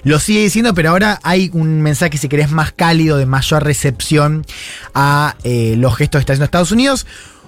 [0.05, 4.47] Lo sigue diciendo, pero ahora hay un mensaje, si querés, más cálido, de mayor recepción
[4.95, 7.07] a eh, los gestos que está haciendo Estados Unidos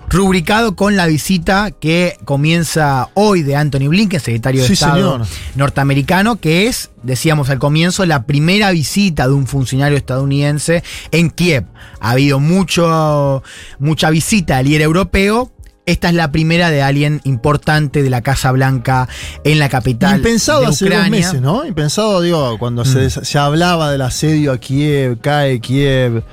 [0.09, 5.27] rubricado con la visita que comienza hoy de Anthony Blinken, secretario de Sí, Estado señor.
[5.57, 11.65] norteamericano, que es, decíamos al comienzo, la primera visita de un funcionario estadounidense en Kiev.
[12.01, 13.43] Ha habido mucho,
[13.79, 15.51] mucha visita al líder europeo.
[15.87, 19.09] Esta es la primera de alguien importante de la Casa Blanca
[19.45, 20.17] en la capital.
[20.17, 21.11] Impensado de hace dos Ucrania.
[21.21, 21.65] meses, ¿no?
[21.65, 22.87] Impensado, digo, cuando Mm.
[22.87, 26.25] se, se hablaba del asedio a Kiev, cae Kiev,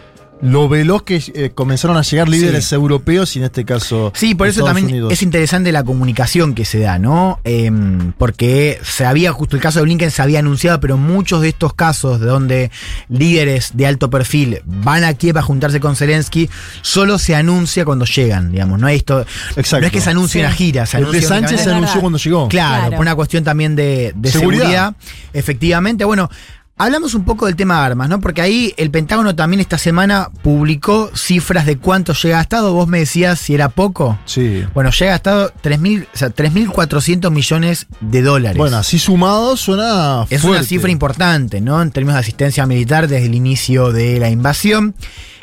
[0.43, 2.75] lo veloz que eh, comenzaron a llegar líderes Sí.
[2.75, 4.11] europeos y en este caso.
[4.15, 5.13] Sí, por eso Estados también Unidos.
[5.13, 7.39] es interesante la comunicación que se da, ¿no?
[7.45, 11.47] Em, porque se había, justo el caso de Blinken se había anunciado, pero muchos de
[11.49, 12.71] estos casos de donde
[13.09, 16.49] líderes de alto perfil van a Kiev a juntarse con Zelensky,
[16.81, 18.79] solo se anuncia cuando llegan, digamos.
[18.79, 19.25] No, hay esto,
[19.55, 19.79] Exacto.
[19.81, 20.45] no es que se anuncie Sí.
[20.45, 22.49] una gira, se El de Sánchez se anunció cuando llegó.
[22.49, 22.91] Claro, Claro.
[22.97, 24.61] por una cuestión también de, de Seguridad.
[24.63, 24.95] seguridad.
[25.33, 26.29] Efectivamente, bueno.
[26.75, 28.19] Hablamos un poco del tema de armas, ¿no?
[28.19, 32.73] Porque ahí el Pentágono también esta semana publicó cifras de cuánto llega a Estado.
[32.73, 34.17] Vos me decías si era poco.
[34.25, 34.65] Sí.
[34.73, 38.57] Bueno, llega a Estado 3.000, o sea, 3.400 millones de dólares.
[38.57, 40.25] Bueno, así sumado suena.
[40.31, 41.79] es una cifra importante, ¿no?
[41.79, 44.95] En términos de asistencia militar desde el inicio de la invasión.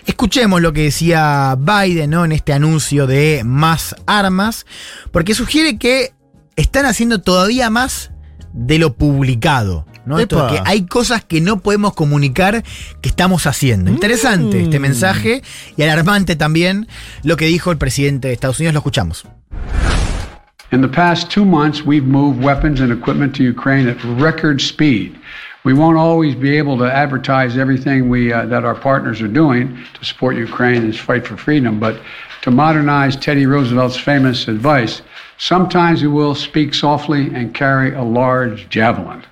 [0.07, 2.25] Escuchemos lo que decía Biden, ¿no?
[2.25, 4.67] En este anuncio de más armas,
[5.13, 6.13] porque sugiere que
[6.57, 8.11] están haciendo todavía más
[8.53, 9.87] de lo publicado.
[10.11, 10.19] ¿No?
[10.19, 12.63] Esto que hay cosas que no podemos comunicar
[13.01, 13.91] que estamos haciendo.
[13.91, 14.83] Interesante este Mm.
[14.83, 15.43] mensaje
[15.77, 16.87] y alarmante también
[17.23, 18.75] lo que dijo el presidente de Estados Unidos.
[18.75, 19.25] Lo escuchamos.
[20.73, 25.15] In the past two months, we've moved weapons and equipment to Ukraine at record speed.
[25.65, 29.77] We won't always be able to advertise everything we, uh, that our partners are doing
[29.99, 31.97] to support Ukraine and its fight for freedom, but
[32.43, 35.03] to modernize Teddy Roosevelt's famous advice,
[35.37, 39.23] sometimes we will speak softly and carry a large javelin,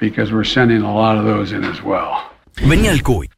[0.00, 2.10] because we're sending a lot of those in as well.
[2.66, 3.28] Venía el cuy.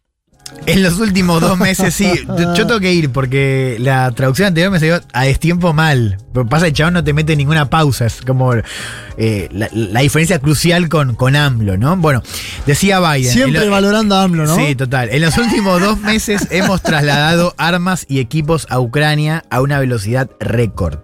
[0.65, 2.11] En los últimos dos meses, sí.
[2.57, 6.17] Yo tengo que ir porque la traducción anterior me salió a destiempo mal.
[6.33, 8.07] Pero pasa que el chabón no te mete ninguna pausa.
[8.07, 11.97] Es como eh, la, la diferencia crucial con, con AMLO, ¿no?
[11.99, 12.23] Bueno,
[12.65, 13.31] decía Biden.
[13.31, 14.57] Siempre lo- valorando a AMLO, ¿no?
[14.57, 15.11] Sí, total.
[15.11, 20.31] En los últimos dos meses hemos trasladado armas y equipos a Ucrania a una velocidad
[20.41, 20.99] récord.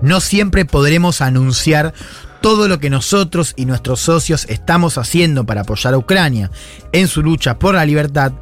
[0.00, 1.92] No siempre podremos anunciar
[2.46, 6.52] todo lo que nosotros y nuestros socios estamos haciendo para apoyar a Ucrania
[6.92, 8.34] en su lucha por la libertad,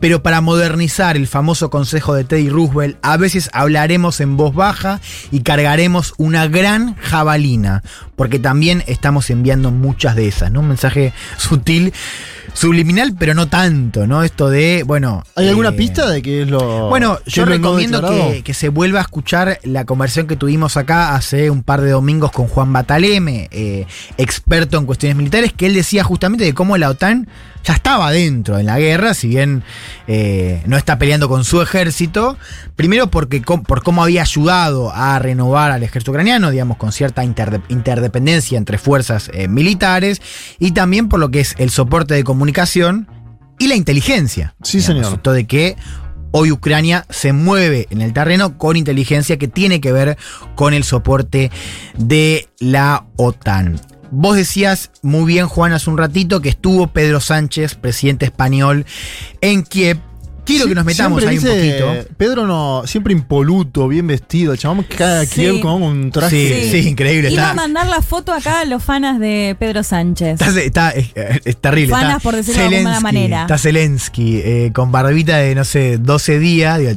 [0.00, 5.00] pero para modernizar el famoso consejo de Teddy Roosevelt, a veces hablaremos en voz baja
[5.30, 7.84] y cargaremos una gran jabalina,
[8.16, 10.58] porque también estamos enviando muchas de esas, ¿no?
[10.58, 11.92] Un mensaje sutil,
[12.52, 14.22] subliminal, pero no tanto, ¿no?
[14.22, 15.24] Esto de, bueno...
[15.36, 16.88] ¿Hay alguna eh, pista de qué es lo.
[16.88, 18.02] bueno, yo recomiendo
[18.44, 22.32] que se vuelva a escuchar la conversación que tuvimos acá hace un par de domingos
[22.32, 23.86] con Juan Bataleme, eh,
[24.18, 27.28] experto en cuestiones militares, que él decía justamente de cómo la OTAN
[27.64, 29.62] ya estaba dentro en la guerra, si bien
[30.06, 32.36] eh, no está peleando con su ejército,
[32.76, 37.62] primero porque por cómo había ayudado a renovar al ejército ucraniano, digamos, con cierta interde-
[37.68, 40.20] interdependencia entre fuerzas eh, militares,
[40.58, 43.08] y también por lo que es el soporte de comunicación
[43.58, 44.54] y la inteligencia.
[44.62, 45.14] Sí, Digamos, señor.
[45.18, 45.76] esto de que
[46.32, 50.16] hoy Ucrania se mueve en el terreno con inteligencia que tiene que ver
[50.56, 51.50] con el soporte
[51.96, 53.78] de la OTAN.
[54.14, 58.84] Vos decías muy bien, Juan, hace un ratito que estuvo Pedro Sánchez, presidente español,
[59.40, 59.98] en Kiev.
[60.44, 61.94] Quiero que nos metamos ahí un poquito.
[62.16, 64.52] Pedro no, siempre impoluto, bien vestido.
[64.52, 65.36] El chabón que cae a Sí.
[65.40, 66.64] Kiev con un traje.
[66.68, 67.30] Sí, sí, increíble.
[67.30, 70.40] Iba a mandar la foto acá a los fanas de Pedro Sánchez.
[70.40, 71.12] está, está- es,
[71.44, 71.94] es terrible.
[71.94, 73.42] Fanas, está por decirlo de alguna manera.
[73.42, 76.78] Está Zelensky eh, con barbita de, no sé, 12 días.
[76.80, 76.90] digo,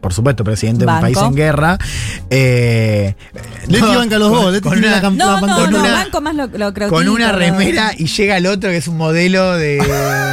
[0.00, 1.02] por supuesto, presidente de un Banco.
[1.02, 1.78] país en guerra.
[2.30, 3.14] Eh,
[3.66, 4.52] Leti no, banca los con- dos.
[4.52, 7.08] Leti con tiene una- la No, no, no, una- banco más lo, lo creo con
[7.08, 9.78] una remera y llega el otro que es un modelo de,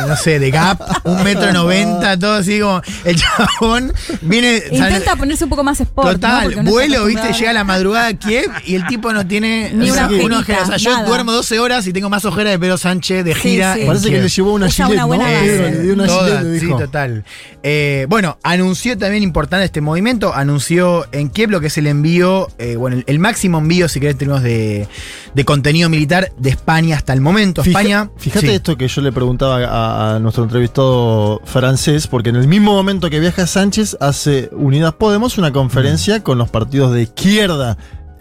[0.08, 3.92] no sé, de Gap, un metro noventa, todo así como el chabón
[4.22, 4.64] viene...
[4.72, 6.12] Intenta ponerse un poco más sport.
[6.14, 9.72] Total, no vuelo, viste, llega a la madrugada a Kiev y el tipo no tiene
[9.74, 10.62] Ni una ojerita, una ojera.
[10.64, 11.08] O sea, yo nada.
[11.08, 13.74] duermo 12 horas y tengo más ojera de Pedro Sánchez de Sí, gira.
[13.74, 13.82] sí.
[13.82, 14.24] en Parece que Kiev.
[14.24, 15.42] le llevó una Usa gilet, una buena ¿no?
[15.42, 17.24] le dio una Toda, gilet, le sí, total.
[17.64, 22.48] Eh, bueno, anunció también importante este movimiento, anunció en Kiev lo que es el envío,
[22.60, 24.88] eh, bueno, el, el máximo envío, si querés, en términos de,
[25.34, 27.64] de contenido militar de España hasta el momento.
[27.64, 28.10] Fija- España.
[28.18, 28.54] Fíjate sí.
[28.54, 33.10] esto que yo le preguntaba a, a nuestro entrevistado francés, porque en el mismo momento
[33.10, 37.78] que viaja Sánchez hace Unidas Podemos una conferencia con los partidos de izquierda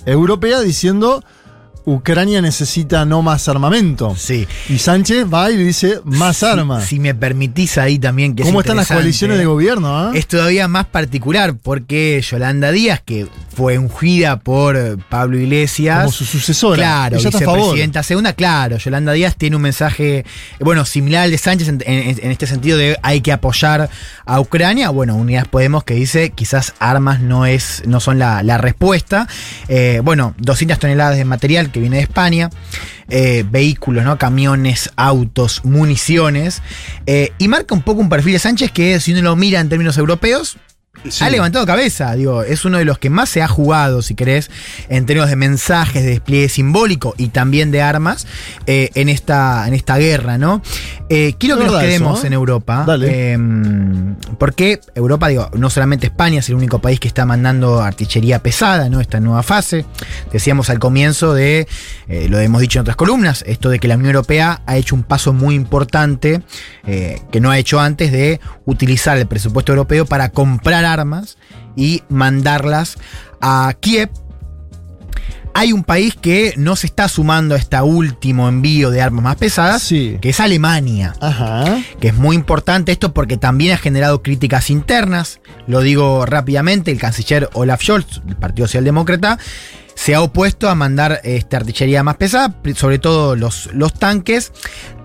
[0.06, 1.22] europea diciendo
[1.84, 4.14] Ucrania necesita no más armamento.
[4.16, 4.46] Sí.
[4.68, 6.84] Y Sánchez va y le dice más armas.
[6.84, 9.96] Si me permitís ahí también que es ¿Cómo están las coaliciones de gobierno?
[9.98, 10.10] ah?
[10.14, 16.00] Es todavía más particular porque Yolanda Díaz, que fue ungida por eh, Pablo Iglesias.
[16.00, 16.76] Como su sucesora.
[16.76, 18.76] Claro, Ella vicepresidenta segunda, claro.
[18.78, 20.24] Yolanda Díaz tiene un mensaje, eh,
[20.60, 23.88] bueno, similar al de Sánchez en, en- en este sentido de hay que apoyar
[24.26, 24.90] a Ucrania.
[24.90, 29.26] Bueno, Unidas Podemos que dice quizás armas no, es, no son la, la respuesta.
[29.68, 32.50] Eh, bueno, 200 toneladas de material que viene de España.
[33.10, 34.18] eh, vehículos, ¿no?
[34.18, 36.62] Camiones, autos, municiones.
[37.06, 39.70] eh, y marca un poco un perfil de Sánchez que, si uno lo mira en
[39.70, 40.58] términos europeos,
[41.20, 44.50] ha levantado cabeza, digo, es uno de los que más se ha jugado, si querés,
[44.88, 48.26] en términos de mensajes, de despliegue simbólico y también de armas
[48.66, 50.62] eh, en, esta, en esta guerra, ¿no?
[51.08, 52.26] Eh, quiero que nos eso, quedemos ¿eh?
[52.26, 52.84] en Europa.
[52.86, 53.32] Dale.
[53.32, 53.38] eh,
[54.38, 58.88] porque Europa, digo, no solamente España es el único país que está mandando artillería pesada,
[58.88, 59.00] ¿no?
[59.00, 59.84] Esta nueva fase.
[60.32, 61.66] Decíamos al comienzo de,
[62.28, 65.02] lo hemos dicho en otras columnas, esto de que la Unión Europea ha hecho un
[65.02, 66.42] paso muy importante
[66.84, 71.38] que no ha hecho antes de utilizar el presupuesto europeo para comprar armas
[71.76, 72.98] y mandarlas
[73.40, 74.10] a Kiev.
[75.54, 79.36] Hay un país que no se está sumando a este último envío de armas más
[79.36, 81.14] pesadas, que es Alemania.
[82.00, 85.40] Que es muy importante esto porque también ha generado críticas internas.
[85.66, 89.38] Lo digo rápidamente, el canciller Olaf Scholz, del Partido Socialdemócrata,
[89.98, 94.52] se ha opuesto a mandar esta artillería más pesada, sobre todo los, los tanques,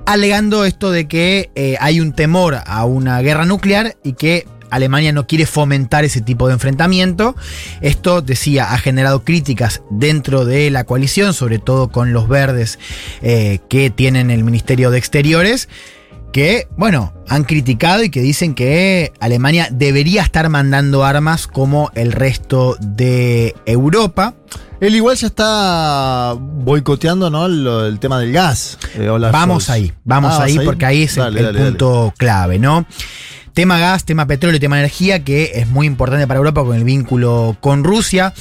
[0.06, 5.12] alegando esto de que eh, hay un temor a una guerra nuclear y que Alemania
[5.12, 7.36] no quiere fomentar ese tipo de enfrentamiento.
[7.82, 12.80] Esto, decía, ha generado críticas dentro de la coalición, sobre todo con los verdes
[13.22, 15.70] eh, que tienen el Ministerio de Exteriores
[16.32, 22.12] que, bueno, han criticado y que dicen que Alemania debería estar mandando armas como el
[22.12, 24.34] resto de Europa.
[24.80, 27.46] Él igual ya está boicoteando ¿no?
[27.86, 28.80] El tema del gas.
[28.96, 31.70] eh, Vamos ahí, vamos Ah, ahí ¿vas porque ahí es el- Dale, el, dale, dale.
[31.72, 32.86] punto clave, ¿no?
[33.54, 37.56] Tema gas, tema petróleo, tema energía, que es muy importante para Europa con el vínculo
[37.60, 38.34] con Rusia.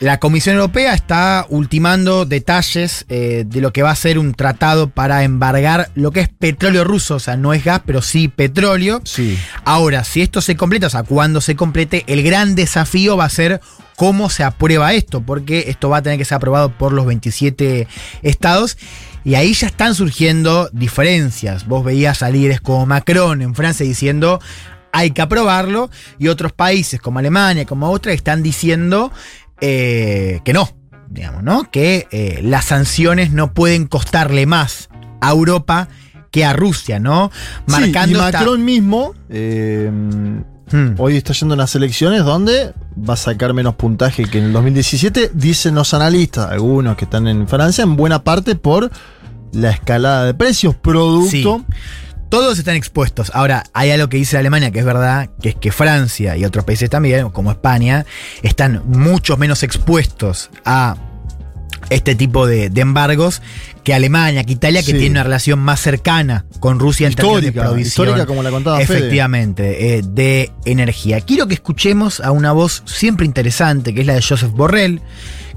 [0.00, 4.90] La Comisión Europea está ultimando detalles eh, de lo que va a ser un tratado
[4.90, 9.00] para embargar lo que es petróleo ruso, o sea, no es gas, pero sí petróleo.
[9.64, 13.30] Ahora, si esto se completa, o sea, cuando se complete, el gran desafío va a
[13.30, 13.62] ser
[13.96, 17.88] cómo se aprueba esto, porque esto va a tener que ser aprobado por los 27
[18.22, 18.76] estados.
[19.24, 21.66] Y ahí ya están surgiendo diferencias.
[21.66, 24.40] Vos veías a líderes como Macron en Francia diciendo
[24.92, 29.10] hay que aprobarlo, y otros países como Alemania, como Austria, están diciendo
[29.60, 30.68] eh, que no,
[31.08, 31.68] digamos, ¿no?
[31.68, 34.88] Que eh, las sanciones no pueden costarle más
[35.20, 35.88] a Europa
[36.30, 37.32] que a Rusia, ¿no?
[37.66, 39.90] Marcando sí, y esta- Macron mismo eh,
[40.98, 44.52] hoy está yendo a unas elecciones donde va a sacar menos puntaje que en el
[44.52, 48.90] 2017, dicen los analistas, algunos que están en Francia, en buena parte por
[49.54, 51.64] la escalada de precios, producto.
[52.30, 53.30] Todos están expuestos.
[53.34, 56.64] Ahora, hay algo que dice Alemania que es verdad, que es que Francia y otros
[56.64, 58.06] países también, como España,
[58.42, 60.96] están mucho menos expuestos a
[61.90, 63.42] este tipo de, de embargos
[63.84, 64.98] que Alemania, que Italia, que Sí.
[64.98, 67.80] tiene una relación más cercana con Rusia en términos de provisión.
[68.08, 68.80] histórica como la contaba.
[68.80, 71.20] Efectivamente, eh, de energía.
[71.20, 75.02] Quiero que escuchemos a una voz siempre interesante, que es la de Joseph Borrell,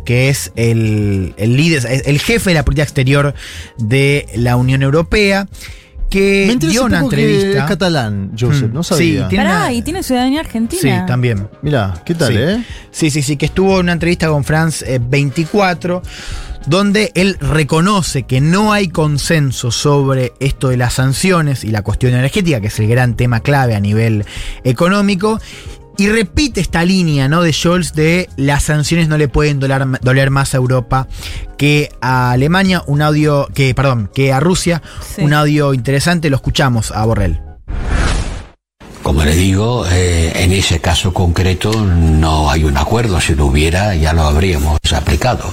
[0.07, 3.33] que es el, el líder, el jefe de la política exterior
[3.77, 5.49] de la Unión Europea,
[6.09, 7.59] que Me dio un una que entrevista.
[7.59, 9.23] es catalán, Joseph, Mm, no sabía.
[9.23, 10.81] Sí, tiene Pará, una- y tiene ciudadanía argentina.
[11.01, 11.49] Sí, también.
[11.61, 12.39] Mirá, ¿qué tal, sí.
[12.39, 12.63] eh?
[12.89, 16.01] Sí, sí, sí, que estuvo en una entrevista con France eh, 24,
[16.67, 22.13] donde él reconoce que no hay consenso sobre esto de las sanciones y la cuestión
[22.13, 24.23] energética, que es el gran tema clave a nivel
[24.63, 25.41] económico.
[25.99, 27.41] Y repite esta línea ¿no?
[27.41, 31.07] de Scholz de las sanciones no le pueden doler, doler más a Europa
[31.57, 34.83] que a Alemania, un audio, que, perdón, que a Rusia,
[35.15, 35.23] Sí.
[35.23, 37.41] un audio interesante, lo escuchamos a Borrell.
[39.01, 43.19] Como le digo, eh, en ese caso concreto no hay un acuerdo.
[43.21, 45.45] Si lo hubiera, ya lo habríamos aplicado.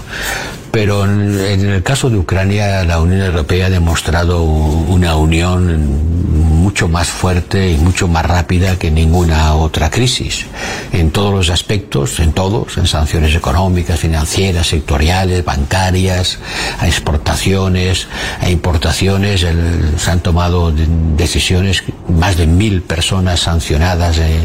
[0.73, 6.34] Pero en, en el caso de Ucrania, la Unión Europea ha demostrado una unión
[6.65, 10.47] mucho más fuerte y mucho más rápida que ninguna otra crisis.
[10.93, 16.39] En todos los aspectos, en todos, en sanciones económicas, financieras, sectoriales, bancarias,
[16.81, 18.09] a exportaciones,
[18.41, 20.87] a importaciones, el- se han tomado de-
[21.17, 24.41] decisiones, más de mil personas sancionadas eh,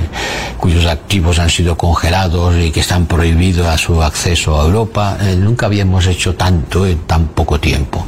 [0.59, 5.17] cuyos activos han sido congelados y que están prohibidos a su acceso a Europa.
[5.21, 8.05] Eh, nunca habíamos hecho tanto en tan poco tiempo.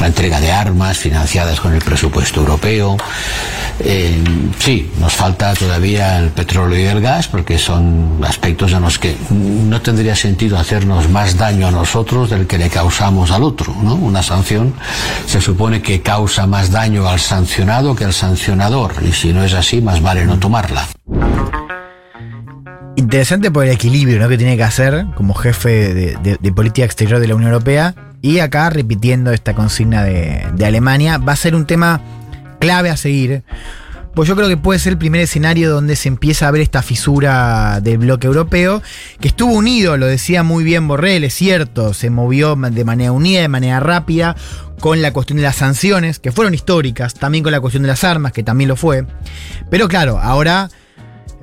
[0.00, 2.98] La entrega de armas financiadas con el presupuesto europeo.
[3.80, 4.22] Eh,
[4.58, 9.16] sí, nos falta todavía el petróleo y el gas porque son aspectos en los que
[9.30, 13.74] no tendría sentido hacernos más daño a nosotros del que le causamos al otro.
[13.82, 13.94] ¿no?
[13.94, 14.74] Una sanción
[15.26, 19.54] se supone que causa más daño al sancionado que al sancionador y si no es
[19.54, 20.86] así, más vale no tomarla.
[22.96, 24.28] Interesante por el equilibrio ¿no?
[24.28, 27.94] que tiene que hacer como jefe de, política exterior de la Unión Europea.
[28.22, 32.00] Y acá, repitiendo esta consigna de Alemania, va a ser un tema
[32.64, 33.42] clave a seguir.
[34.14, 36.82] Pues yo creo que puede ser el primer escenario donde se empieza a ver esta
[36.82, 38.80] fisura del bloque europeo,
[39.20, 43.40] que estuvo unido, lo decía muy bien Borrell, es cierto, se movió de manera unida,
[43.40, 44.36] de manera rápida,
[44.78, 48.04] con la cuestión de las sanciones, que fueron históricas, también con la cuestión de las
[48.04, 49.04] armas, que también lo fue.
[49.68, 50.70] Pero claro, ahora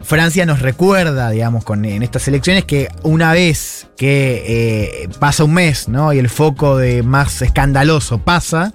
[0.01, 5.89] Francia nos recuerda, digamos, en estas elecciones que una vez que eh, pasa un mes,
[5.89, 6.13] ¿no?
[6.13, 8.73] Y el foco de más escandaloso pasa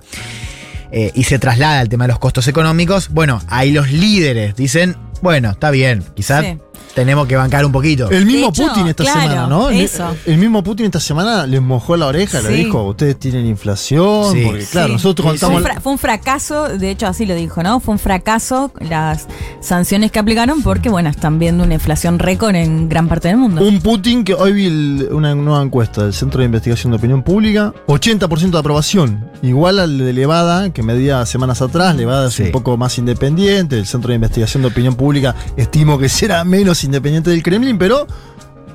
[0.91, 4.97] eh, y se traslada al tema de los costos económicos, bueno, ahí los líderes dicen,
[5.23, 6.59] bueno, está bien, quizás Sí.
[6.95, 8.11] tenemos que bancar un poquito.
[8.11, 9.69] El mismo hecho, Putin esta claro, semana, ¿no?
[9.71, 10.17] El- eso.
[10.25, 12.55] El, mismo Putin esta semana les mojó la oreja, le Sí.
[12.65, 14.43] dijo, ustedes tienen inflación, Sí.
[14.47, 14.93] porque claro, Sí.
[14.95, 15.83] nosotros Fue un, contamos...
[15.83, 17.81] fue un fracaso, de hecho así lo dijo, ¿no?
[17.81, 19.27] Fue un fracaso las
[19.61, 23.63] sanciones que aplicaron porque, bueno, están viendo una inflación récord en gran parte del mundo.
[23.63, 27.23] Un Putin que hoy vi el- una nueva encuesta del Centro de Investigación de Opinión
[27.23, 32.51] Pública, 80% de aprobación, igual al de Levada, que medía semanas atrás, Levada es un
[32.53, 35.06] poco más independiente, el Centro de Investigación de Opinión Pública
[35.57, 38.07] estimo que será menos independiente del Kremlin, pero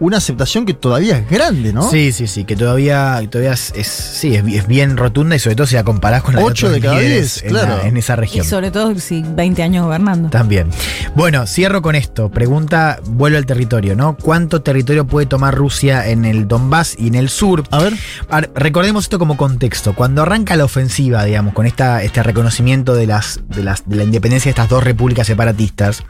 [0.01, 1.89] una aceptación que todavía es grande, ¿no?
[1.89, 5.55] Sí, sí, sí, que todavía, todavía es, es- sí, es, es bien rotunda y sobre
[5.55, 7.83] todo si la comparás con la Ocho otros de cada líderes diez, en la- claro.
[7.85, 8.45] en esa Y región.
[8.45, 10.30] sobre todo si 20 años gobernando.
[10.30, 10.69] También.
[11.15, 12.30] Bueno, cierro con esto.
[12.30, 14.17] Pregunta, vuelvo al territorio, ¿no?
[14.17, 17.63] ¿Cuánto territorio puede tomar Rusia en el Donbass y en el sur?
[17.71, 17.93] A ver.
[18.30, 19.93] A recordemos esto como contexto.
[19.93, 24.03] Cuando arranca la ofensiva, digamos, con esta, este reconocimiento de, las, de, las, de la
[24.03, 26.03] independencia de estas dos repúblicas separatistas,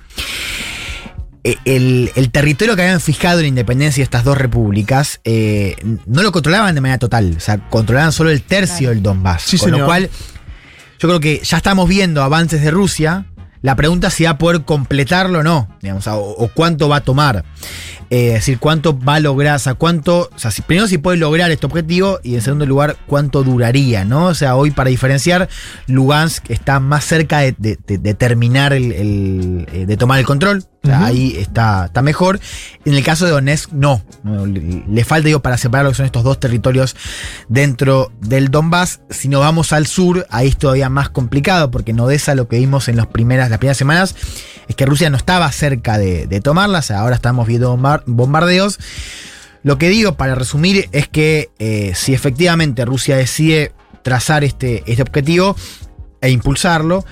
[1.43, 6.21] el, el territorio que habían fijado en la independencia de estas dos repúblicas eh, no
[6.21, 7.33] lo controlaban de manera total.
[7.37, 9.43] O sea, controlaban solo el tercio del Donbass.
[9.43, 9.79] Sí, con señor.
[9.81, 10.09] lo cual,
[10.99, 13.25] yo creo que ya estamos viendo avances de Rusia.
[13.61, 16.97] La pregunta es si va a poder completarlo o no, digamos, o, o cuánto va
[16.97, 17.43] a tomar.
[18.13, 20.97] Eh, es decir, cuánto va a lograr, o sea, cuánto, o sea, si- primero si
[20.97, 24.25] puede lograr este objetivo y en segundo lugar, cuánto duraría, ¿no?
[24.25, 25.47] O sea, hoy para diferenciar,
[25.87, 30.25] Lugansk está más cerca de, de- de- de terminar el, el, eh, de tomar el
[30.25, 30.65] control.
[30.83, 32.39] O sea, ahí está, está mejor.
[32.85, 34.01] En el caso de Donetsk, no.
[34.25, 36.95] Le, falta, digo, para separar lo que son estos dos territorios
[37.49, 39.01] dentro del Donbass.
[39.09, 42.57] Si nos vamos al sur, ahí es todavía más complicado, porque en Odessa lo que
[42.57, 44.15] vimos en las primeras, las primeras semanas
[44.67, 46.89] es que Rusia no estaba cerca de, de tomarlas.
[46.89, 48.79] Ahora estamos viendo bombardeos.
[49.63, 53.73] Lo que digo, para resumir, es que eh, si efectivamente Rusia decide
[54.03, 55.55] trazar este, este objetivo
[56.19, 57.05] e impulsarlo,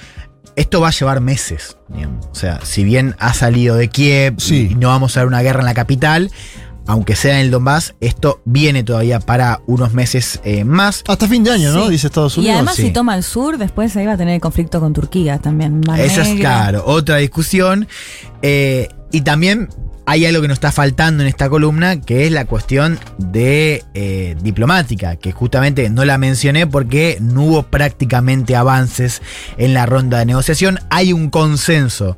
[0.56, 1.78] esto va a llevar meses.
[1.90, 2.26] digamos.
[2.32, 5.60] O sea, si bien ha salido de Kiev y no vamos a ver una guerra
[5.60, 6.32] en la capital,
[6.88, 11.04] aunque sea en el Donbass, esto viene todavía para unos meses eh, más.
[11.08, 11.88] Hasta fin de año, ¿no?
[11.88, 12.56] Dice Estados Y Unidos.
[12.56, 12.82] además, sí.
[12.82, 15.82] si toma el sur, después ahí va a tener el conflicto con Turquía también.
[15.86, 17.88] Mar Esa es, claro, otra discusión.
[18.42, 19.70] Eh, y también
[20.10, 24.36] hay algo que nos está faltando en esta columna, que es la cuestión de eh,
[24.42, 29.22] diplomática, que justamente no la mencioné porque no hubo prácticamente avances
[29.60, 30.80] en la ronda de negociación.
[30.90, 32.18] Hay un consenso,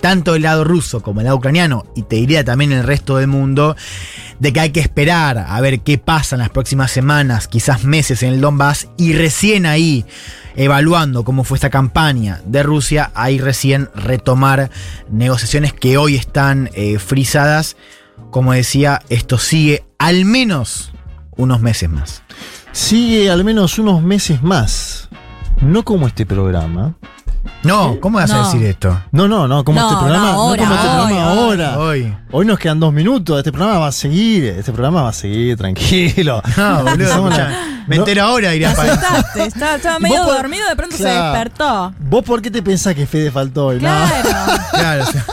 [0.00, 3.26] tanto del lado ruso como del lado ucraniano, y te diría también el resto del
[3.26, 3.76] mundo,
[4.40, 8.22] de que hay que esperar a ver qué pasa en las próximas semanas, quizás meses
[8.22, 10.06] en el Donbass, y recién ahí,
[10.56, 14.70] evaluando cómo fue esta campaña de Rusia, ahí recién retomar
[15.10, 17.76] negociaciones que hoy están eh, frisadas.
[18.30, 20.92] Como decía, esto sigue al menos
[21.36, 22.22] unos meses más.
[22.72, 25.08] Sigue al menos unos meses más.
[25.60, 26.96] No como este programa.
[27.62, 28.44] No, ¿cómo vas a No.
[28.44, 29.00] decir esto?
[29.12, 30.26] No, no, no, como No, este programa.
[30.26, 31.78] no, No, ahora, como este hoy, programa hoy, ahora.
[31.78, 32.16] hoy.
[32.32, 33.38] Hoy nos quedan dos minutos.
[33.38, 34.44] Este programa va a seguir.
[34.44, 36.42] Este programa va a seguir, tranquilo.
[36.56, 40.02] No, boludo, Empezamos escuchá, la- me no- entero ahora, Te para asustaste, estaba, estaba ¿Y
[40.02, 41.24] medio dormido, de pronto se Claro.
[41.32, 41.94] despertó.
[42.00, 43.76] ¿Vos por qué te pensás que Fede faltó hoy?
[43.76, 43.80] No.
[43.82, 45.24] Claro, Claro, o sea,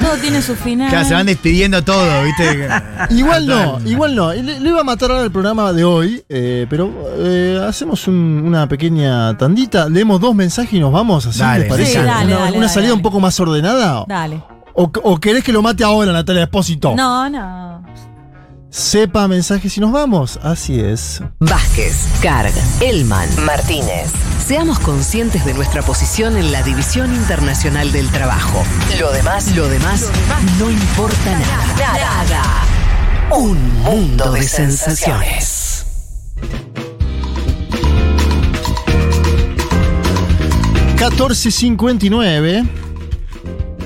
[0.00, 0.88] todo tiene su final.
[0.90, 2.68] claro, se van despidiendo todo, ¿viste?
[3.10, 4.32] Igual no, igual no.
[4.32, 8.42] Le, le iba a matar ahora el programa de hoy, eh, pero eh, hacemos un-
[8.44, 11.60] una pequeña tandita, leemos dos mensajes y nos vamos, así Dale.
[11.60, 11.92] les parece.
[11.92, 12.92] Sí, dale, una dale, una dale, salida dale.
[12.94, 14.04] un poco más ordenada.
[14.08, 14.42] Dale.
[14.74, 16.94] O, o querés que lo mate ahora, Natalia Espósito?
[16.96, 17.82] No, no.
[18.70, 20.38] Sepa mensajes y nos vamos.
[20.42, 21.20] Así es.
[21.40, 24.12] Vázquez, Carg, Elman, Martínez.
[24.46, 28.62] Seamos conscientes de nuestra posición en la División Internacional del Trabajo.
[28.98, 30.08] Lo demás, lo demás,
[30.58, 31.76] no importa nada.
[31.78, 32.42] Nada.
[33.32, 35.86] Un mundo de sensaciones.
[40.96, 42.79] $14.59.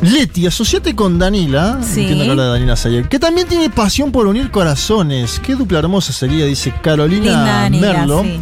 [0.05, 1.81] Leti, asociate con Danila.
[1.83, 2.01] Sí.
[2.03, 3.09] Entiendo que habla de Danila Sayer.
[3.09, 5.41] Que también tiene pasión por unir corazones.
[5.41, 8.23] Qué dupla hermosa sería, dice Carolina Merlo.
[8.23, 8.39] sí.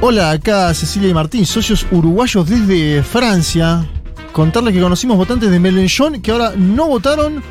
[0.00, 3.84] Hola, acá Cecilia y Martín, socios uruguayos desde Francia.
[4.32, 7.42] Contarles que conocimos votantes de Melenchón que ahora no votaron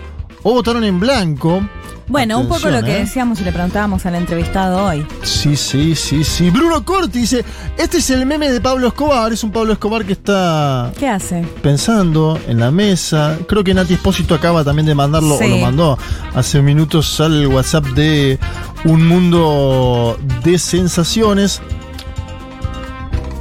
[0.43, 1.67] o votaron en blanco.
[2.09, 2.99] Bueno, un poco lo que ¿eh?
[2.99, 5.05] decíamos y le preguntábamos al entrevistado hoy.
[5.23, 6.49] Sí, sí, sí, sí.
[6.49, 7.43] Bruno Corti dice,
[7.77, 9.33] este es el meme de Pablo Escobar.
[9.33, 11.45] Es un Pablo Escobar que está ¿Qué hace?
[11.61, 13.37] pensando en la mesa.
[13.47, 15.43] Creo que Nati Espósito acaba también de mandarlo, Sí.
[15.45, 15.97] o lo mandó
[16.33, 18.39] hace minutos al WhatsApp de
[18.85, 21.61] Un Mundo de Sensaciones.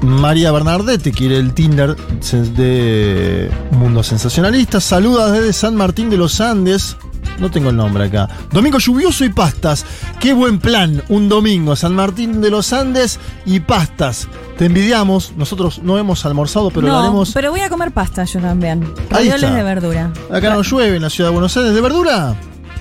[0.03, 4.81] María Bernardete quiere el Tinder de Mundo Sensacionalista.
[4.81, 6.97] Saluda desde San Martín de los Andes.
[7.39, 8.29] No tengo el nombre acá.
[8.51, 9.85] Domingo lluvioso y pastas.
[10.21, 11.03] Qué buen plan.
[11.09, 14.29] Un domingo, San Martín de los Andes y pastas.
[14.59, 15.33] Te envidiamos.
[15.37, 17.33] Nosotros no hemos almorzado, pero lo no, haremos.
[17.33, 18.87] pero voy a comer pasta yo también.
[19.11, 20.13] Ravioles de verdura.
[20.33, 21.75] Acá no llueve en la ciudad de Buenos Aires.
[21.75, 22.35] ¿De verdura?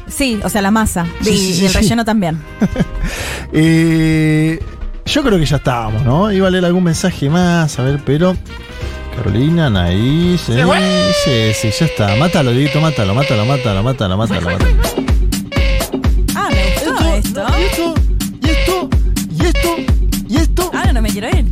[0.07, 1.07] Sí, o sea, la masa.
[1.21, 2.41] Sí, y, sí, sí, y el relleno también.
[3.57, 4.59] Eh,
[5.05, 6.31] yo creo que ya estábamos, ¿no?
[6.31, 8.35] Iba a leer algún mensaje más, a ver, pero.
[9.15, 10.49] Carolina, Anaís.
[10.49, 12.15] eh, sí, sí, ya está.
[12.17, 14.81] Mátalo, Dieguito, mátalo, mátalo, mátalo, mátalo, mátalo, mátalo.
[16.35, 17.45] Ah, me gustó esto.
[17.49, 17.93] Y esto,
[18.41, 18.89] y esto,
[19.39, 19.75] y esto,
[20.29, 20.71] y esto.
[20.73, 21.45] Ahora no me quiero ir.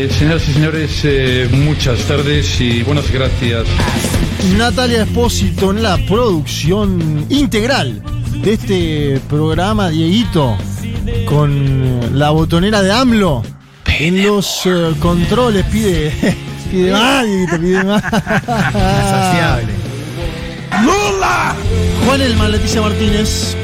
[0.00, 3.64] Eh, señoras y señores, eh, muchas tardes y buenas gracias.
[4.56, 8.00] Natalia Espósito en la producción integral
[8.42, 10.56] de este programa, Dieguito,
[11.26, 13.42] con la botonera de AMLO.
[13.86, 16.12] En los eh, controles pide,
[16.70, 18.02] pide más, Dieguito, pide más.
[18.12, 19.72] Insaciable.
[20.82, 21.54] ¡Lula!
[22.04, 23.56] Juan Elman, Leticia Martínez.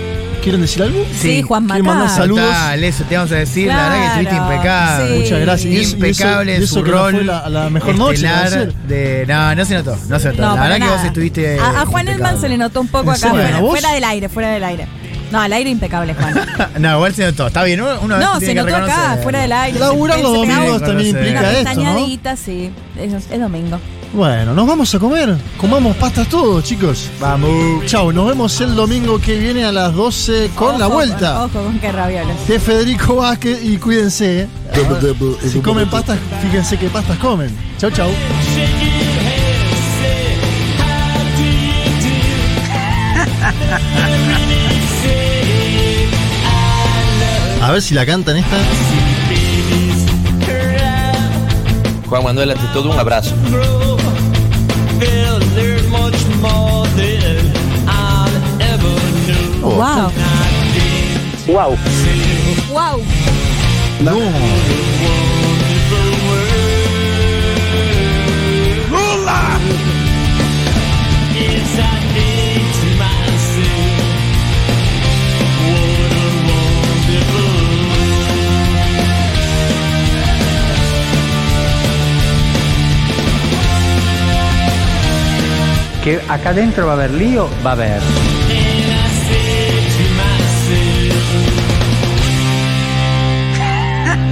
[0.44, 1.04] ¿Quieren decir algo?
[1.18, 2.16] Sí, Juan ¿Quieren mandar Macá.
[2.16, 2.44] saludos?
[2.44, 3.66] Total, eso te vamos a decir.
[3.68, 5.08] La verdad que estuviste Claro, impecable.
[5.16, 5.22] sí.
[5.22, 5.72] Muchas gracias.
[5.72, 7.14] Y eso- y eso- Impecable y en eso su que no rol.
[7.14, 9.98] fue la- la mejor noche, estelar de, no, no se notó.
[10.08, 10.42] No se notó.
[10.42, 10.96] No, la para verdad que nada.
[10.96, 11.58] vos estuviste.
[11.58, 13.34] A, a Juan Elman se le notó un poco ¿En acá serio?
[13.36, 13.70] fuera, ¿A vos?
[13.70, 14.86] fuera del aire, fuera del aire.
[15.32, 16.34] No, al aire impecable, Juan.
[16.78, 17.46] No, igual se notó.
[17.46, 17.80] Está bien.
[17.80, 19.22] Uno, No, se tiene que notó acá, reconocer.
[19.22, 19.78] fuera del aire.
[19.78, 21.64] Laburar los se domingos también implica Una esto, ¿no?
[21.64, 22.70] pestañadita, sí.
[22.98, 23.80] Es domingo.
[24.14, 25.36] Bueno, nos vamos a comer.
[25.56, 27.10] Comamos pastas todos, chicos.
[27.20, 27.84] Vamos.
[27.86, 31.78] Chau, nos vemos el domingo que viene a las 12 con la vuelta Ojo con
[31.80, 32.46] qué ravioles.
[32.46, 34.42] de Federico Vázquez y cuídense.
[34.42, 34.48] ¿eh?
[35.50, 37.50] Si comen pastas, fíjense qué pastas comen.
[37.78, 38.08] Chau, chau.
[47.62, 48.56] A ver si la cantan esta.
[52.08, 53.34] Juan Manuel, ante todo, un abrazo.
[59.66, 59.78] Oh.
[59.78, 60.12] Wow.
[61.48, 61.76] Wow.
[62.70, 63.00] Wow.
[64.02, 64.20] No.
[86.02, 88.33] Que acá adentro va a haber lío, va a haber.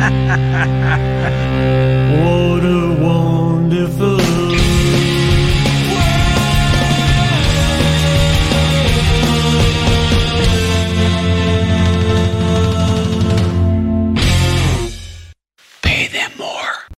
[0.03, 0.11] What
[2.65, 4.22] a wonderful